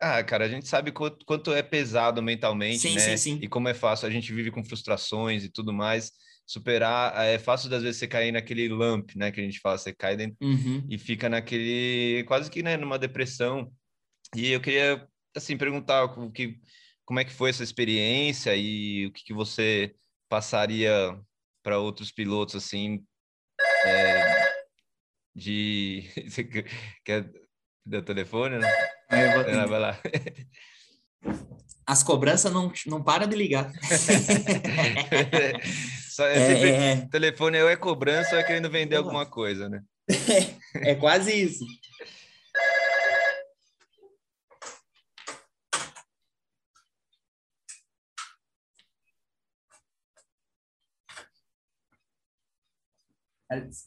[0.01, 3.01] ah, cara, a gente sabe quanto, quanto é pesado mentalmente, sim, né?
[3.01, 3.39] Sim, sim.
[3.43, 6.11] E como é fácil, a gente vive com frustrações e tudo mais.
[6.51, 9.31] Superar, é fácil das vezes você cair naquele lump, né?
[9.31, 10.85] Que a gente fala, você cai dentro uhum.
[10.91, 13.73] e fica naquele, quase que, né, numa depressão.
[14.35, 15.07] E eu queria,
[15.37, 16.59] assim, perguntar o que,
[17.05, 19.95] como é que foi essa experiência e o que, que você
[20.29, 21.17] passaria
[21.63, 23.05] para outros pilotos, assim,
[23.87, 24.51] é,
[25.33, 26.11] de...
[26.29, 26.43] Você
[27.05, 27.31] quer
[27.87, 28.69] dar telefone, né?
[29.09, 30.01] Vou vai lá.
[31.87, 33.71] As cobranças não, não param de ligar.
[36.21, 39.83] Só é, sempre, é, telefone ou é cobrança ou é querendo vender alguma coisa, né?
[40.75, 41.65] É, quase isso.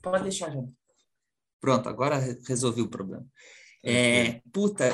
[0.01, 0.64] Pode deixar, já.
[1.61, 3.26] Pronto, agora resolvi o problema.
[3.84, 4.89] É, puta,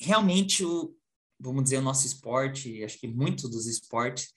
[0.00, 0.92] realmente, o,
[1.38, 4.32] vamos dizer, o nosso esporte, acho que muito dos esportes,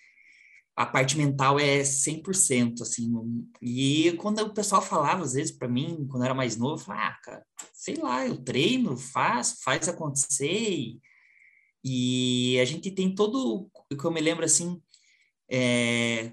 [0.75, 3.11] a parte mental é 100%, assim.
[3.61, 7.07] E quando o pessoal falava, às vezes, para mim, quando era mais novo, eu falava,
[7.07, 10.51] ah, cara, sei lá, eu treino, faço, faz acontecer.
[10.51, 10.99] E,
[11.83, 14.81] e a gente tem todo, o que eu me lembro, assim,
[15.49, 16.31] é,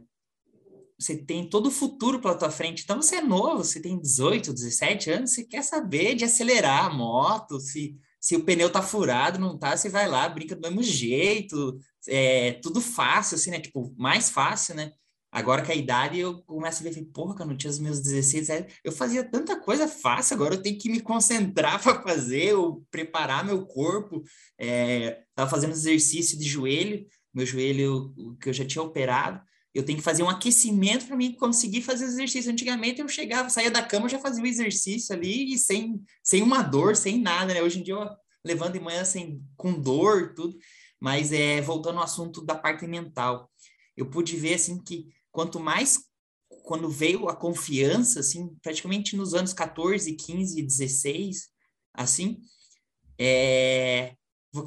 [0.99, 2.83] você tem todo o futuro pela tua frente.
[2.83, 6.95] Então você é novo, você tem 18, 17 anos, você quer saber de acelerar a
[6.95, 10.83] moto, se, se o pneu tá furado, não tá, você vai lá, brinca do mesmo
[10.83, 11.79] jeito,
[12.09, 13.61] é tudo fácil, assim, né?
[13.61, 14.93] Tipo, mais fácil, né?
[15.33, 18.51] Agora que a idade eu começo a ver, porra, quando eu tinha os meus 16
[18.51, 22.85] anos, eu fazia tanta coisa fácil, agora eu tenho que me concentrar para fazer, eu
[22.91, 24.25] preparar meu corpo.
[24.59, 29.41] É, tava fazendo exercício de joelho, meu joelho que eu já tinha operado,
[29.73, 32.51] eu tenho que fazer um aquecimento para mim conseguir fazer exercício.
[32.51, 36.63] Antigamente eu chegava, saía da cama, já fazia o exercício ali e sem, sem uma
[36.63, 37.63] dor, sem nada, né?
[37.63, 38.09] Hoje em dia eu
[38.45, 40.59] levanto de manhã sem, com dor, tudo.
[41.01, 43.51] Mas é, voltando ao assunto da parte mental,
[43.97, 46.05] eu pude ver assim que quanto mais
[46.63, 51.49] quando veio a confiança, assim, praticamente nos anos 14, 15, 16,
[51.95, 52.41] assim,
[53.19, 54.15] é,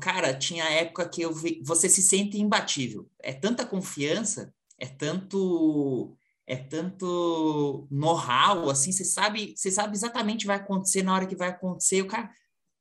[0.02, 3.10] cara, tinha época que eu vi, você se sente imbatível.
[3.20, 10.42] É tanta confiança é tanto é tanto know-how, assim, você sabe, você sabe exatamente o
[10.42, 12.30] que vai acontecer na hora que vai acontecer, o cara,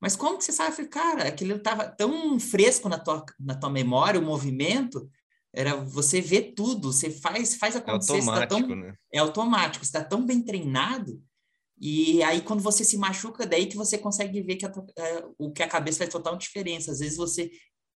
[0.03, 0.89] mas como que você sabe?
[0.89, 5.09] Cara, aquilo estava tão fresco na tua, na tua memória, o movimento,
[5.55, 8.15] era você vê tudo, você faz, faz é acontecer.
[8.15, 8.95] É automático, tá tão, né?
[9.13, 11.23] É automático, você está tão bem treinado,
[11.81, 15.53] e aí quando você se machuca, daí que você consegue ver que a, é, o
[15.53, 16.91] que a cabeça faz total diferença.
[16.91, 17.53] Às vezes você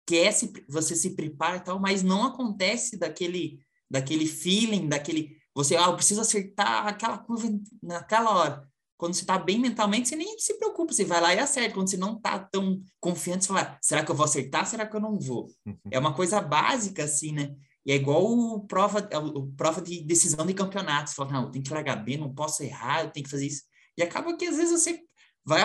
[0.07, 3.59] quer se, você se prepara e tal, mas não acontece daquele,
[3.91, 7.49] daquele feeling, daquele, você, ah, eu preciso acertar aquela curva
[7.83, 8.74] naquela hora.
[8.97, 11.75] Quando você está bem mentalmente, você nem se preocupa, você vai lá e acerta.
[11.75, 14.67] Quando você não está tão confiante, você fala, será que eu vou acertar?
[14.67, 15.49] Será que eu não vou?
[15.91, 17.55] É uma coisa básica, assim, né?
[17.85, 21.11] E é igual o prova, o prova de decisão de campeonato.
[21.11, 23.47] Você fala, não, eu tenho que largar bem, não posso errar, eu tenho que fazer
[23.47, 23.63] isso.
[23.97, 25.01] E acaba que às vezes você
[25.45, 25.63] vai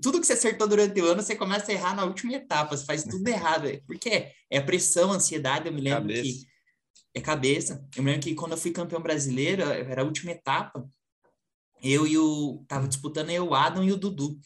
[0.00, 2.84] tudo que você acertou durante o ano, você começa a errar na última etapa, você
[2.84, 3.68] faz tudo errado.
[3.86, 6.22] Porque é pressão, ansiedade, eu me lembro cabeça.
[6.22, 6.46] que
[7.14, 7.86] é cabeça.
[7.94, 10.88] Eu me lembro que quando eu fui campeão brasileiro, era a última etapa,
[11.82, 12.64] eu e o.
[12.68, 14.38] Tava disputando eu, o Adam e o Dudu.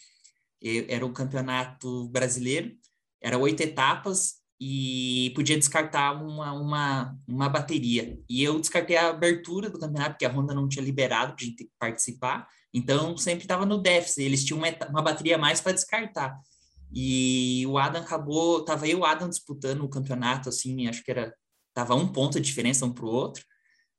[0.61, 2.73] Eu, era o campeonato brasileiro,
[3.21, 8.19] era oito etapas e podia descartar uma, uma, uma bateria.
[8.29, 11.49] E eu descartei a abertura do campeonato, porque a Honda não tinha liberado para a
[11.49, 14.23] gente participar, então sempre estava no déficit.
[14.23, 16.39] Eles tinham uma, uma bateria a mais para descartar.
[16.95, 21.11] E o Adam acabou, tava eu e o Adam disputando o campeonato, assim, acho que
[21.11, 21.35] era,
[21.75, 23.45] tava um ponto de diferença um para o outro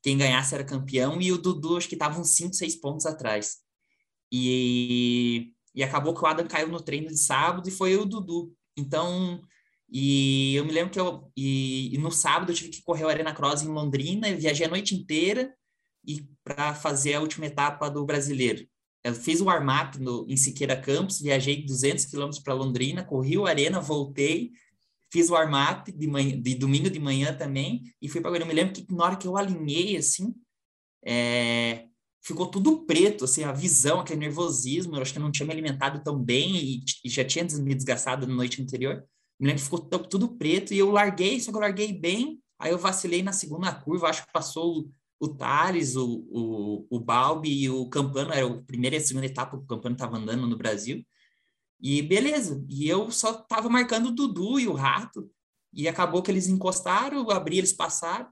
[0.04, 3.58] quem ganhasse era campeão, e o Dudu acho que estava uns 5, 6 pontos atrás.
[4.32, 8.54] E, e acabou que o Adam caiu no treino de sábado e foi o Dudu.
[8.78, 9.42] Então,
[9.90, 13.08] e eu me lembro que eu, e, e no sábado eu tive que correr o
[13.10, 15.56] Arena Cross em Londrina, eu viajei a noite inteira
[16.06, 18.68] e para fazer a última etapa do brasileiro.
[19.06, 19.98] Eu fiz o warm-up
[20.28, 24.52] em Siqueira Campos, viajei 200 quilômetros para Londrina, corri o Arena, voltei,
[25.14, 26.08] fiz o warm-up de,
[26.42, 29.28] de domingo de manhã também e fui para Eu me lembro que na hora que
[29.28, 30.34] eu alinhei, assim,
[31.06, 31.86] é,
[32.20, 35.54] ficou tudo preto, assim, a visão, aquele nervosismo, eu acho que eu não tinha me
[35.54, 39.06] alimentado tão bem e, e já tinha me desgastado na noite anterior.
[39.40, 42.72] Me lembro que ficou tudo preto e eu larguei, só que eu larguei bem, aí
[42.72, 47.66] eu vacilei na segunda curva, acho que passou o, o Thales, o, o, o Balbi
[47.66, 50.48] e o Campano, era a primeira e a segunda etapa que o Campano estava andando
[50.48, 51.06] no Brasil,
[51.84, 52.66] e beleza.
[52.70, 55.30] E eu só tava marcando o Dudu e o Rato.
[55.74, 58.30] E acabou que eles encostaram, eu abri, eles passaram.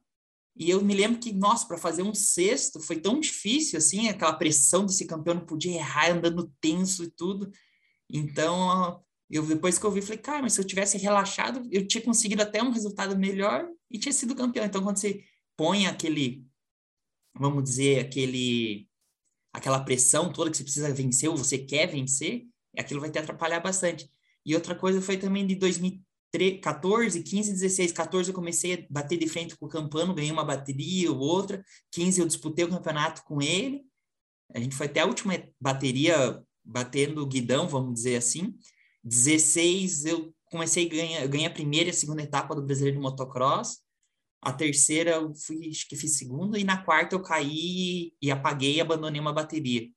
[0.55, 4.33] E eu me lembro que, nossa, para fazer um sexto foi tão difícil, assim, aquela
[4.33, 7.51] pressão desse campeão não podia errar, andando tenso e tudo.
[8.09, 12.03] Então, eu depois que eu vi, falei, cara, mas se eu tivesse relaxado, eu tinha
[12.03, 14.65] conseguido até um resultado melhor e tinha sido campeão.
[14.65, 15.25] Então, quando você
[15.57, 16.45] põe aquele,
[17.33, 18.87] vamos dizer, aquele,
[19.53, 22.45] aquela pressão toda que você precisa vencer ou você quer vencer,
[22.77, 24.09] aquilo vai te atrapalhar bastante.
[24.45, 29.27] E outra coisa foi também de 2014, 15, 16, 14 eu comecei a bater de
[29.27, 33.41] frente com o Campano, ganhei uma bateria ou outra, 15 eu disputei o campeonato com
[33.41, 33.83] ele,
[34.53, 38.55] a gente foi até a última bateria batendo o guidão, vamos dizer assim,
[39.03, 43.03] 16 eu comecei a ganhar, ganhei a primeira e a segunda etapa do Brasileiro de
[43.03, 43.79] Motocross,
[44.41, 48.75] a terceira eu fui, acho que fiz segunda, e na quarta eu caí e apaguei
[48.75, 49.87] e abandonei uma bateria.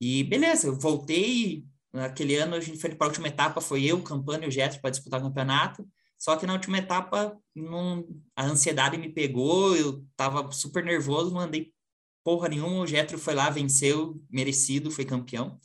[0.00, 4.02] E beleza, eu voltei, Naquele ano a gente foi para a última etapa, foi eu,
[4.02, 5.86] Campana e o Getro para disputar o campeonato.
[6.18, 7.36] Só que na última etapa
[8.36, 11.72] a ansiedade me pegou, eu estava super nervoso, não andei
[12.22, 12.82] porra nenhuma.
[12.82, 15.58] O Getro foi lá, venceu, merecido, foi campeão.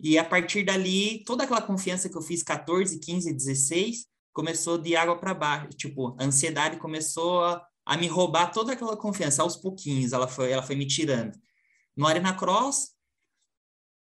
[0.00, 4.94] E a partir dali, toda aquela confiança que eu fiz 14, 15, 16, começou de
[4.94, 5.68] água para baixo.
[5.70, 10.50] Tipo, a ansiedade começou a, a, me roubar toda aquela confiança aos pouquinhos, ela foi,
[10.50, 11.38] ela foi me tirando.
[11.96, 12.95] No Arena Cross,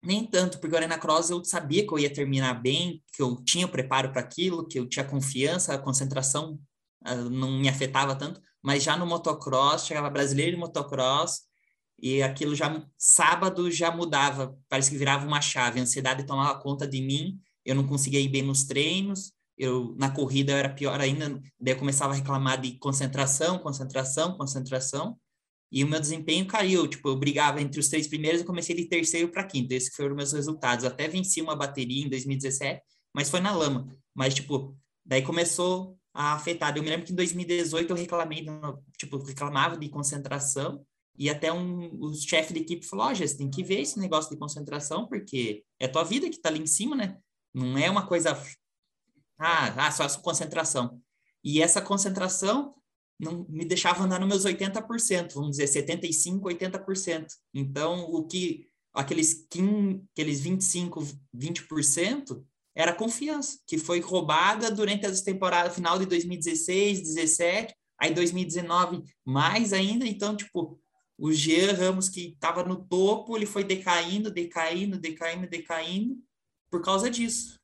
[0.03, 3.37] nem tanto, porque o Arena Cross eu sabia que eu ia terminar bem, que eu
[3.45, 6.59] tinha preparo para aquilo, que eu tinha confiança, a concentração
[7.07, 11.43] uh, não me afetava tanto, mas já no motocross, chegava brasileiro de motocross,
[12.03, 16.87] e aquilo já, sábado já mudava, parece que virava uma chave, a ansiedade tomava conta
[16.87, 21.29] de mim, eu não conseguia ir bem nos treinos, eu na corrida era pior ainda,
[21.61, 25.19] daí eu começava a reclamar de concentração, concentração, concentração,
[25.71, 26.87] e o meu desempenho caiu.
[26.89, 29.73] Tipo, eu brigava entre os três primeiros e comecei de terceiro para quinto.
[29.73, 30.85] Esses foram meus resultados.
[30.85, 32.83] Até venci uma bateria em 2017,
[33.15, 33.87] mas foi na lama.
[34.15, 36.77] Mas, tipo, daí começou a afetar.
[36.77, 38.45] Eu me lembro que em 2018 eu reclamei,
[38.99, 40.85] tipo, reclamava de concentração
[41.17, 43.99] e até um, o chefe de equipe falou, ó, oh, você tem que ver esse
[43.99, 47.19] negócio de concentração, porque é tua vida que tá ali em cima, né?
[47.53, 48.33] Não é uma coisa,
[49.39, 51.01] ah, ah só essa concentração.
[51.45, 52.75] E essa concentração
[53.21, 57.27] não me deixava andar nos meus 80%, vamos dizer 75, 80%.
[57.53, 61.07] Então, o que aqueles 15, aqueles 25,
[61.37, 62.43] 20%
[62.75, 69.73] era confiança, que foi roubada durante as temporadas final de 2016, 17, aí 2019 mais
[69.73, 70.81] ainda, então tipo,
[71.19, 76.17] O Jean Ramos, que estava no topo, ele foi decaindo, decaindo, decaindo, decaindo,
[76.71, 77.61] por causa disso.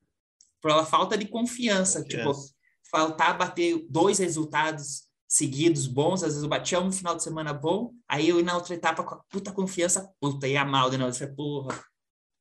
[0.61, 2.03] Pela falta de confiança.
[2.03, 2.35] confiança.
[2.35, 2.57] Tipo,
[2.91, 5.06] faltar bater dois resultados
[5.37, 8.55] seguidos bons, às vezes eu batia um final de semana bom, aí eu ia na
[8.55, 11.85] outra etapa com a puta confiança, puta, ia mal de novo, porra,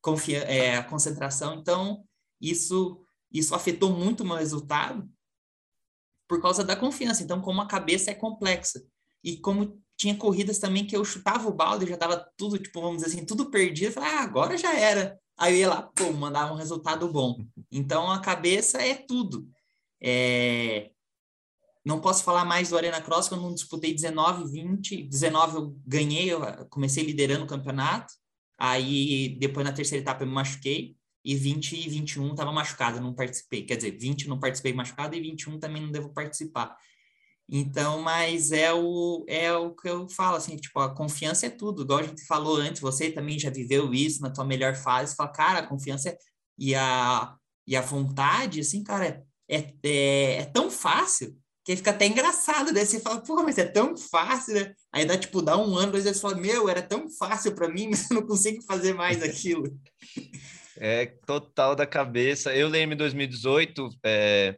[0.01, 1.55] confia é, a concentração.
[1.55, 2.05] Então,
[2.39, 5.09] isso, isso afetou muito o meu resultado
[6.25, 7.21] por causa da confiança.
[7.21, 8.81] Então, como a cabeça é complexa.
[9.21, 13.03] E como tinha corridas também que eu chutava o balde, já tava tudo, tipo, vamos
[13.03, 13.87] dizer assim, tudo perdido.
[13.87, 15.19] Eu falei, ah, agora já era.
[15.37, 17.45] Aí eu ia lá, pô, mandava um resultado bom.
[17.69, 19.49] Então, a cabeça é tudo.
[20.01, 20.91] É...
[21.85, 25.03] Não posso falar mais do Arena Cross, que eu não disputei 19, 20.
[25.03, 28.11] 19 eu ganhei, eu comecei liderando o campeonato.
[28.57, 30.97] Aí, depois na terceira etapa eu me machuquei.
[31.23, 33.63] E 20 e 21 estava machucado, não participei.
[33.63, 36.75] Quer dizer, 20 não participei machucado e 21 também não devo participar.
[37.47, 41.83] Então, mas é o, é o que eu falo, assim, tipo, a confiança é tudo.
[41.83, 45.15] Igual a gente falou antes, você também já viveu isso na tua melhor fase.
[45.15, 46.17] Fala, cara, a confiança é...
[46.57, 47.35] e, a,
[47.67, 52.85] e a vontade, assim, cara, é, é, é tão fácil que fica até engraçado, né?
[52.85, 54.75] Você fala, pô, mas é tão fácil, né?
[54.93, 57.67] Aí dá, tipo, dá um ano, dois vezes, você fala, meu, era tão fácil para
[57.67, 59.75] mim, mas eu não consigo fazer mais aquilo.
[60.77, 62.55] É total da cabeça.
[62.55, 64.55] Eu lembro em 2018, é,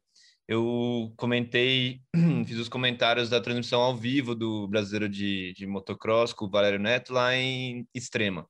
[0.50, 2.02] eu comentei,
[2.46, 6.80] fiz os comentários da transmissão ao vivo do Brasileiro de, de Motocross com o Valério
[6.80, 8.46] Neto lá em Extrema.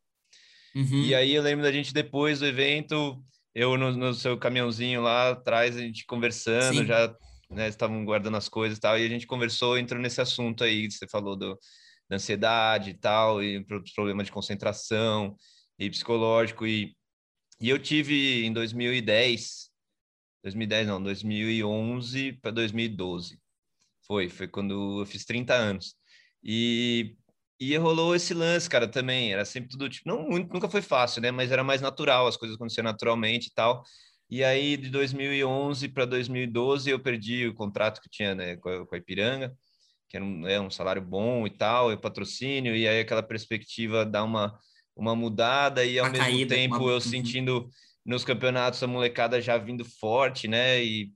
[0.76, 1.04] Uhum.
[1.04, 3.24] E aí eu lembro da gente depois do evento,
[3.54, 6.86] eu no, no seu caminhãozinho lá atrás, a gente conversando, Sim.
[6.88, 7.16] já
[7.50, 10.90] né, estavam guardando as coisas e tal, e a gente conversou, entrou nesse assunto aí,
[10.92, 11.58] você falou do,
[12.10, 13.66] da ansiedade e tal, e
[13.96, 15.36] problema de concentração
[15.80, 16.96] e psicológico, e,
[17.62, 19.68] e eu tive em 2010
[20.44, 23.40] 2010 não, 2011 para 2012.
[24.06, 25.96] Foi, foi quando eu fiz 30 anos.
[26.44, 27.18] E,
[27.60, 29.34] e rolou esse lance, cara, também.
[29.34, 31.32] Era sempre tudo, tipo, não, nunca foi fácil, né?
[31.32, 33.84] Mas era mais natural, as coisas aconteciam naturalmente e tal.
[34.30, 38.86] E aí, de 2011 para 2012, eu perdi o contrato que tinha né, com, a,
[38.86, 39.56] com a Ipiranga,
[40.10, 44.06] que era um, é, um salário bom e tal, e patrocínio, e aí aquela perspectiva
[44.06, 44.58] dá uma,
[44.96, 46.90] uma mudada, e ao a mesmo caída, tempo uma...
[46.90, 47.02] eu uhum.
[47.02, 47.70] sentindo
[48.06, 50.84] nos campeonatos a molecada já vindo forte, né?
[50.84, 51.12] E,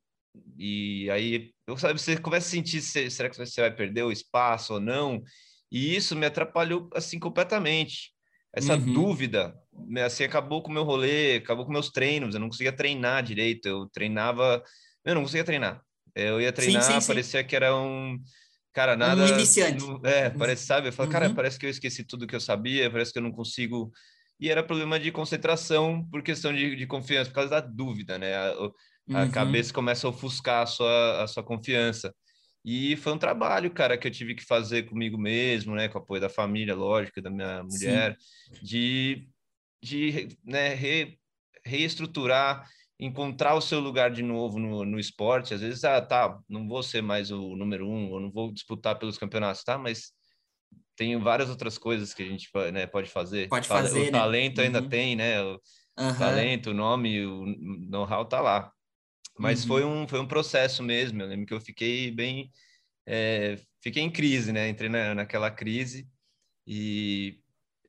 [0.58, 4.74] e aí sabe, você começa a sentir se, será que você vai perder o espaço
[4.74, 5.24] ou não?
[5.72, 8.14] E isso me atrapalhou assim completamente.
[8.54, 8.94] Essa uhum.
[8.94, 9.56] dúvida,
[9.88, 13.24] né, assim, acabou com o meu rolê, acabou com meus treinos, eu não conseguia treinar
[13.24, 14.62] direito, eu treinava,
[15.06, 15.82] eu não conseguia treinar.
[16.14, 17.48] Eu ia treinar, sim, sim, parecia sim.
[17.48, 18.20] que era um
[18.74, 19.86] cara nada um iniciante.
[20.04, 20.90] É, parece, sabe?
[20.90, 21.14] Eu falo, uhum.
[21.14, 23.92] cara, parece que eu esqueci tudo que eu sabia, parece que eu não consigo
[24.42, 28.36] e era problema de concentração por questão de, de confiança, por causa da dúvida, né?
[28.36, 29.32] A, a uhum.
[29.32, 32.14] cabeça começa a ofuscar a sua, a sua confiança.
[32.64, 35.88] E foi um trabalho, cara, que eu tive que fazer comigo mesmo, né?
[35.88, 38.60] Com o apoio da família, lógico, da minha mulher, Sim.
[38.62, 39.30] de,
[39.84, 41.18] de né, re,
[41.66, 42.68] reestruturar,
[43.00, 45.56] encontrar o seu lugar de novo no, no esporte.
[45.56, 48.98] Às vezes, ah, tá, não vou ser mais o número um, ou não vou disputar
[49.00, 49.78] pelos campeonatos, tá?
[49.78, 50.12] Mas
[50.96, 53.50] tem várias outras coisas que a gente né, pode fazer.
[53.50, 54.12] Pode fazer, O né?
[54.12, 54.90] talento ainda uhum.
[54.90, 55.42] tem, né?
[55.42, 55.60] O
[55.98, 56.18] uhum.
[56.20, 57.44] talento, o nome, o
[57.90, 58.72] know-how tá lá.
[59.42, 59.68] Mas uhum.
[59.68, 61.22] foi, um, foi um processo mesmo.
[61.22, 62.52] Eu lembro que eu fiquei bem...
[63.06, 64.70] É, fiquei em crise, né?
[64.70, 66.08] Entrei na, naquela crise
[66.68, 67.40] e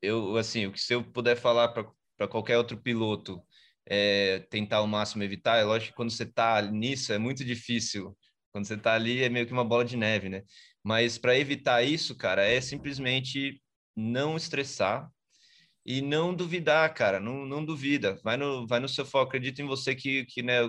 [0.01, 3.41] eu, assim, o que se eu puder falar para qualquer outro piloto
[3.87, 8.17] é, tentar ao máximo evitar, é lógico que quando você está nisso é muito difícil.
[8.51, 10.43] Quando você está ali é meio que uma bola de neve, né?
[10.83, 13.63] Mas para evitar isso, cara, é simplesmente
[13.95, 15.09] não estressar
[15.85, 17.21] e não duvidar, cara.
[17.21, 18.19] Não, não duvida.
[18.25, 19.29] Vai no, vai no seu foco.
[19.29, 20.69] Acredita em você que, que, né,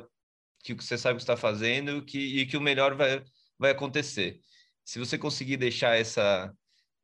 [0.64, 3.24] que você sabe o que está fazendo que, e que o melhor vai,
[3.60, 4.40] vai acontecer.
[4.86, 6.54] Se você conseguir deixar essa,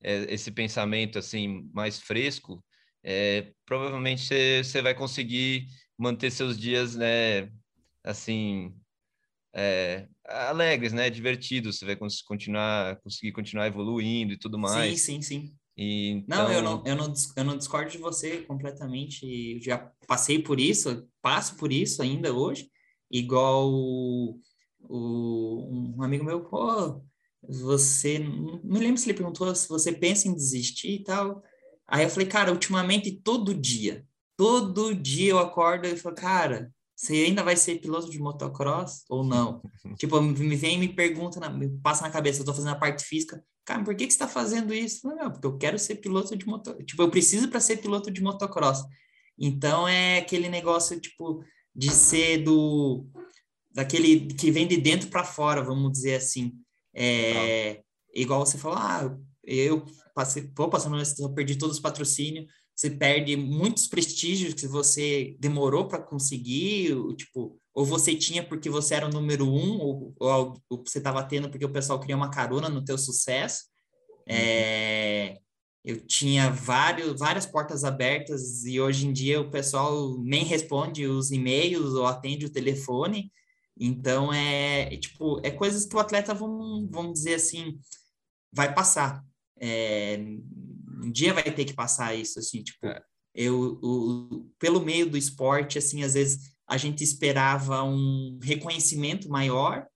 [0.01, 2.63] é, esse pensamento assim mais fresco,
[3.03, 5.67] é, provavelmente você, você vai conseguir
[5.97, 7.49] manter seus dias, né,
[8.03, 8.73] assim,
[9.53, 11.09] é, alegres, né?
[11.09, 15.01] Divertidos, você vai continuar, conseguir continuar evoluindo e tudo mais.
[15.01, 15.53] Sim, sim, sim.
[15.75, 16.43] E, então...
[16.43, 19.25] Não, eu não, eu não, eu não discordo de você completamente.
[19.25, 22.69] Eu já passei por isso, passo por isso ainda hoje.
[23.11, 24.39] Igual o,
[24.81, 27.01] o, um amigo meu, pô,
[27.41, 28.19] você.
[28.19, 31.43] Não me lembro se ele perguntou se você pensa em desistir e tal.
[31.87, 34.05] Aí eu falei, cara, ultimamente todo dia,
[34.37, 39.23] todo dia eu acordo e falo, cara, você ainda vai ser piloto de motocross ou
[39.23, 39.61] não?
[39.97, 42.79] tipo, me vem e me pergunta, na, me passa na cabeça, eu tô fazendo a
[42.79, 45.07] parte física, cara, por que, que você tá fazendo isso?
[45.07, 48.11] Não, não porque eu quero ser piloto de moto, tipo, eu preciso para ser piloto
[48.11, 48.83] de motocross.
[49.37, 51.41] Então é aquele negócio, tipo,
[51.79, 53.05] de ser do
[53.71, 56.51] daquele que vem de dentro para fora, vamos dizer assim.
[56.93, 57.81] É,
[58.13, 63.37] igual você falou, ah, eu passei, vou passando, eu perdi todos os patrocínios, você perde
[63.37, 69.11] muitos prestígios que você demorou para conseguir, tipo, ou você tinha porque você era o
[69.11, 72.83] número um, ou, ou, ou você estava tendo porque o pessoal queria uma carona no
[72.83, 73.63] teu sucesso.
[74.27, 75.39] É,
[75.89, 81.31] eu tinha vários, várias portas abertas e hoje em dia o pessoal nem responde os
[81.31, 83.31] e-mails ou atende o telefone.
[83.77, 87.79] Então, é, é tipo, é coisas que o atleta, vamos, vamos dizer assim,
[88.51, 89.23] vai passar.
[89.59, 90.19] É,
[91.01, 93.01] um dia vai ter que passar isso, assim, tipo, é.
[93.33, 99.87] eu, o, pelo meio do esporte, assim, às vezes a gente esperava um reconhecimento maior,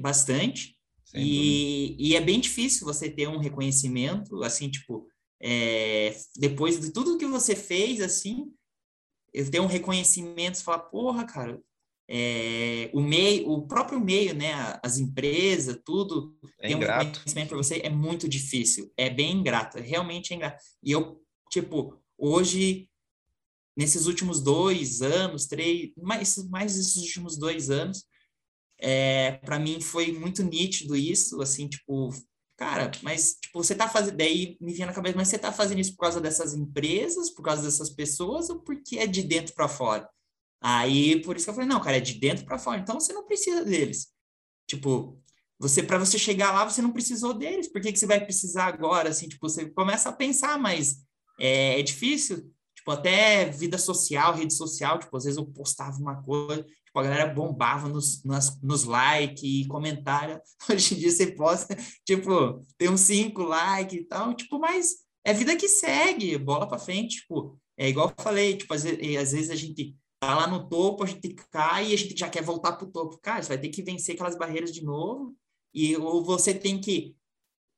[0.00, 0.74] bastante,
[1.14, 5.06] e, e, é bem difícil você ter um reconhecimento, assim, tipo,
[5.46, 8.50] é, depois de tudo que você fez, assim,
[9.30, 11.62] eu ter um reconhecimento, você fala, porra, cara,
[12.08, 17.58] é, o meio, o próprio meio, né, as empresas, tudo, é tem um reconhecimento para
[17.58, 20.64] você, é muito difícil, é bem ingrato, realmente é ingrato.
[20.82, 22.88] E eu, tipo, hoje,
[23.76, 28.06] nesses últimos dois anos, três, mais, mais esses últimos dois anos,
[28.80, 32.08] é, para mim foi muito nítido isso, assim, tipo,
[32.56, 35.80] cara, mas tipo, você tá fazendo, daí me vinha na cabeça, mas você tá fazendo
[35.80, 39.68] isso por causa dessas empresas, por causa dessas pessoas, ou porque é de dentro para
[39.68, 40.08] fora?
[40.60, 43.12] Aí, por isso que eu falei, não, cara, é de dentro para fora, então você
[43.12, 44.08] não precisa deles.
[44.66, 45.20] Tipo,
[45.58, 48.66] você para você chegar lá, você não precisou deles, por que, que você vai precisar
[48.66, 49.10] agora?
[49.10, 51.04] Assim, tipo, você começa a pensar, mas
[51.38, 52.50] é, é difícil.
[52.74, 57.02] Tipo, até vida social, rede social, tipo, às vezes eu postava uma coisa, tipo, a
[57.02, 60.40] galera bombava nos, nas, nos likes e comentário.
[60.70, 64.94] Hoje em dia você posta, tipo, tem uns cinco likes e tal, tipo, mas
[65.24, 69.16] é vida que segue, bola para frente, tipo, é igual eu falei, tipo, às vezes,
[69.16, 72.28] às vezes a gente tá lá no topo, a gente cai e a gente já
[72.28, 73.18] quer voltar para o topo.
[73.20, 75.34] Cara, você vai ter que vencer aquelas barreiras de novo,
[75.74, 77.16] e ou você tem que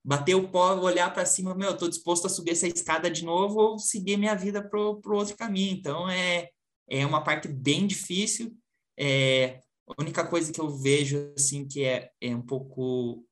[0.05, 3.25] bater o pó, olhar para cima, meu, eu tô disposto a subir essa escada de
[3.25, 5.73] novo ou seguir minha vida pro, pro outro caminho.
[5.73, 6.51] Então, é,
[6.89, 8.57] é uma parte bem difícil.
[8.99, 13.25] É, a única coisa que eu vejo, assim, que é, é um pouco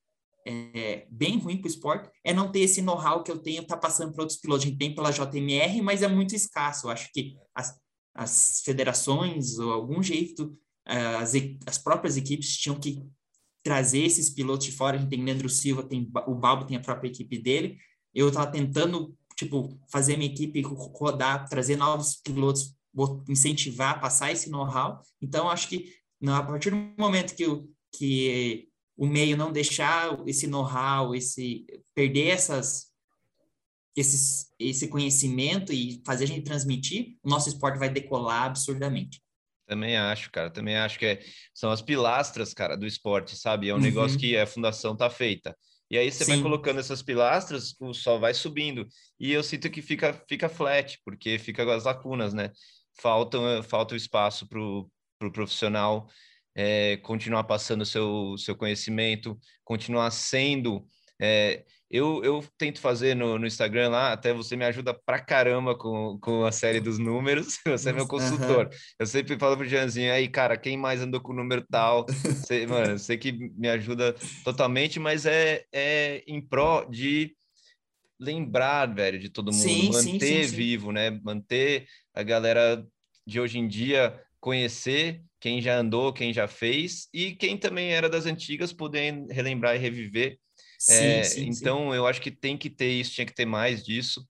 [0.46, 3.76] é, bem ruim para o esporte é não ter esse know-how que eu tenho, tá
[3.76, 4.64] passando para outros pilotos.
[4.64, 6.86] A gente tem pela JMR, mas é muito escasso.
[6.86, 7.78] Eu acho que as,
[8.14, 11.32] as federações ou algum jeito eh, as,
[11.66, 13.02] as próprias equipes tinham que
[13.62, 14.96] trazer esses pilotos de fora.
[14.96, 17.78] A gente tem Leandro Silva, tem o Balbo tem a própria equipe dele.
[18.14, 22.74] Eu estava tentando tipo fazer minha equipe rodar, trazer novos pilotos,
[23.28, 25.00] incentivar, passar esse know-how.
[25.20, 25.92] Então acho que
[26.26, 32.28] a partir do momento que o que o meio não deixar esse know-how, esse perder
[32.28, 32.92] essas
[33.96, 39.22] esse, esse conhecimento e fazer a gente transmitir, o nosso esporte vai decolar absurdamente.
[39.66, 40.50] Também acho, cara.
[40.50, 41.20] Também acho que é,
[41.54, 43.68] são as pilastras, cara, do esporte, sabe?
[43.68, 43.82] É um uhum.
[43.82, 45.56] negócio que a fundação tá feita.
[45.90, 46.32] E aí você Sim.
[46.32, 48.86] vai colocando essas pilastras, o sol vai subindo.
[49.18, 52.50] E eu sinto que fica, fica flat, porque fica com as lacunas, né?
[53.00, 56.08] Falta, falta o espaço para o pro profissional
[56.56, 60.86] é, continuar passando o seu, seu conhecimento, continuar sendo
[61.20, 65.76] é, eu, eu tento fazer no, no Instagram lá, até você me ajuda pra caramba
[65.76, 68.66] com, com a série dos números, você é meu consultor.
[68.66, 68.78] Uhum.
[68.98, 72.04] Eu sempre falo pro Janzinho, aí, cara, quem mais andou com o número tal?
[72.24, 74.14] Você, mano, sei que me ajuda
[74.44, 77.34] totalmente, mas é, é em pró de
[78.18, 81.10] lembrar, velho, de todo mundo, sim, manter sim, sim, vivo, né?
[81.22, 82.84] Manter a galera
[83.26, 88.08] de hoje em dia conhecer quem já andou, quem já fez e quem também era
[88.08, 90.38] das antigas poder relembrar e reviver
[90.88, 94.26] é, então, eu acho que tem que ter isso, tinha que ter mais disso.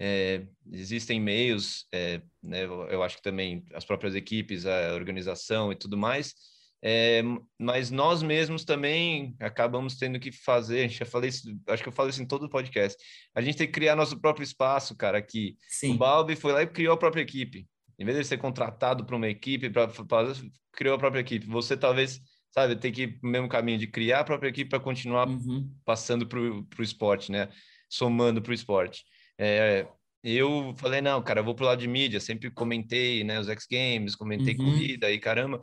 [0.00, 5.76] É, existem meios, é, né, eu acho que também as próprias equipes, a organização e
[5.76, 6.34] tudo mais,
[6.82, 7.22] é,
[7.58, 11.88] mas nós mesmos também acabamos tendo que fazer, a gente já falei isso, acho que
[11.88, 12.96] eu falo isso em todo o podcast,
[13.34, 15.56] a gente tem que criar nosso próprio espaço, cara, aqui.
[15.68, 15.94] Sim.
[15.94, 17.66] O Balbi foi lá e criou a própria equipe.
[17.98, 20.32] Em vez de ser contratado para uma equipe, pra, pra,
[20.72, 21.46] criou a própria equipe.
[21.46, 22.76] Você talvez sabe?
[22.76, 25.70] Tem que ir no mesmo caminho de criar a própria equipe para continuar uhum.
[25.84, 27.48] passando para o esporte, né?
[27.88, 29.04] Somando para o esporte.
[29.38, 29.86] É,
[30.22, 33.66] eu falei, não, cara, eu vou pro lado de mídia, sempre comentei, né, os X
[33.70, 34.64] Games, comentei uhum.
[34.64, 35.60] corrida e caramba.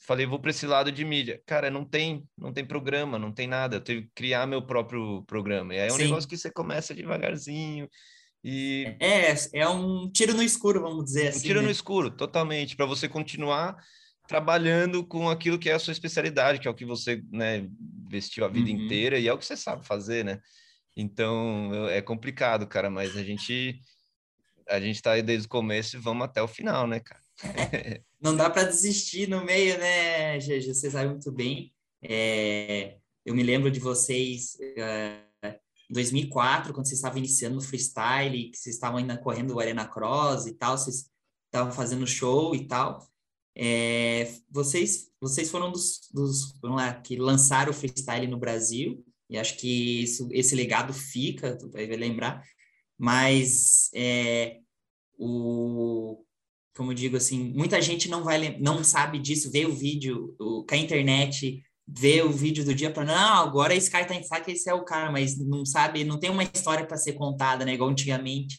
[0.00, 1.42] Falei, vou para esse lado de mídia.
[1.44, 3.76] Cara, não tem, não tem programa, não tem nada.
[3.76, 5.74] Eu tenho que criar meu próprio programa.
[5.74, 6.04] E aí é um Sim.
[6.04, 7.88] negócio que você começa devagarzinho.
[8.42, 8.96] E...
[9.00, 11.40] É, é um tiro no escuro, vamos dizer assim.
[11.40, 11.66] Um tiro né?
[11.66, 13.76] no escuro, totalmente, para você continuar
[14.28, 17.66] trabalhando com aquilo que é a sua especialidade, que é o que você né,
[18.08, 18.84] vestiu a vida uhum.
[18.84, 20.38] inteira e é o que você sabe fazer, né?
[20.94, 23.80] Então é complicado, cara, mas a gente
[24.68, 27.22] a gente tá aí desde o começo e vamos até o final, né, cara?
[28.20, 30.74] Não dá para desistir no meio, né, GG?
[30.74, 31.72] Você sabe muito bem.
[32.02, 35.22] É, eu me lembro de vocês é,
[35.90, 39.86] em 2004, quando vocês estavam iniciando no freestyle, que vocês estavam ainda correndo o Arena
[39.86, 41.10] Cross e tal, vocês
[41.46, 43.06] estavam fazendo show e tal.
[43.56, 49.38] É, vocês, vocês foram dos, dos vamos lá, que lançaram o freestyle no Brasil, e
[49.38, 52.42] acho que isso, esse legado fica, tu vai lembrar,
[52.96, 54.58] mas é,
[55.18, 56.24] o,
[56.78, 60.64] como eu digo assim, muita gente não vai não sabe disso, vê o vídeo, o,
[60.64, 64.22] com a internet, vê o vídeo do dia para não, agora esse cara tá em
[64.22, 67.64] saque, esse é o cara, mas não sabe, não tem uma história para ser contada,
[67.64, 68.58] né, igual antigamente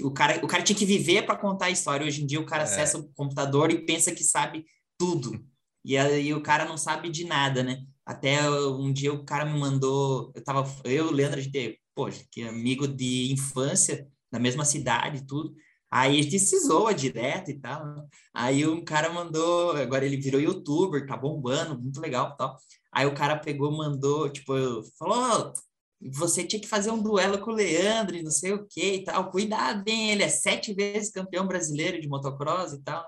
[0.00, 2.06] o cara, o cara tinha que viver para contar a história.
[2.06, 2.64] Hoje em dia o cara é.
[2.64, 4.64] acessa o computador e pensa que sabe
[4.98, 5.44] tudo.
[5.84, 7.82] E aí o cara não sabe de nada, né?
[8.06, 12.42] Até um dia o cara me mandou, eu tava, eu, Leandro, a gente, poxa, que
[12.42, 15.54] amigo de infância, da mesma cidade tudo.
[15.92, 17.84] Aí a gente se zoa direto e tal.
[17.84, 18.06] Né?
[18.32, 22.56] Aí um cara mandou, agora ele virou youtuber, tá bombando, muito legal e tal.
[22.90, 24.54] Aí o cara pegou, mandou, tipo,
[24.98, 25.52] falou,
[26.00, 29.04] você tinha que fazer um duelo com o Leandro e não sei o que e
[29.04, 29.30] tal.
[29.30, 30.12] Cuidado, hein?
[30.12, 33.06] Ele é sete vezes campeão brasileiro de motocross e tal.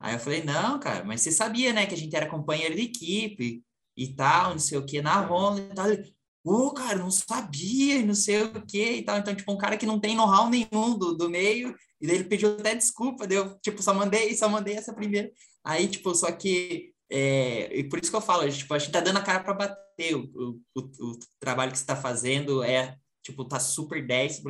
[0.00, 2.82] Aí eu falei, não, cara, mas você sabia, né, que a gente era companheiro de
[2.82, 3.62] equipe
[3.96, 5.86] e tal, não sei o que, na Honda e tal.
[6.44, 9.18] Ô, oh, cara, não sabia e não sei o que e tal.
[9.18, 12.24] Então, tipo, um cara que não tem know-how nenhum do, do meio, e daí ele
[12.24, 15.30] pediu até desculpa, deu, tipo, só mandei, só mandei essa primeira.
[15.64, 19.00] Aí, tipo, só que é, e por isso que eu falo, tipo, a gente tá
[19.00, 20.14] dando a cara para bater.
[20.14, 24.42] O, o, o, trabalho que você está fazendo é, tipo, tá super 10,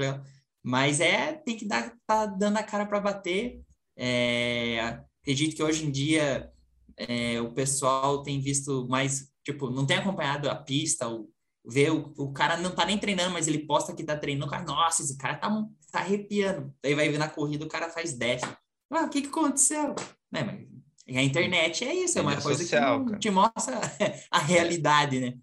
[0.63, 3.61] mas é, tem que dar, tá dando a cara para bater.
[3.97, 6.51] É, acredito que hoje em dia
[6.97, 11.31] é, o pessoal tem visto mais, tipo, não tem acompanhado a pista, o,
[11.67, 14.51] vê o, o cara não tá nem treinando, mas ele posta que tá treinando, o
[14.51, 15.51] cara, nossa, esse cara tá,
[15.91, 16.73] tá arrepiando.
[16.83, 18.43] Daí vai ver na corrida, o cara faz 10.
[18.91, 19.95] Ah, o que que aconteceu?
[20.31, 20.43] Né,
[21.09, 23.81] mas a internet é isso, é uma coisa social, que te mostra
[24.31, 25.35] a realidade, né?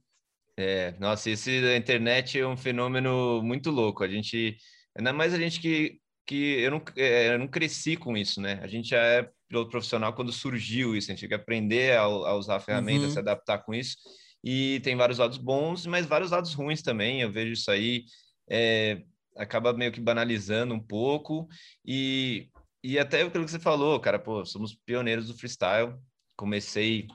[0.57, 4.03] É, nossa, esse da internet é um fenômeno muito louco.
[4.03, 4.55] A gente,
[4.95, 8.59] ainda mais a gente que, que eu, não, é, eu não cresci com isso, né?
[8.61, 12.03] A gente já é piloto profissional quando surgiu isso, a gente tem que aprender a,
[12.03, 13.11] a usar a ferramenta, uhum.
[13.11, 13.97] se adaptar com isso.
[14.43, 17.21] E tem vários lados bons, mas vários lados ruins também.
[17.21, 18.03] Eu vejo isso aí,
[18.49, 19.01] é,
[19.37, 21.47] acaba meio que banalizando um pouco.
[21.85, 22.49] E
[22.83, 25.95] e até aquilo que você falou, cara, pô, somos pioneiros do freestyle.
[26.35, 27.07] Comecei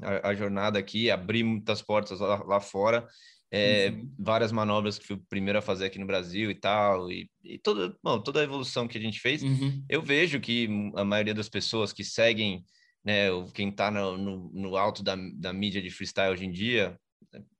[0.00, 3.06] a, a jornada aqui, abri muitas portas lá, lá fora.
[3.50, 4.10] É, uhum.
[4.18, 7.56] várias manobras que fui o primeiro a fazer aqui no Brasil e tal, e, e
[7.56, 9.84] toda, bom, toda a evolução que a gente fez, uhum.
[9.88, 12.64] eu vejo que a maioria das pessoas que seguem,
[13.04, 16.98] né, quem está no, no, no, alto da, da mídia de freestyle hoje em dia,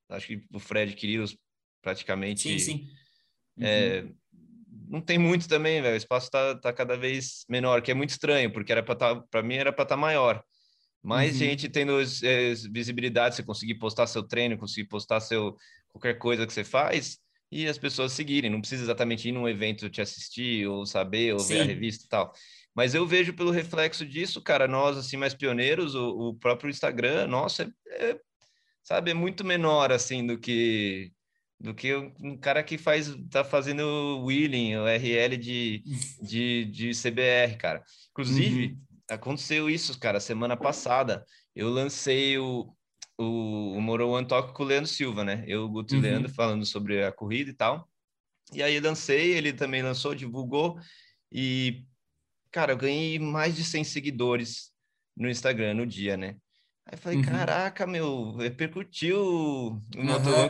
[0.09, 1.37] acho que o Fred Quirilos
[1.83, 2.89] praticamente sim, sim.
[3.61, 4.15] É, uhum
[4.89, 5.95] não tem muito também, velho.
[5.95, 9.17] O espaço tá, tá cada vez menor, que é muito estranho, porque era para tá,
[9.17, 10.43] para mim era para estar tá maior.
[11.03, 11.39] Mas uhum.
[11.39, 15.57] gente tendo é, visibilidade, você conseguir postar seu treino, conseguir postar seu
[15.89, 17.19] qualquer coisa que você faz
[17.51, 18.51] e as pessoas seguirem.
[18.51, 21.55] Não precisa exatamente ir num evento te assistir ou saber ou Sim.
[21.55, 22.33] ver a revista e tal.
[22.75, 27.27] Mas eu vejo pelo reflexo disso, cara, nós assim mais pioneiros, o, o próprio Instagram,
[27.29, 28.21] nossa, é, é,
[28.83, 31.13] sabe, é muito menor assim do que
[31.61, 35.83] do que um cara que faz tá fazendo wheeling, o RL de,
[36.21, 37.83] de, de CBR, cara.
[38.11, 38.79] Inclusive, uhum.
[39.09, 41.25] aconteceu isso, cara, semana passada.
[41.55, 42.75] Eu lancei o,
[43.17, 45.45] o, o Moro One Talk com o Leandro Silva, né?
[45.47, 46.01] Eu, o Guto uhum.
[46.01, 47.89] e o Leandro falando sobre a corrida e tal.
[48.53, 50.79] E aí lancei, ele também lançou, divulgou.
[51.33, 51.85] E,
[52.55, 54.71] cara, eu ganhei mais de 100 seguidores
[55.17, 56.37] no Instagram no dia, né?
[56.87, 57.25] Aí falei, uhum.
[57.25, 59.83] caraca, meu, repercutiu o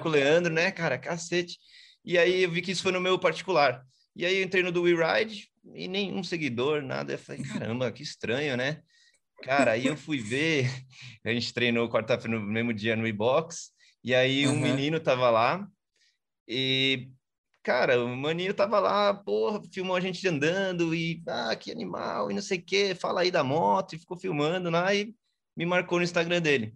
[0.02, 1.56] com o Leandro, né, cara, cacete.
[2.04, 3.82] E aí eu vi que isso foi no meu particular.
[4.14, 7.14] E aí eu entrei no do WeRide e nenhum seguidor, nada.
[7.14, 8.82] Eu falei, caramba, que estranho, né?
[9.42, 10.70] Cara, aí eu fui ver,
[11.24, 13.70] a gente treinou quarta-feira no mesmo dia no e-box,
[14.04, 15.66] e aí um menino tava lá,
[16.46, 17.08] e,
[17.64, 22.34] cara, o maninho tava lá, porra, filmou a gente andando, e, ah, que animal, e
[22.34, 25.14] não sei o quê, fala aí da moto, e ficou filmando lá, e
[25.56, 26.74] me marcou no Instagram dele.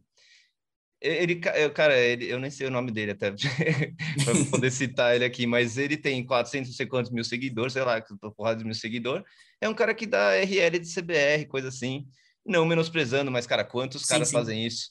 [1.01, 3.31] Ele, cara, ele, eu nem sei o nome dele até
[4.25, 7.83] para poder citar ele aqui, mas ele tem 400 não sei quantos mil seguidores, sei
[7.83, 8.03] lá,
[8.35, 9.25] porrada de mil seguidores.
[9.61, 12.09] É um cara que dá RL de CBR, coisa assim.
[12.45, 14.35] Não menosprezando, mas, cara, quantos sim, caras sim.
[14.35, 14.91] fazem isso,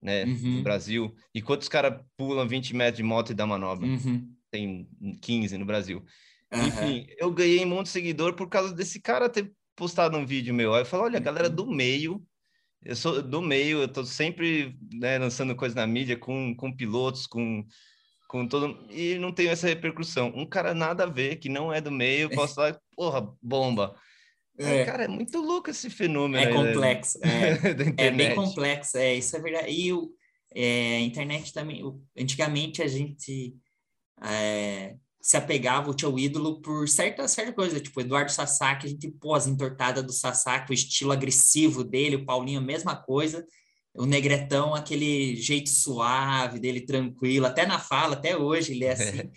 [0.00, 0.56] né, uhum.
[0.56, 1.14] no Brasil?
[1.34, 3.86] E quantos caras pulam 20 metros de moto e dá manobra?
[3.86, 4.32] Uhum.
[4.52, 4.86] Tem
[5.20, 6.04] 15 no Brasil.
[6.52, 6.66] Uhum.
[6.66, 10.54] Enfim, eu ganhei um monte de seguidor por causa desse cara ter postado um vídeo
[10.54, 10.74] meu.
[10.74, 11.54] Aí eu falo, olha, a galera uhum.
[11.54, 12.24] do meio
[12.84, 17.26] eu sou do meio, eu tô sempre né, lançando coisa na mídia com, com pilotos,
[17.26, 17.64] com,
[18.28, 18.84] com todo.
[18.90, 20.32] E não tenho essa repercussão.
[20.34, 23.94] Um cara nada a ver, que não é do meio, posso falar, porra, bomba.
[24.58, 24.84] É.
[24.84, 26.42] cara, é muito louco esse fenômeno.
[26.42, 27.18] É complexo.
[27.22, 29.70] É, é bem complexo, é, isso é verdade.
[29.70, 30.10] E o,
[30.52, 33.54] é, a internet também, o, antigamente a gente.
[34.24, 39.08] É, se apegava o teu ídolo por certa, certa coisa, tipo Eduardo Sasaki, a gente
[39.08, 43.46] pô, as entortadas do Sasaki, o estilo agressivo dele, o Paulinho, a mesma coisa,
[43.94, 49.30] o Negretão, aquele jeito suave dele, tranquilo, até na fala, até hoje ele é assim.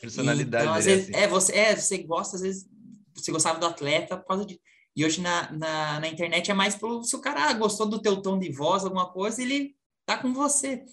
[0.00, 1.24] Personalidade então, às é vezes, assim.
[1.24, 2.68] é, você, é, você gosta, às vezes,
[3.14, 4.60] você gostava do atleta por causa de...
[4.94, 7.02] E hoje na, na, na internet é mais pelo...
[7.02, 9.74] Se o cara ah, gostou do teu tom de voz, alguma coisa, ele
[10.04, 10.84] tá com você.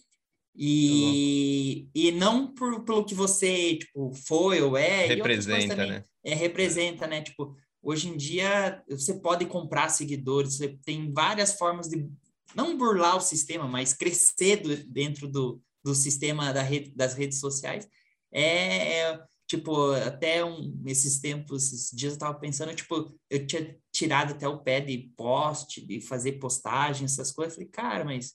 [0.55, 5.07] E, e não por, pelo que você, tipo, foi ou é.
[5.07, 6.03] Representa, também, né?
[6.23, 7.21] É, representa, né?
[7.21, 12.09] Tipo, hoje em dia, você pode comprar seguidores, você tem várias formas de,
[12.55, 17.39] não burlar o sistema, mas crescer do, dentro do, do sistema da rede, das redes
[17.39, 17.87] sociais.
[18.31, 23.77] É, é, tipo, até um, esses tempos, esses dias eu tava pensando, tipo, eu tinha
[23.91, 27.53] tirado até o pé de post, de fazer postagem, essas coisas.
[27.53, 28.33] Eu falei, cara, mas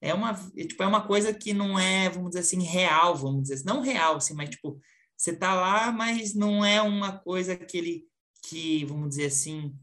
[0.00, 3.42] é uma, é, tipo, é uma coisa que não é, vamos dizer assim, real, vamos
[3.42, 4.80] dizer assim, não real, assim, mas tipo,
[5.16, 8.04] você tá lá, mas não é uma coisa que ele,
[8.44, 9.74] que, vamos dizer assim,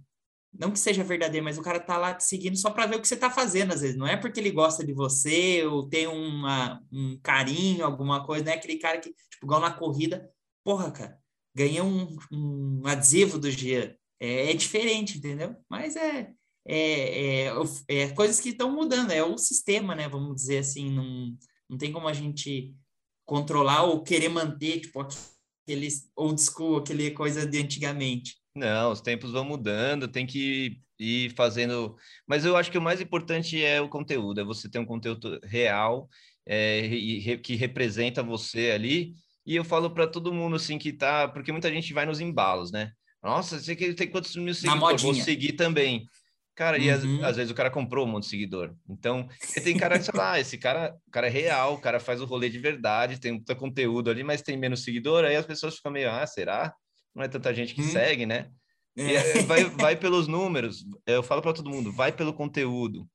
[0.58, 3.02] não que seja verdadeiro, mas o cara tá lá te seguindo só para ver o
[3.02, 6.08] que você tá fazendo, às vezes, não é porque ele gosta de você ou tem
[6.08, 10.30] uma, um carinho, alguma coisa, não é aquele cara que, tipo, igual na corrida,
[10.64, 11.20] porra, cara,
[11.54, 15.56] ganhei um, um adesivo do Jean, é, é diferente, entendeu?
[15.70, 16.32] Mas é,
[16.68, 17.52] é, é,
[17.90, 20.10] é coisas que estão mudando, é o sistema, né?
[20.10, 21.36] Vamos dizer assim, não,
[21.70, 22.74] não tem como a gente
[23.26, 28.36] controlar ou querer manter, tipo, aquele old school, aquele coisa de antigamente.
[28.56, 31.96] Não, os tempos vão mudando, tem que ir fazendo.
[32.28, 35.40] Mas eu acho que o mais importante é o conteúdo, é você ter um conteúdo
[35.44, 36.08] real
[36.48, 39.14] é, que representa você ali.
[39.46, 42.72] E eu falo para todo mundo assim que tá, porque muita gente vai nos embalos,
[42.72, 42.92] né?
[43.22, 46.06] Nossa, que ele tem quantos mil seguidores, vou seguir também.
[46.56, 46.84] Cara, uhum.
[46.84, 48.73] e às, às, vezes o cara comprou um monte de seguidor.
[48.90, 49.27] Então,
[49.61, 52.26] tem cara que fala, ah, esse cara, o cara é real, o cara faz o
[52.26, 55.91] rolê de verdade, tem muito conteúdo ali, mas tem menos seguidor, aí as pessoas ficam
[55.91, 56.73] meio, ah, será?
[57.14, 57.90] Não é tanta gente que hum.
[57.90, 58.49] segue, né?
[58.98, 59.41] É.
[59.41, 63.06] vai, vai pelos números, eu falo para todo mundo, vai pelo conteúdo.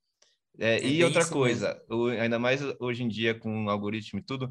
[0.59, 1.81] É, é e outra coisa,
[2.21, 4.51] ainda mais hoje em dia com algoritmo e tudo,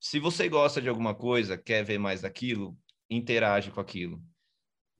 [0.00, 2.76] se você gosta de alguma coisa, quer ver mais daquilo,
[3.08, 4.20] interage com aquilo.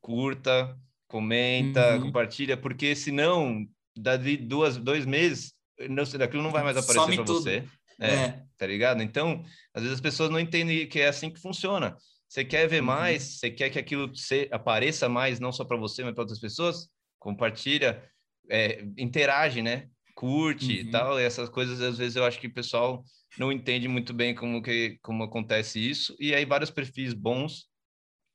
[0.01, 0.79] Curta,
[1.09, 2.03] comenta, uhum.
[2.03, 3.67] compartilha, porque senão,
[3.97, 5.53] daqui duas, dois meses,
[5.89, 7.65] não, daquilo não vai mais aparecer para você.
[8.01, 9.03] É, é, tá ligado?
[9.03, 11.97] Então, às vezes as pessoas não entendem que é assim que funciona.
[12.29, 12.87] Você quer ver uhum.
[12.87, 16.41] mais, você quer que aquilo se, apareça mais, não só para você, mas para outras
[16.41, 18.03] pessoas, compartilha,
[18.51, 19.89] é, interage, né?
[20.15, 20.73] Curte uhum.
[20.73, 21.21] e tal.
[21.21, 23.05] E essas coisas, às vezes, eu acho que o pessoal
[23.39, 26.17] não entende muito bem como, que, como acontece isso.
[26.19, 27.69] E aí, vários perfis bons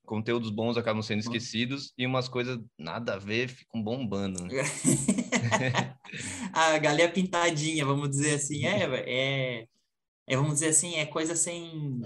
[0.10, 4.44] conteúdos bons acabam sendo esquecidos e umas coisas nada a ver ficam bombando.
[4.44, 4.50] Né?
[6.52, 9.68] a galinha pintadinha, vamos dizer assim, é, é,
[10.28, 12.02] é, vamos dizer assim, é coisa sem,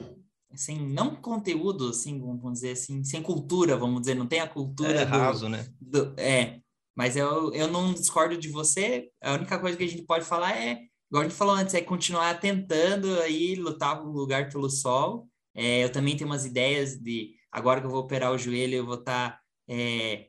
[0.54, 5.00] sem não conteúdo, assim, vamos dizer assim, sem cultura, vamos dizer, não tem a cultura
[5.00, 5.66] é do, raso, né?
[5.80, 6.60] Do, é,
[6.94, 10.58] mas eu, eu não discordo de você, a única coisa que a gente pode falar
[10.58, 10.78] é,
[11.10, 15.26] igual a gente falou antes, é continuar tentando aí lutar o lugar pelo sol,
[15.56, 18.86] é, eu também tenho umas ideias de agora que eu vou operar o joelho, eu
[18.86, 20.28] vou estar, tá, é,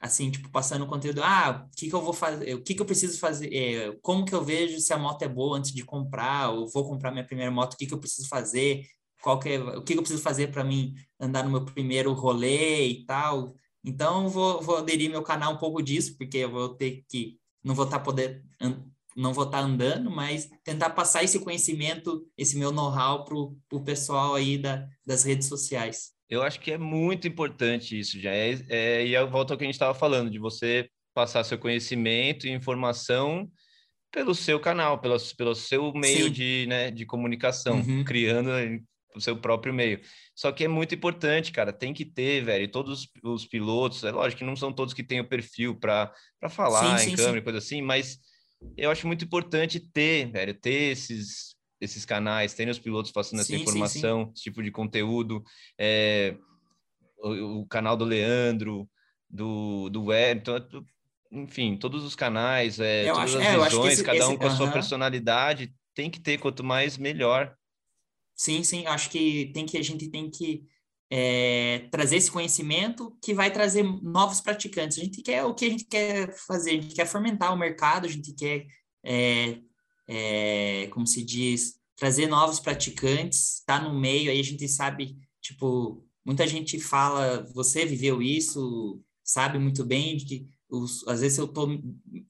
[0.00, 1.22] assim, tipo, passando conteúdo.
[1.22, 2.54] Ah, o que, que eu vou fazer?
[2.54, 3.54] O que, que eu preciso fazer?
[3.54, 6.50] É, como que eu vejo se a moto é boa antes de comprar?
[6.50, 8.84] Ou vou comprar minha primeira moto, o que, que eu preciso fazer?
[9.22, 12.12] Qual que é, o que, que eu preciso fazer para mim andar no meu primeiro
[12.12, 13.54] rolê e tal?
[13.84, 17.38] Então, vou, vou aderir meu canal um pouco disso, porque eu vou ter que.
[17.64, 18.44] Não vou estar tá poder
[19.16, 23.84] não vou estar tá andando, mas tentar passar esse conhecimento, esse meu know-how para o
[23.84, 26.15] pessoal aí da, das redes sociais.
[26.28, 29.64] Eu acho que é muito importante isso, já é, é e eu volto ao que
[29.64, 33.50] a gente estava falando, de você passar seu conhecimento e informação
[34.12, 38.04] pelo seu canal, pelo, pelo seu meio de, né, de comunicação, uhum.
[38.04, 38.50] criando
[39.14, 40.00] o seu próprio meio.
[40.34, 44.40] Só que é muito importante, cara, tem que ter, velho, todos os pilotos, é lógico
[44.40, 46.12] que não são todos que têm o perfil para
[46.50, 48.18] falar sim, em sim, câmera e coisa assim, mas
[48.76, 53.54] eu acho muito importante ter, velho, ter esses esses canais, tem os pilotos passando essa
[53.54, 54.32] informação, sim, sim.
[54.34, 55.42] esse tipo de conteúdo,
[55.78, 56.36] é,
[57.18, 58.88] o, o, canal do Leandro,
[59.28, 60.60] do, do Wellington,
[61.30, 64.44] enfim, todos os canais, é, todas acho, as é, visões, esse, cada um esse, com
[64.44, 64.56] a uh -huh.
[64.56, 67.54] sua personalidade, tem que ter, quanto mais, melhor.
[68.34, 70.64] Sim, sim, acho que tem que a gente tem que
[71.10, 74.98] é, trazer esse conhecimento que vai trazer novos praticantes.
[74.98, 78.06] A gente quer o que a gente quer fazer, a gente quer fomentar o mercado,
[78.06, 78.66] a gente quer
[79.04, 79.58] é,
[80.08, 86.04] é, como se diz, trazer novos praticantes, tá no meio, aí a gente sabe, tipo,
[86.24, 91.48] muita gente fala, você viveu isso, sabe muito bem de que os, às vezes eu
[91.48, 91.68] tô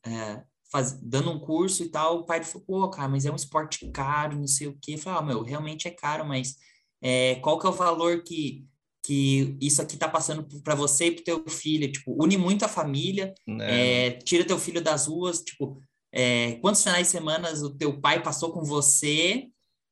[0.05, 3.36] é, faz, dando um curso e tal, o pai falou, pô, cara, mas é um
[3.36, 4.94] esporte caro, não sei o quê.
[4.94, 6.57] Eu falei, ah, meu, realmente é caro, mas
[7.01, 8.65] é, qual que é o valor que,
[9.03, 12.69] que isso aqui está passando para você e para teu filho, tipo, une muito a
[12.69, 14.07] família, é.
[14.07, 15.81] É, tira teu filho das ruas, tipo,
[16.18, 19.48] é, quantos finais de semana o teu pai passou com você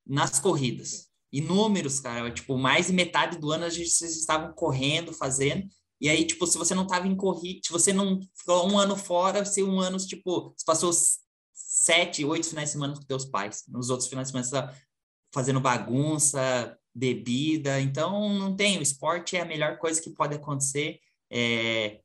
[0.07, 1.09] nas corridas?
[1.31, 5.69] Inúmeros, cara, tipo, mais de metade do ano a gente, vocês estavam correndo, fazendo,
[6.01, 8.97] e aí, tipo, se você não estava em corrida, se você não ficou um ano
[8.97, 10.93] fora, se um ano, tipo, você passou
[11.53, 13.65] sete, oito finais de semana com teus pais.
[13.69, 14.75] Nos outros finais de semana você tá
[15.33, 17.81] fazendo bagunça, bebida.
[17.81, 18.79] Então, não tem.
[18.79, 21.01] O esporte é a melhor coisa que pode acontecer.
[21.31, 22.01] É,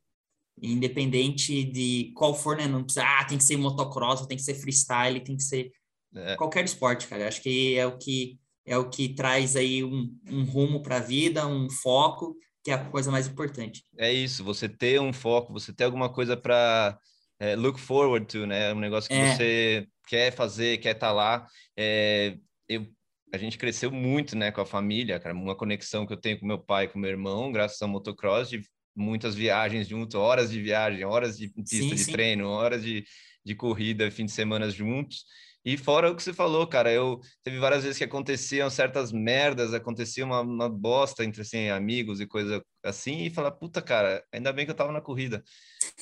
[0.61, 2.68] independente de qual for, né?
[2.68, 5.72] Não precisa, ah, tem que ser motocross, tem que ser freestyle, tem que ser
[6.15, 6.36] é.
[6.36, 7.27] qualquer esporte, cara.
[7.27, 11.02] Acho que é o que é o que traz aí um, um rumo para a
[11.02, 13.84] vida, um foco, que é a coisa mais importante.
[13.98, 16.98] É isso, você ter um foco, você ter alguma coisa para
[17.40, 18.72] é, look forward to, né?
[18.73, 19.36] Um negócio que é.
[19.36, 21.48] você quer fazer, quer estar tá lá.
[21.76, 22.38] É,
[22.68, 22.86] eu,
[23.34, 25.36] a gente cresceu muito, né, com a família, cara.
[25.36, 28.61] Uma conexão que eu tenho com meu pai, com meu irmão, graças ao motocross, de
[28.95, 32.11] muitas viagens juntos, horas de viagem, horas de pista sim, de sim.
[32.11, 33.03] treino, horas de,
[33.45, 35.26] de corrida, fim de semana juntos.
[35.64, 39.74] E fora o que você falou, cara, eu teve várias vezes que aconteciam certas merdas,
[39.74, 44.53] acontecia uma, uma bosta entre assim, amigos e coisa assim, e falar, puta, cara, ainda
[44.53, 45.44] bem que eu tava na corrida.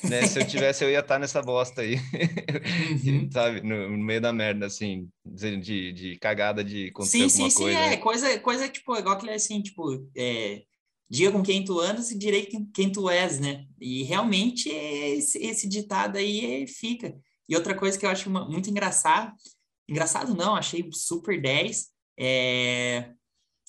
[0.04, 0.26] Né?
[0.28, 1.96] Se eu tivesse, eu ia estar tá nessa bosta aí,
[3.04, 3.28] uhum.
[3.32, 3.60] sabe?
[3.60, 7.78] No, no, meio da merda, assim, de, de cagada de acontecer sim, alguma sim, coisa.
[7.78, 10.62] Sim, sim, é, coisa, coisa, tipo, igual que é assim, tipo, é,
[11.08, 13.66] diga com quem tu andas e direi quem tu és, né?
[13.80, 17.16] E realmente esse, esse ditado aí fica.
[17.48, 19.32] E outra coisa que eu acho muito engraçado,
[19.88, 23.10] engraçado não, achei super 10, é,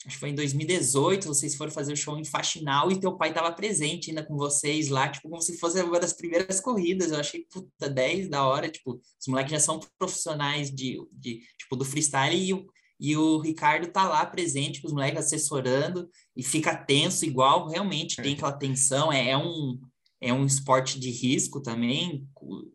[0.06, 3.30] acho que foi em 2018, vocês foram fazer o show em Faxinal e teu pai
[3.30, 7.20] estava presente ainda com vocês lá, tipo, como se fosse uma das primeiras corridas, eu
[7.20, 11.86] achei, puta, 10 da hora, tipo, os moleques já são profissionais de, de tipo, do
[11.86, 12.54] freestyle e
[13.00, 18.22] e o Ricardo tá lá presente com os moleques assessorando e fica tenso igual, realmente
[18.22, 19.80] tem aquela tensão, é, é um
[20.22, 22.28] é um esporte de risco também,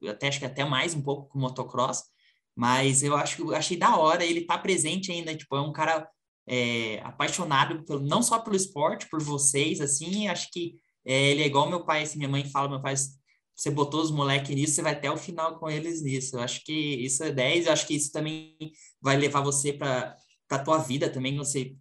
[0.08, 2.02] até acho que até mais um pouco com motocross,
[2.56, 6.08] mas eu acho que achei da hora ele tá presente ainda, tipo, é um cara
[6.46, 11.46] é, apaixonado pelo, não só pelo esporte, por vocês, assim, acho que é, ele é
[11.46, 12.94] igual meu pai, assim, minha mãe fala, meu pai,
[13.54, 16.36] você botou os moleques nisso, você vai até o final com eles nisso.
[16.36, 18.56] Eu acho que isso é 10, eu acho que isso também
[19.00, 20.16] vai levar você para
[20.50, 21.74] a tua vida também, você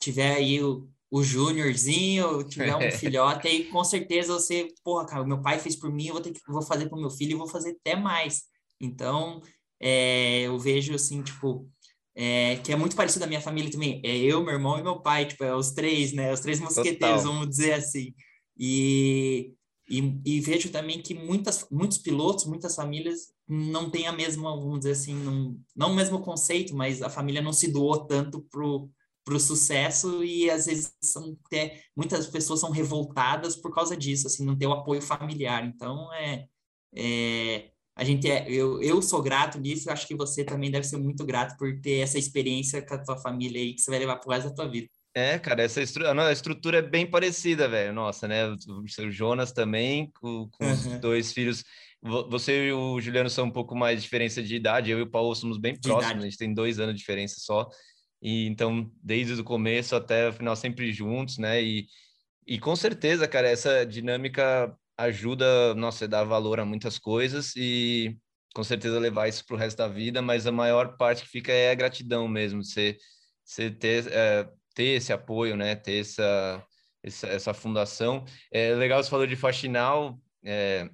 [0.00, 5.40] tiver aí o, o júniorzinho, tiver um filhote, aí com certeza você, porra, cara, meu
[5.42, 7.48] pai fez por mim, eu vou ter que vou fazer para meu filho e vou
[7.48, 8.44] fazer até mais.
[8.80, 9.42] Então,
[9.80, 11.68] é, eu vejo assim, tipo,
[12.14, 14.00] é, que é muito parecido da minha família também.
[14.04, 16.32] É eu, meu irmão e meu pai, tipo, é os três, né?
[16.32, 17.32] Os três mosqueteiros, Total.
[17.32, 18.12] vamos dizer assim.
[18.58, 19.52] E,
[19.88, 24.80] e, e, vejo também que muitas, muitos pilotos, muitas famílias não têm a mesma, vamos
[24.80, 28.90] dizer assim, não, não o mesmo conceito, mas a família não se doou tanto pro
[29.28, 34.26] para o sucesso e às vezes são até, muitas pessoas são revoltadas por causa disso,
[34.26, 35.66] assim, não ter o apoio familiar.
[35.66, 36.46] Então, é,
[36.94, 40.96] é a gente é, eu, eu sou grato nisso, acho que você também deve ser
[40.96, 44.16] muito grato por ter essa experiência com a tua família aí que você vai levar
[44.16, 44.88] pro resto da tua vida.
[45.18, 47.92] É, cara, essa estrutura, a estrutura é bem parecida, velho.
[47.92, 48.46] Nossa, né?
[48.46, 50.72] O Jonas também, com, com uhum.
[50.72, 51.64] os dois filhos.
[52.00, 54.92] Você e o Juliano são um pouco mais de diferença de idade.
[54.92, 57.68] Eu e o Paulo somos bem próximos, a gente tem dois anos de diferença só.
[58.22, 61.60] E então, desde o começo até o final, sempre juntos, né?
[61.60, 61.88] E,
[62.46, 68.16] e com certeza, cara, essa dinâmica ajuda, nossa, a dar valor a muitas coisas e
[68.54, 71.50] com certeza levar isso para o resto da vida, mas a maior parte que fica
[71.52, 72.96] é a gratidão mesmo, você,
[73.44, 75.74] você ter, é, ter esse apoio, né?
[75.74, 76.64] Ter essa,
[77.02, 78.24] essa, essa fundação.
[78.52, 80.88] É legal, você falou de faxinal, é,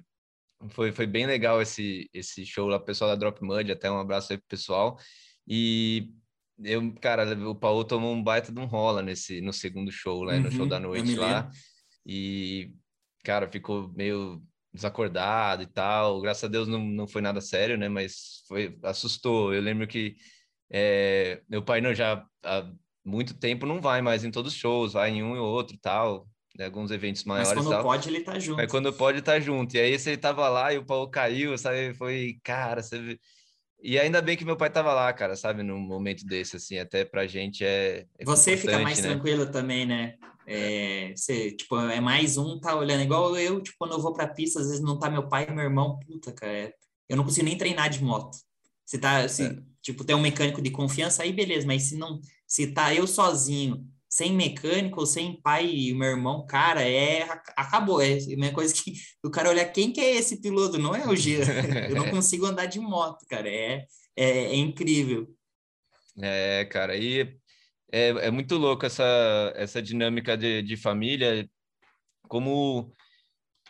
[0.69, 4.33] foi, foi bem legal esse, esse show lá, pessoal da Drop Mud, até um abraço
[4.33, 4.97] aí pro pessoal.
[5.47, 6.09] E
[6.63, 10.37] eu, cara, o Paulo tomou um baita de um rola nesse, no segundo show, né?
[10.37, 11.47] Uhum, no show da noite lá.
[12.03, 12.71] E,
[13.23, 14.41] cara, ficou meio
[14.73, 16.21] desacordado e tal.
[16.21, 17.87] Graças a Deus não, não foi nada sério, né?
[17.87, 19.53] Mas foi, assustou.
[19.53, 20.15] Eu lembro que
[20.71, 22.67] é, meu pai não já há
[23.05, 26.27] muito tempo não vai mais em todos os shows, vai em um e outro tal.
[26.57, 27.49] Né, alguns eventos maiores.
[27.49, 27.83] Mas quando tal.
[27.83, 28.57] pode, ele tá junto.
[28.57, 29.75] Mas quando pode, tá junto.
[29.75, 31.93] E aí, você tava lá e o Paulo caiu, sabe?
[31.93, 33.19] Foi, cara, você
[33.87, 35.61] e ainda bem que meu pai tava lá, cara, sabe?
[35.61, 38.07] Num momento desse, assim, até pra gente é.
[38.17, 39.09] é você fica mais né?
[39.09, 40.15] tranquilo também, né?
[40.47, 44.27] É, você, tipo, é mais um tá olhando, igual eu, tipo, quando eu vou pra
[44.27, 46.73] pista, às vezes não tá meu pai e meu irmão, puta, cara, é,
[47.07, 48.35] eu não consigo nem treinar de moto.
[48.85, 49.57] Se tá, se, é.
[49.83, 53.85] tipo, tem um mecânico de confiança, aí beleza, mas se não, se tá eu sozinho,
[54.09, 57.23] sem mecânico, sem pai e meu irmão, cara, é
[57.55, 58.01] acabou.
[58.01, 58.93] É uma coisa que
[59.23, 61.43] o cara olhar quem que é esse piloto, não é o Gia.
[61.89, 63.49] Eu não consigo andar de moto, cara.
[63.49, 63.85] É,
[64.15, 65.27] é, é incrível.
[66.21, 67.37] É, cara, e
[67.91, 71.49] é, é muito louco essa, essa dinâmica de, de família,
[72.29, 72.93] como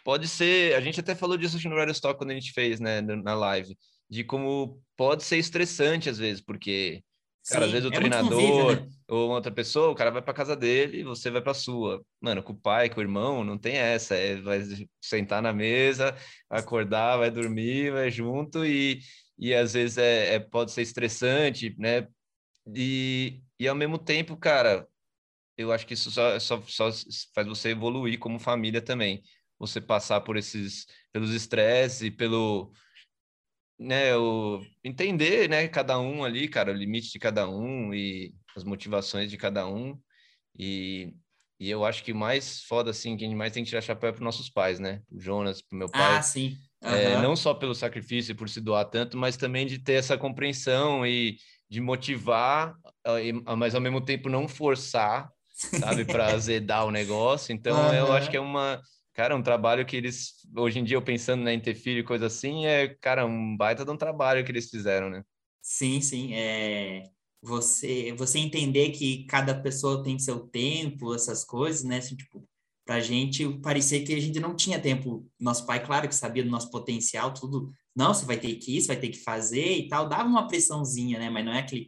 [0.03, 3.01] pode ser, a gente até falou disso no Radio Stock quando a gente fez, né,
[3.01, 3.75] na live,
[4.07, 7.03] de como pode ser estressante às vezes, porque
[7.47, 8.89] Cara, Sim, às vezes o é treinador né?
[9.07, 12.03] ou outra pessoa, o cara vai para casa dele e você vai para sua.
[12.19, 14.15] Mano, com o pai, com o irmão, não tem essa.
[14.15, 14.61] É, vai
[14.99, 16.15] sentar na mesa,
[16.49, 18.99] acordar, vai dormir, vai junto e,
[19.37, 22.07] e às vezes é, é pode ser estressante, né?
[22.75, 24.87] E, e ao mesmo tempo, cara,
[25.55, 26.89] eu acho que isso só, só, só
[27.33, 29.21] faz você evoluir como família também.
[29.59, 32.73] Você passar por esses, pelos estresses e pelo,
[33.77, 38.63] né, o, entender, né, cada um ali, cara, o limite de cada um e as
[38.63, 39.99] motivações de cada um.
[40.57, 41.13] E,
[41.59, 44.09] e eu acho que mais foda, assim, que a gente mais tem que tirar chapéu
[44.09, 45.01] é para nossos pais, né?
[45.11, 46.17] O Jonas, pro meu pai.
[46.17, 46.57] Ah, sim.
[46.83, 46.91] Uhum.
[46.91, 50.17] É, não só pelo sacrifício e por se doar tanto, mas também de ter essa
[50.17, 51.37] compreensão e
[51.69, 52.75] de motivar,
[53.57, 57.51] mas ao mesmo tempo não forçar, sabe, para azedar o negócio.
[57.51, 57.93] Então, uhum.
[57.93, 58.81] eu acho que é uma
[59.15, 62.03] Cara, um trabalho que eles, hoje em dia, eu pensando né, em ter filho e
[62.03, 65.23] coisa assim, é, cara, um baita de um trabalho que eles fizeram, né?
[65.61, 66.33] Sim, sim.
[66.33, 67.03] É,
[67.41, 71.99] você, você entender que cada pessoa tem seu tempo, essas coisas, né?
[71.99, 72.45] Assim, tipo,
[72.83, 75.25] pra gente parecia que a gente não tinha tempo.
[75.39, 77.71] Nosso pai, claro, que sabia do nosso potencial, tudo.
[77.95, 80.09] Não, você vai ter que ir, você vai ter que fazer e tal.
[80.09, 81.29] Dava uma pressãozinha, né?
[81.29, 81.85] Mas não é aquele,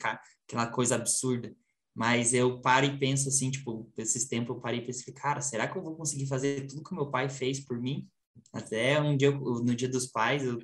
[0.48, 1.54] aquela coisa absurda.
[1.98, 5.68] Mas eu paro e penso assim, tipo, esses tempos eu parei e pensei, cara, será
[5.68, 8.08] que eu vou conseguir fazer tudo que meu pai fez por mim?
[8.54, 10.60] Até um dia, no dia dos pais, eu,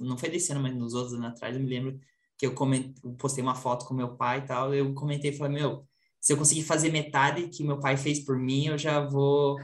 [0.00, 1.98] não foi desse ano, mas nos outros anos atrás, eu me lembro
[2.38, 2.54] que eu,
[3.02, 5.84] eu postei uma foto com meu pai e tal, eu comentei e falei, meu,
[6.20, 9.56] se eu conseguir fazer metade que meu pai fez por mim, eu já vou,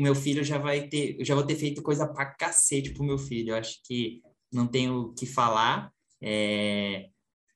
[0.00, 3.18] meu filho já vai ter, eu já vou ter feito coisa pra cacete pro meu
[3.18, 5.92] filho, eu acho que não tenho o que falar,
[6.22, 7.10] é,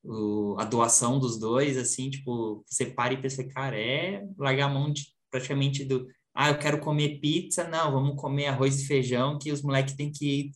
[0.04, 4.72] o, a doação dos dois, assim, tipo, você para e pensa, cara, é largar a
[4.72, 9.38] mão de, praticamente do, ah, eu quero comer pizza, não, vamos comer arroz e feijão,
[9.38, 10.50] que os moleques têm que,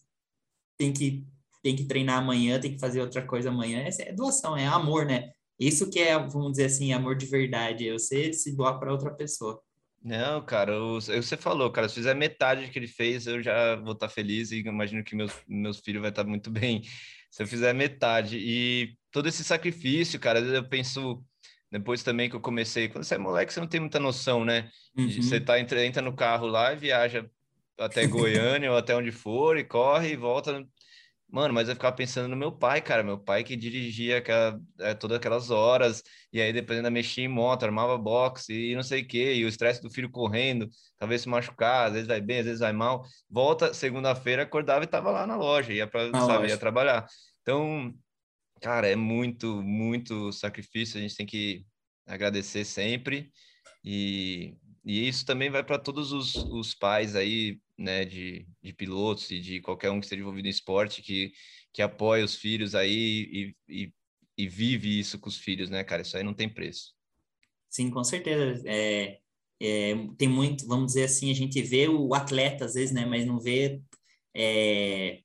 [0.78, 1.24] tem que,
[1.62, 5.06] tem que treinar amanhã, tem que fazer outra coisa amanhã, essa é doação, é amor,
[5.06, 5.30] né?
[5.58, 9.14] Isso que é, vamos dizer assim, amor de verdade, é você se doar para outra
[9.14, 9.60] pessoa.
[10.02, 13.74] Não, cara, eu, você falou, cara, se fizer metade do que ele fez, eu já
[13.76, 16.82] vou estar tá feliz e imagino que meus, meus filhos vão estar tá muito bem
[17.30, 18.38] se eu fizer metade.
[18.38, 21.24] E todo esse sacrifício, cara, eu penso
[21.72, 24.70] depois também que eu comecei, quando você é moleque, você não tem muita noção, né?
[24.94, 25.10] Uhum.
[25.10, 27.26] Você tá, entra, entra no carro lá e viaja
[27.78, 30.62] até Goiânia ou até onde for e corre e volta.
[31.30, 33.02] Mano, mas eu ficava pensando no meu pai, cara.
[33.02, 37.28] Meu pai que dirigia aquela, é, todas aquelas horas, e aí depois ainda mexia em
[37.28, 40.68] moto, armava boxe e não sei o quê, e o estresse do filho correndo,
[40.98, 43.02] talvez se machucar, às vezes vai bem, às vezes vai mal.
[43.30, 47.06] Volta segunda-feira, acordava e tava lá na loja, ia para sabe, ia trabalhar.
[47.40, 47.94] Então,
[48.60, 51.64] cara, é muito, muito sacrifício, a gente tem que
[52.06, 53.30] agradecer sempre.
[53.84, 59.30] E, e isso também vai para todos os, os pais aí, né, de, de pilotos
[59.30, 61.32] e de qualquer um que esteja envolvido em esporte, que,
[61.72, 63.92] que apoia os filhos aí e, e,
[64.36, 66.02] e vive isso com os filhos, né, cara?
[66.02, 66.94] Isso aí não tem preço.
[67.68, 68.62] Sim, com certeza.
[68.66, 69.18] É,
[69.60, 73.26] é, tem muito, vamos dizer assim, a gente vê o atleta às vezes, né, mas
[73.26, 73.80] não vê
[74.34, 75.20] é,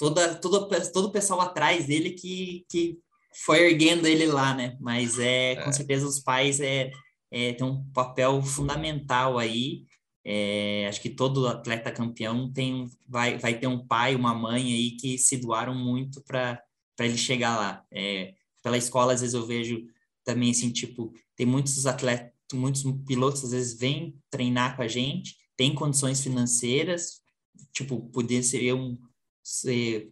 [0.00, 2.98] toda, todo, todo o pessoal atrás dele que, que
[3.44, 4.78] foi erguendo ele lá, né?
[4.80, 5.72] Mas é, com é.
[5.72, 6.90] certeza os pais é,
[7.30, 9.84] é, têm um papel fundamental aí.
[10.24, 14.92] É, acho que todo atleta campeão tem, vai, vai ter um pai, uma mãe aí
[14.92, 16.58] que se doaram muito para
[16.98, 17.84] ele chegar lá.
[17.92, 18.32] É,
[18.62, 19.84] pela escola, às vezes eu vejo
[20.24, 25.36] também assim, tipo, tem muitos atletas, muitos pilotos às vezes vêm treinar com a gente,
[25.56, 27.20] tem condições financeiras,
[27.72, 28.98] tipo, poder ser um,
[29.42, 30.10] ser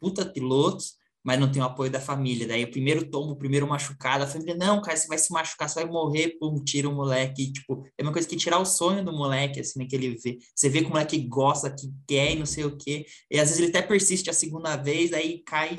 [0.00, 2.46] puta pilotos, mas não tem o apoio da família.
[2.48, 5.68] Daí o primeiro tombo, o primeiro machucado, a família, não, cara, você vai se machucar,
[5.68, 7.52] você vai morrer, pum, tira o moleque.
[7.52, 10.38] tipo, é uma coisa que tirar o sonho do moleque, assim, né, que ele vê.
[10.54, 13.04] Você vê que o moleque gosta, que quer e não sei o quê.
[13.30, 15.76] E às vezes ele até persiste a segunda vez, daí cai,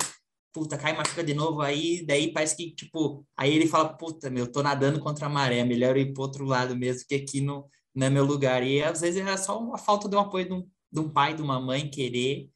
[0.52, 4.30] puta, cai e machuca de novo, aí daí parece que, tipo, aí ele fala, puta,
[4.30, 7.66] meu, tô nadando contra a maré, melhor ir pro outro lado mesmo, que aqui não,
[7.94, 8.62] não é meu lugar.
[8.62, 11.34] E às vezes é só a falta de um apoio de um, de um pai,
[11.34, 12.48] de uma mãe querer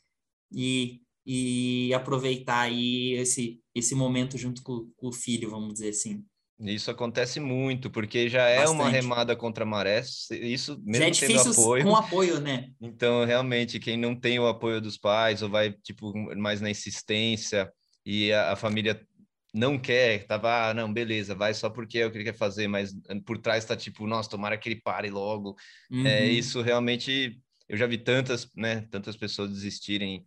[0.52, 6.24] e, e aproveitar aí esse, esse momento junto com, com o filho, vamos dizer assim.
[6.58, 8.80] Isso acontece muito, porque já é Bastante.
[8.80, 11.84] uma remada contra a maré, isso mesmo já é difícil apoio.
[11.84, 12.70] com apoio, né?
[12.80, 17.70] Então, realmente, quem não tem o apoio dos pais, ou vai, tipo, mais na insistência,
[18.06, 19.06] e a, a família
[19.52, 22.68] não quer, tava, ah, não, beleza, vai só porque é o que ele quer fazer,
[22.68, 22.94] mas
[23.24, 25.56] por trás tá tipo, nossa, tomara que ele pare logo.
[25.90, 26.06] É, uhum.
[26.06, 30.26] É, isso realmente, eu já vi tantas, né, tantas pessoas desistirem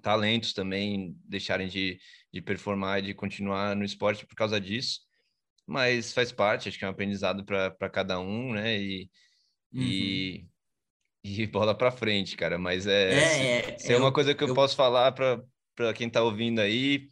[0.00, 1.98] talentos também deixarem de,
[2.32, 5.00] de performar e de continuar no esporte por causa disso.
[5.66, 8.80] mas faz parte, acho que é um aprendizado para cada um, né?
[8.80, 9.10] E,
[9.72, 9.82] uhum.
[9.82, 10.48] e,
[11.24, 12.58] e bola para frente, cara.
[12.58, 16.08] Mas é, é, é, se é uma coisa que eu, eu posso falar para quem
[16.08, 17.08] está ouvindo aí,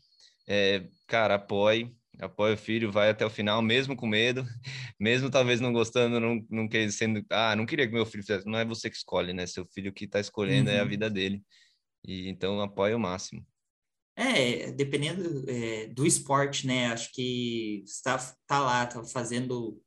[0.46, 4.44] é, cara, apoie, apoie o filho, vai até o final, mesmo com medo,
[4.98, 8.46] mesmo talvez não gostando, não, não querendo sendo, ah, não queria que meu filho fizesse,
[8.46, 9.46] não é você que escolhe, né?
[9.46, 10.76] Seu filho que está escolhendo uhum.
[10.76, 10.88] é a uhum.
[10.88, 11.42] vida dele.
[12.06, 13.44] E então apoie o máximo.
[14.18, 16.86] É, dependendo é, do esporte, né?
[16.86, 18.16] Acho que está
[18.46, 19.78] tá lá, tá fazendo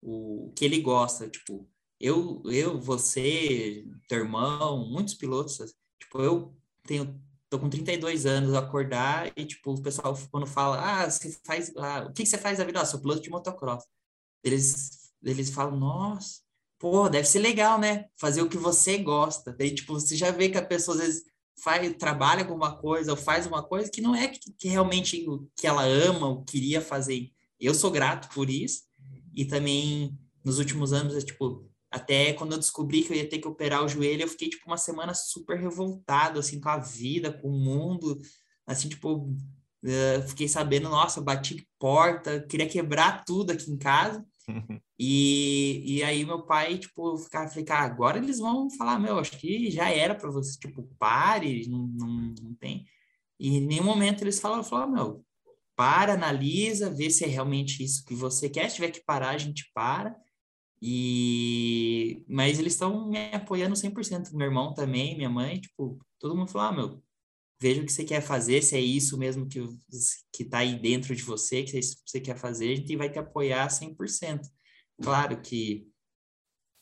[0.00, 1.28] o que ele gosta.
[1.28, 1.68] Tipo,
[2.00, 5.58] eu, eu, você, teu irmão, muitos pilotos.
[6.00, 6.56] Tipo, eu
[6.86, 7.20] tenho,
[7.54, 12.06] tô com 32 anos, acordar e tipo o pessoal quando fala, ah, você faz, ah,
[12.08, 12.80] o que, você faz da vida?
[12.80, 13.84] Ah, sou piloto de motocross.
[14.42, 16.40] Eles, eles falam, nossa,
[16.80, 18.06] pô, deve ser legal, né?
[18.16, 19.52] Fazer o que você gosta.
[19.52, 21.24] Daí, tipo, você já vê que a pessoa às vezes
[21.62, 25.48] faz, trabalha alguma coisa ou faz uma coisa que não é que, que realmente o
[25.56, 27.30] que ela ama ou queria fazer.
[27.60, 28.82] Eu sou grato por isso
[29.32, 31.64] e também nos últimos anos, é, tipo,
[31.94, 34.66] até quando eu descobri que eu ia ter que operar o joelho, eu fiquei tipo
[34.66, 38.20] uma semana super revoltado assim com a vida, com o mundo,
[38.66, 39.18] assim, tipo,
[39.84, 44.24] uh, fiquei sabendo, nossa, bati porta, queria quebrar tudo aqui em casa.
[44.96, 49.36] E, e aí meu pai, tipo, ficava, falei, cara, agora eles vão falar, meu, acho
[49.38, 52.84] que já era para você, tipo, pare, não, não, não tem.
[53.40, 55.24] E em nenhum momento eles falaram, falaram, meu,
[55.74, 59.38] para, analisa, vê se é realmente isso que você quer, se tiver que parar, a
[59.38, 60.14] gente para.
[60.86, 62.22] E...
[62.28, 66.68] Mas eles estão me apoiando 100%, meu irmão também, minha mãe, tipo, todo mundo falou,
[66.68, 67.02] ah, meu,
[67.58, 69.60] veja o que você quer fazer, se é isso mesmo que,
[70.30, 73.08] que tá aí dentro de você, que é que você quer fazer, a gente vai
[73.08, 74.42] te apoiar 100%.
[75.02, 75.88] Claro que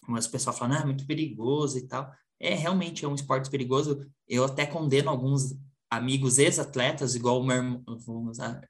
[0.09, 2.12] umas pessoas falam, ah, é muito perigoso e tal.
[2.41, 4.05] É, realmente é um esporte perigoso.
[4.27, 5.55] Eu até condeno alguns
[5.89, 7.85] amigos ex-atletas, igual o meu irmão,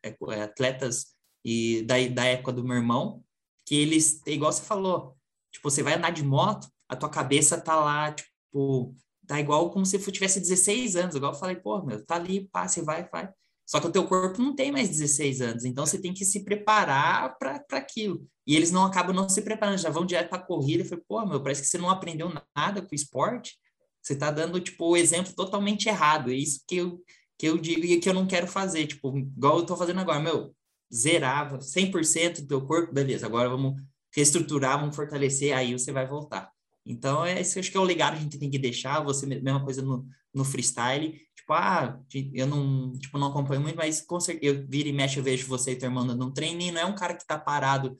[0.02, 1.06] é, é, atletas
[1.42, 3.24] e da, da época do meu irmão,
[3.66, 5.16] que eles, igual você falou,
[5.52, 8.94] tipo, você vai andar de moto, a tua cabeça tá lá, tipo,
[9.26, 12.82] tá igual como se tivesse 16 anos, igual eu falei, pô, meu, tá ali, você
[12.82, 13.30] vai, vai.
[13.64, 16.44] Só que o teu corpo não tem mais 16 anos, então você tem que se
[16.44, 18.26] preparar para aquilo.
[18.46, 20.82] E eles não acabam não se preparando, já vão direto para corrida.
[20.82, 23.56] e falei, pô, meu, parece que você não aprendeu nada com o esporte.
[24.02, 26.30] Você está dando, tipo, o exemplo totalmente errado.
[26.30, 27.00] É isso que eu,
[27.38, 28.86] que eu digo e que eu não quero fazer.
[28.88, 30.54] Tipo, igual eu estou fazendo agora, meu,
[30.92, 33.80] zerava 100% do teu corpo, beleza, agora vamos
[34.14, 36.50] reestruturar, vamos fortalecer, aí você vai voltar.
[36.84, 39.24] Então, é, esse acho que é o legado que a gente tem que deixar, você,
[39.24, 42.00] mesma coisa no, no freestyle, tipo, ah,
[42.34, 45.46] eu não, tipo, não acompanho muito, mas com certeza, eu viro e mexe, eu vejo
[45.46, 47.98] você e tua irmã num treino, e não é um cara que tá parado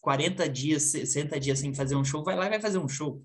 [0.00, 3.22] 40 dias, 60 dias sem fazer um show, vai lá e vai fazer um show.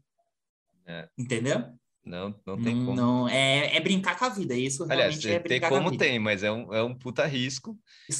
[0.85, 1.09] É.
[1.17, 1.73] Entendeu?
[2.05, 2.95] Não, não tem como.
[2.95, 6.19] Não, é, é brincar com a vida, isso Aliás, realmente é brincar tem como tem,
[6.19, 7.77] mas é um, é um puta risco.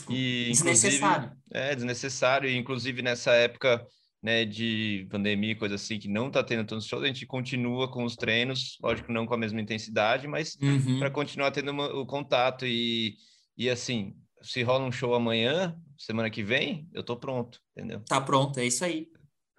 [0.10, 1.32] E, desnecessário.
[1.52, 3.86] É, desnecessário, e inclusive nessa época
[4.24, 8.04] né, de pandemia, coisa assim, que não está tendo tantos shows, a gente continua com
[8.04, 10.98] os treinos, lógico, não com a mesma intensidade, mas uhum.
[10.98, 13.16] para continuar tendo uma, o contato e,
[13.56, 18.02] e assim, se rola um show amanhã, semana que vem, eu tô pronto, entendeu?
[18.08, 19.08] Tá pronto, é isso aí.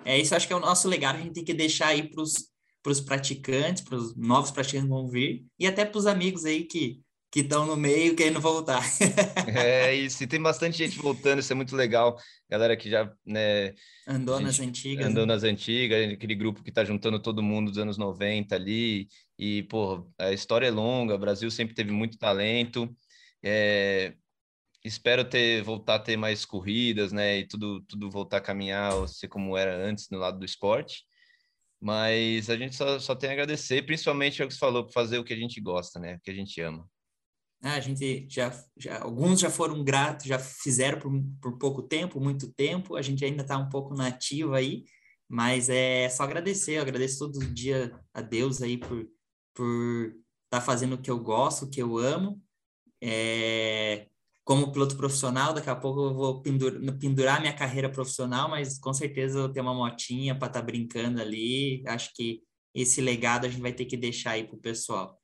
[0.04, 2.08] É isso, acho que é o nosso legado, a gente tem que deixar aí
[2.86, 6.44] para os praticantes, para os novos praticantes que vão vir, e até para os amigos
[6.44, 8.80] aí que que estão no meio querendo voltar.
[9.48, 12.16] é isso, e tem bastante gente voltando, isso é muito legal.
[12.48, 13.74] Galera que já, né,
[14.06, 15.04] andou nas antigas.
[15.04, 15.34] Andou né?
[15.34, 19.08] nas antigas, aquele grupo que está juntando todo mundo dos anos 90 ali.
[19.36, 22.88] E, pô, a história é longa, o Brasil sempre teve muito talento.
[23.42, 24.14] É,
[24.82, 29.28] espero ter voltar a ter mais corridas, né, e tudo tudo voltar a caminhar, ser
[29.28, 31.04] como era antes no lado do esporte.
[31.80, 35.18] Mas a gente só, só tem a agradecer, principalmente ao que você falou, por fazer
[35.18, 36.16] o que a gente gosta, né?
[36.16, 36.88] O que a gente ama.
[37.62, 42.20] Ah, a gente já, já, alguns já foram gratos, já fizeram por, por pouco tempo,
[42.20, 44.84] muito tempo, a gente ainda está um pouco nativo aí,
[45.28, 49.06] mas é só agradecer, eu agradeço todo dia a Deus aí por
[49.56, 50.08] por
[50.44, 52.40] estar tá fazendo o que eu gosto, o que eu amo.
[53.02, 54.06] É,
[54.46, 58.94] como piloto profissional, daqui a pouco eu vou pendurar, pendurar minha carreira profissional, mas com
[58.94, 61.82] certeza eu tenho uma motinha para estar tá brincando ali.
[61.84, 62.42] Acho que
[62.72, 65.18] esse legado a gente vai ter que deixar aí para o pessoal.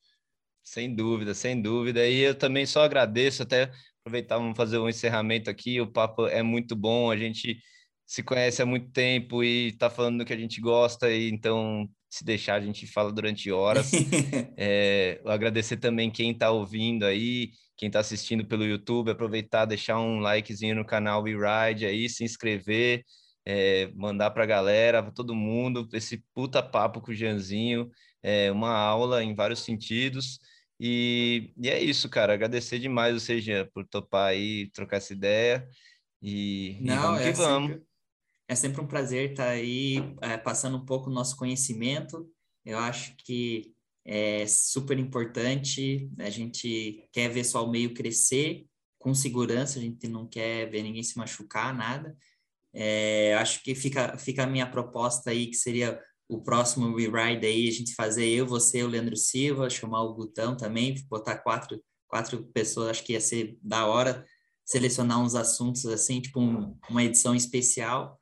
[0.65, 2.05] Sem dúvida, sem dúvida.
[2.05, 3.70] E eu também só agradeço, até
[4.01, 5.81] aproveitar, vamos fazer um encerramento aqui.
[5.81, 7.61] O papo é muito bom, a gente
[8.05, 11.89] se conhece há muito tempo e está falando do que a gente gosta, e então,
[12.11, 13.93] se deixar, a gente fala durante horas.
[14.59, 20.20] é, agradecer também quem está ouvindo aí, quem está assistindo pelo YouTube, aproveitar, deixar um
[20.20, 23.04] likezinho no canal We Ride aí, se inscrever,
[23.44, 27.90] é, mandar para a galera, para todo mundo, esse puta papo com o Janzinho,
[28.22, 30.38] é uma aula em vários sentidos.
[30.78, 32.34] E, e é isso, cara.
[32.34, 35.68] Agradecer demais você, Jean, por topar aí, trocar essa ideia.
[36.22, 37.70] E, Não, e vamos é que vamos.
[37.72, 37.86] Sempre,
[38.46, 42.30] é sempre um prazer estar aí é, passando um pouco o nosso conhecimento.
[42.64, 43.72] Eu acho que
[44.05, 46.11] é super importante.
[46.19, 48.66] A gente quer ver só o meio crescer
[48.99, 52.16] com segurança, a gente não quer ver ninguém se machucar, nada.
[52.73, 57.69] É, acho que fica, fica a minha proposta aí, que seria o próximo rewrite aí,
[57.69, 62.43] a gente fazer eu, você, o Leandro Silva, chamar o Gutão também, botar quatro, quatro
[62.55, 64.24] pessoas, acho que ia ser da hora
[64.65, 68.19] selecionar uns assuntos assim, tipo um, uma edição especial,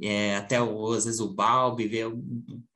[0.00, 2.06] é, até o, às vezes o Balbi, ver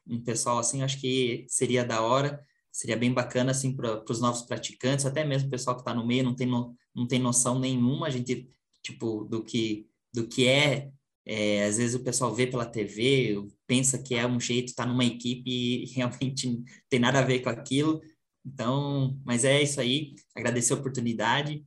[0.06, 4.42] um pessoal assim, acho que seria da hora, seria bem bacana assim para os novos
[4.42, 7.58] praticantes, até mesmo o pessoal que está no meio não tem, no, não tem noção
[7.58, 8.48] nenhuma, a gente,
[8.82, 10.92] tipo, do que, do que é
[11.26, 15.04] é, às vezes o pessoal vê pela TV, pensa que é um jeito, está numa
[15.04, 18.00] equipe e realmente tem nada a ver com aquilo.
[18.44, 20.14] Então, mas é isso aí.
[20.34, 21.64] Agradecer a oportunidade.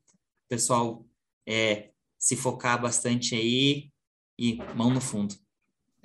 [0.48, 1.06] Pessoal,
[1.48, 3.92] é, se focar bastante aí
[4.38, 5.36] e mão no fundo.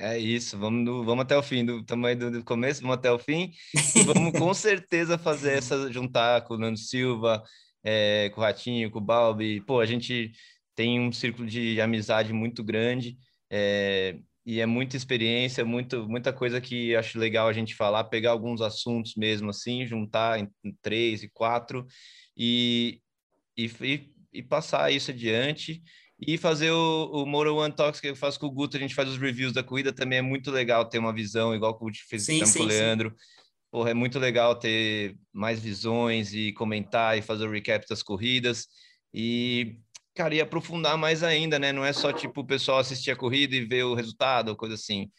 [0.04, 3.12] É isso, vamos, no, vamos até o fim, do tamanho do, do, começo, vamos até
[3.12, 3.52] o fim.
[3.94, 7.40] E vamos com certeza fazer essa, juntar com o Nando Silva,
[7.84, 9.60] é, com o Ratinho, com o Balbi.
[9.60, 10.32] Pô, a gente
[10.74, 13.16] tem um círculo de amizade muito grande.
[13.48, 18.32] É, e é muita experiência, muito, muita coisa que acho legal a gente falar, pegar
[18.32, 21.86] alguns assuntos mesmo assim, juntar em, em três e quatro
[22.36, 23.00] e,
[23.56, 23.70] e,
[24.32, 25.80] e, passar isso adiante.
[26.24, 28.94] E fazer o, o Motor One Talks que eu faço com o Guto, a gente
[28.94, 31.86] faz os reviews da corrida, também é muito legal ter uma visão, igual que o
[31.86, 33.10] Guto fez sim, sim, com o Leandro.
[33.10, 33.16] Sim.
[33.72, 38.68] Porra, é muito legal ter mais visões e comentar e fazer o recap das corridas.
[39.12, 39.78] E
[40.14, 41.72] cara, e aprofundar mais ainda, né?
[41.72, 44.74] Não é só tipo o pessoal assistir a corrida e ver o resultado ou coisa
[44.74, 45.10] assim.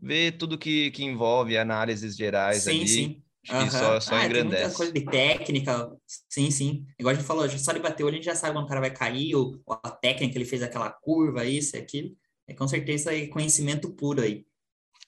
[0.00, 2.88] Ver tudo que, que envolve análises gerais sim, ali.
[2.88, 3.22] Sim.
[3.48, 3.64] Acho uhum.
[3.64, 4.56] que só, só ah, engrandece.
[4.56, 5.90] Tem muita coisa de técnica,
[6.28, 6.86] sim, sim.
[6.98, 8.68] Igual a gente falou, só de bater o olho a gente já sabe quando o
[8.68, 12.16] cara vai cair, ou, ou a técnica, ele fez aquela curva, isso e aquilo.
[12.46, 14.46] É com certeza é conhecimento puro aí.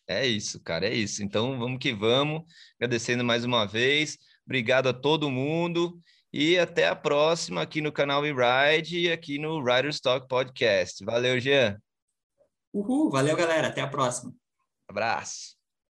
[0.06, 1.22] É isso, cara, é isso.
[1.22, 2.42] Então vamos que vamos.
[2.78, 4.18] Agradecendo mais uma vez.
[4.44, 5.98] Obrigado a todo mundo.
[6.32, 11.04] E até a próxima aqui no canal WeRide e aqui no Riders Talk Podcast.
[11.04, 11.80] Valeu, Jean.
[12.72, 13.68] Uhul, valeu, galera.
[13.68, 14.34] Até a próxima.
[14.88, 15.53] Abraço.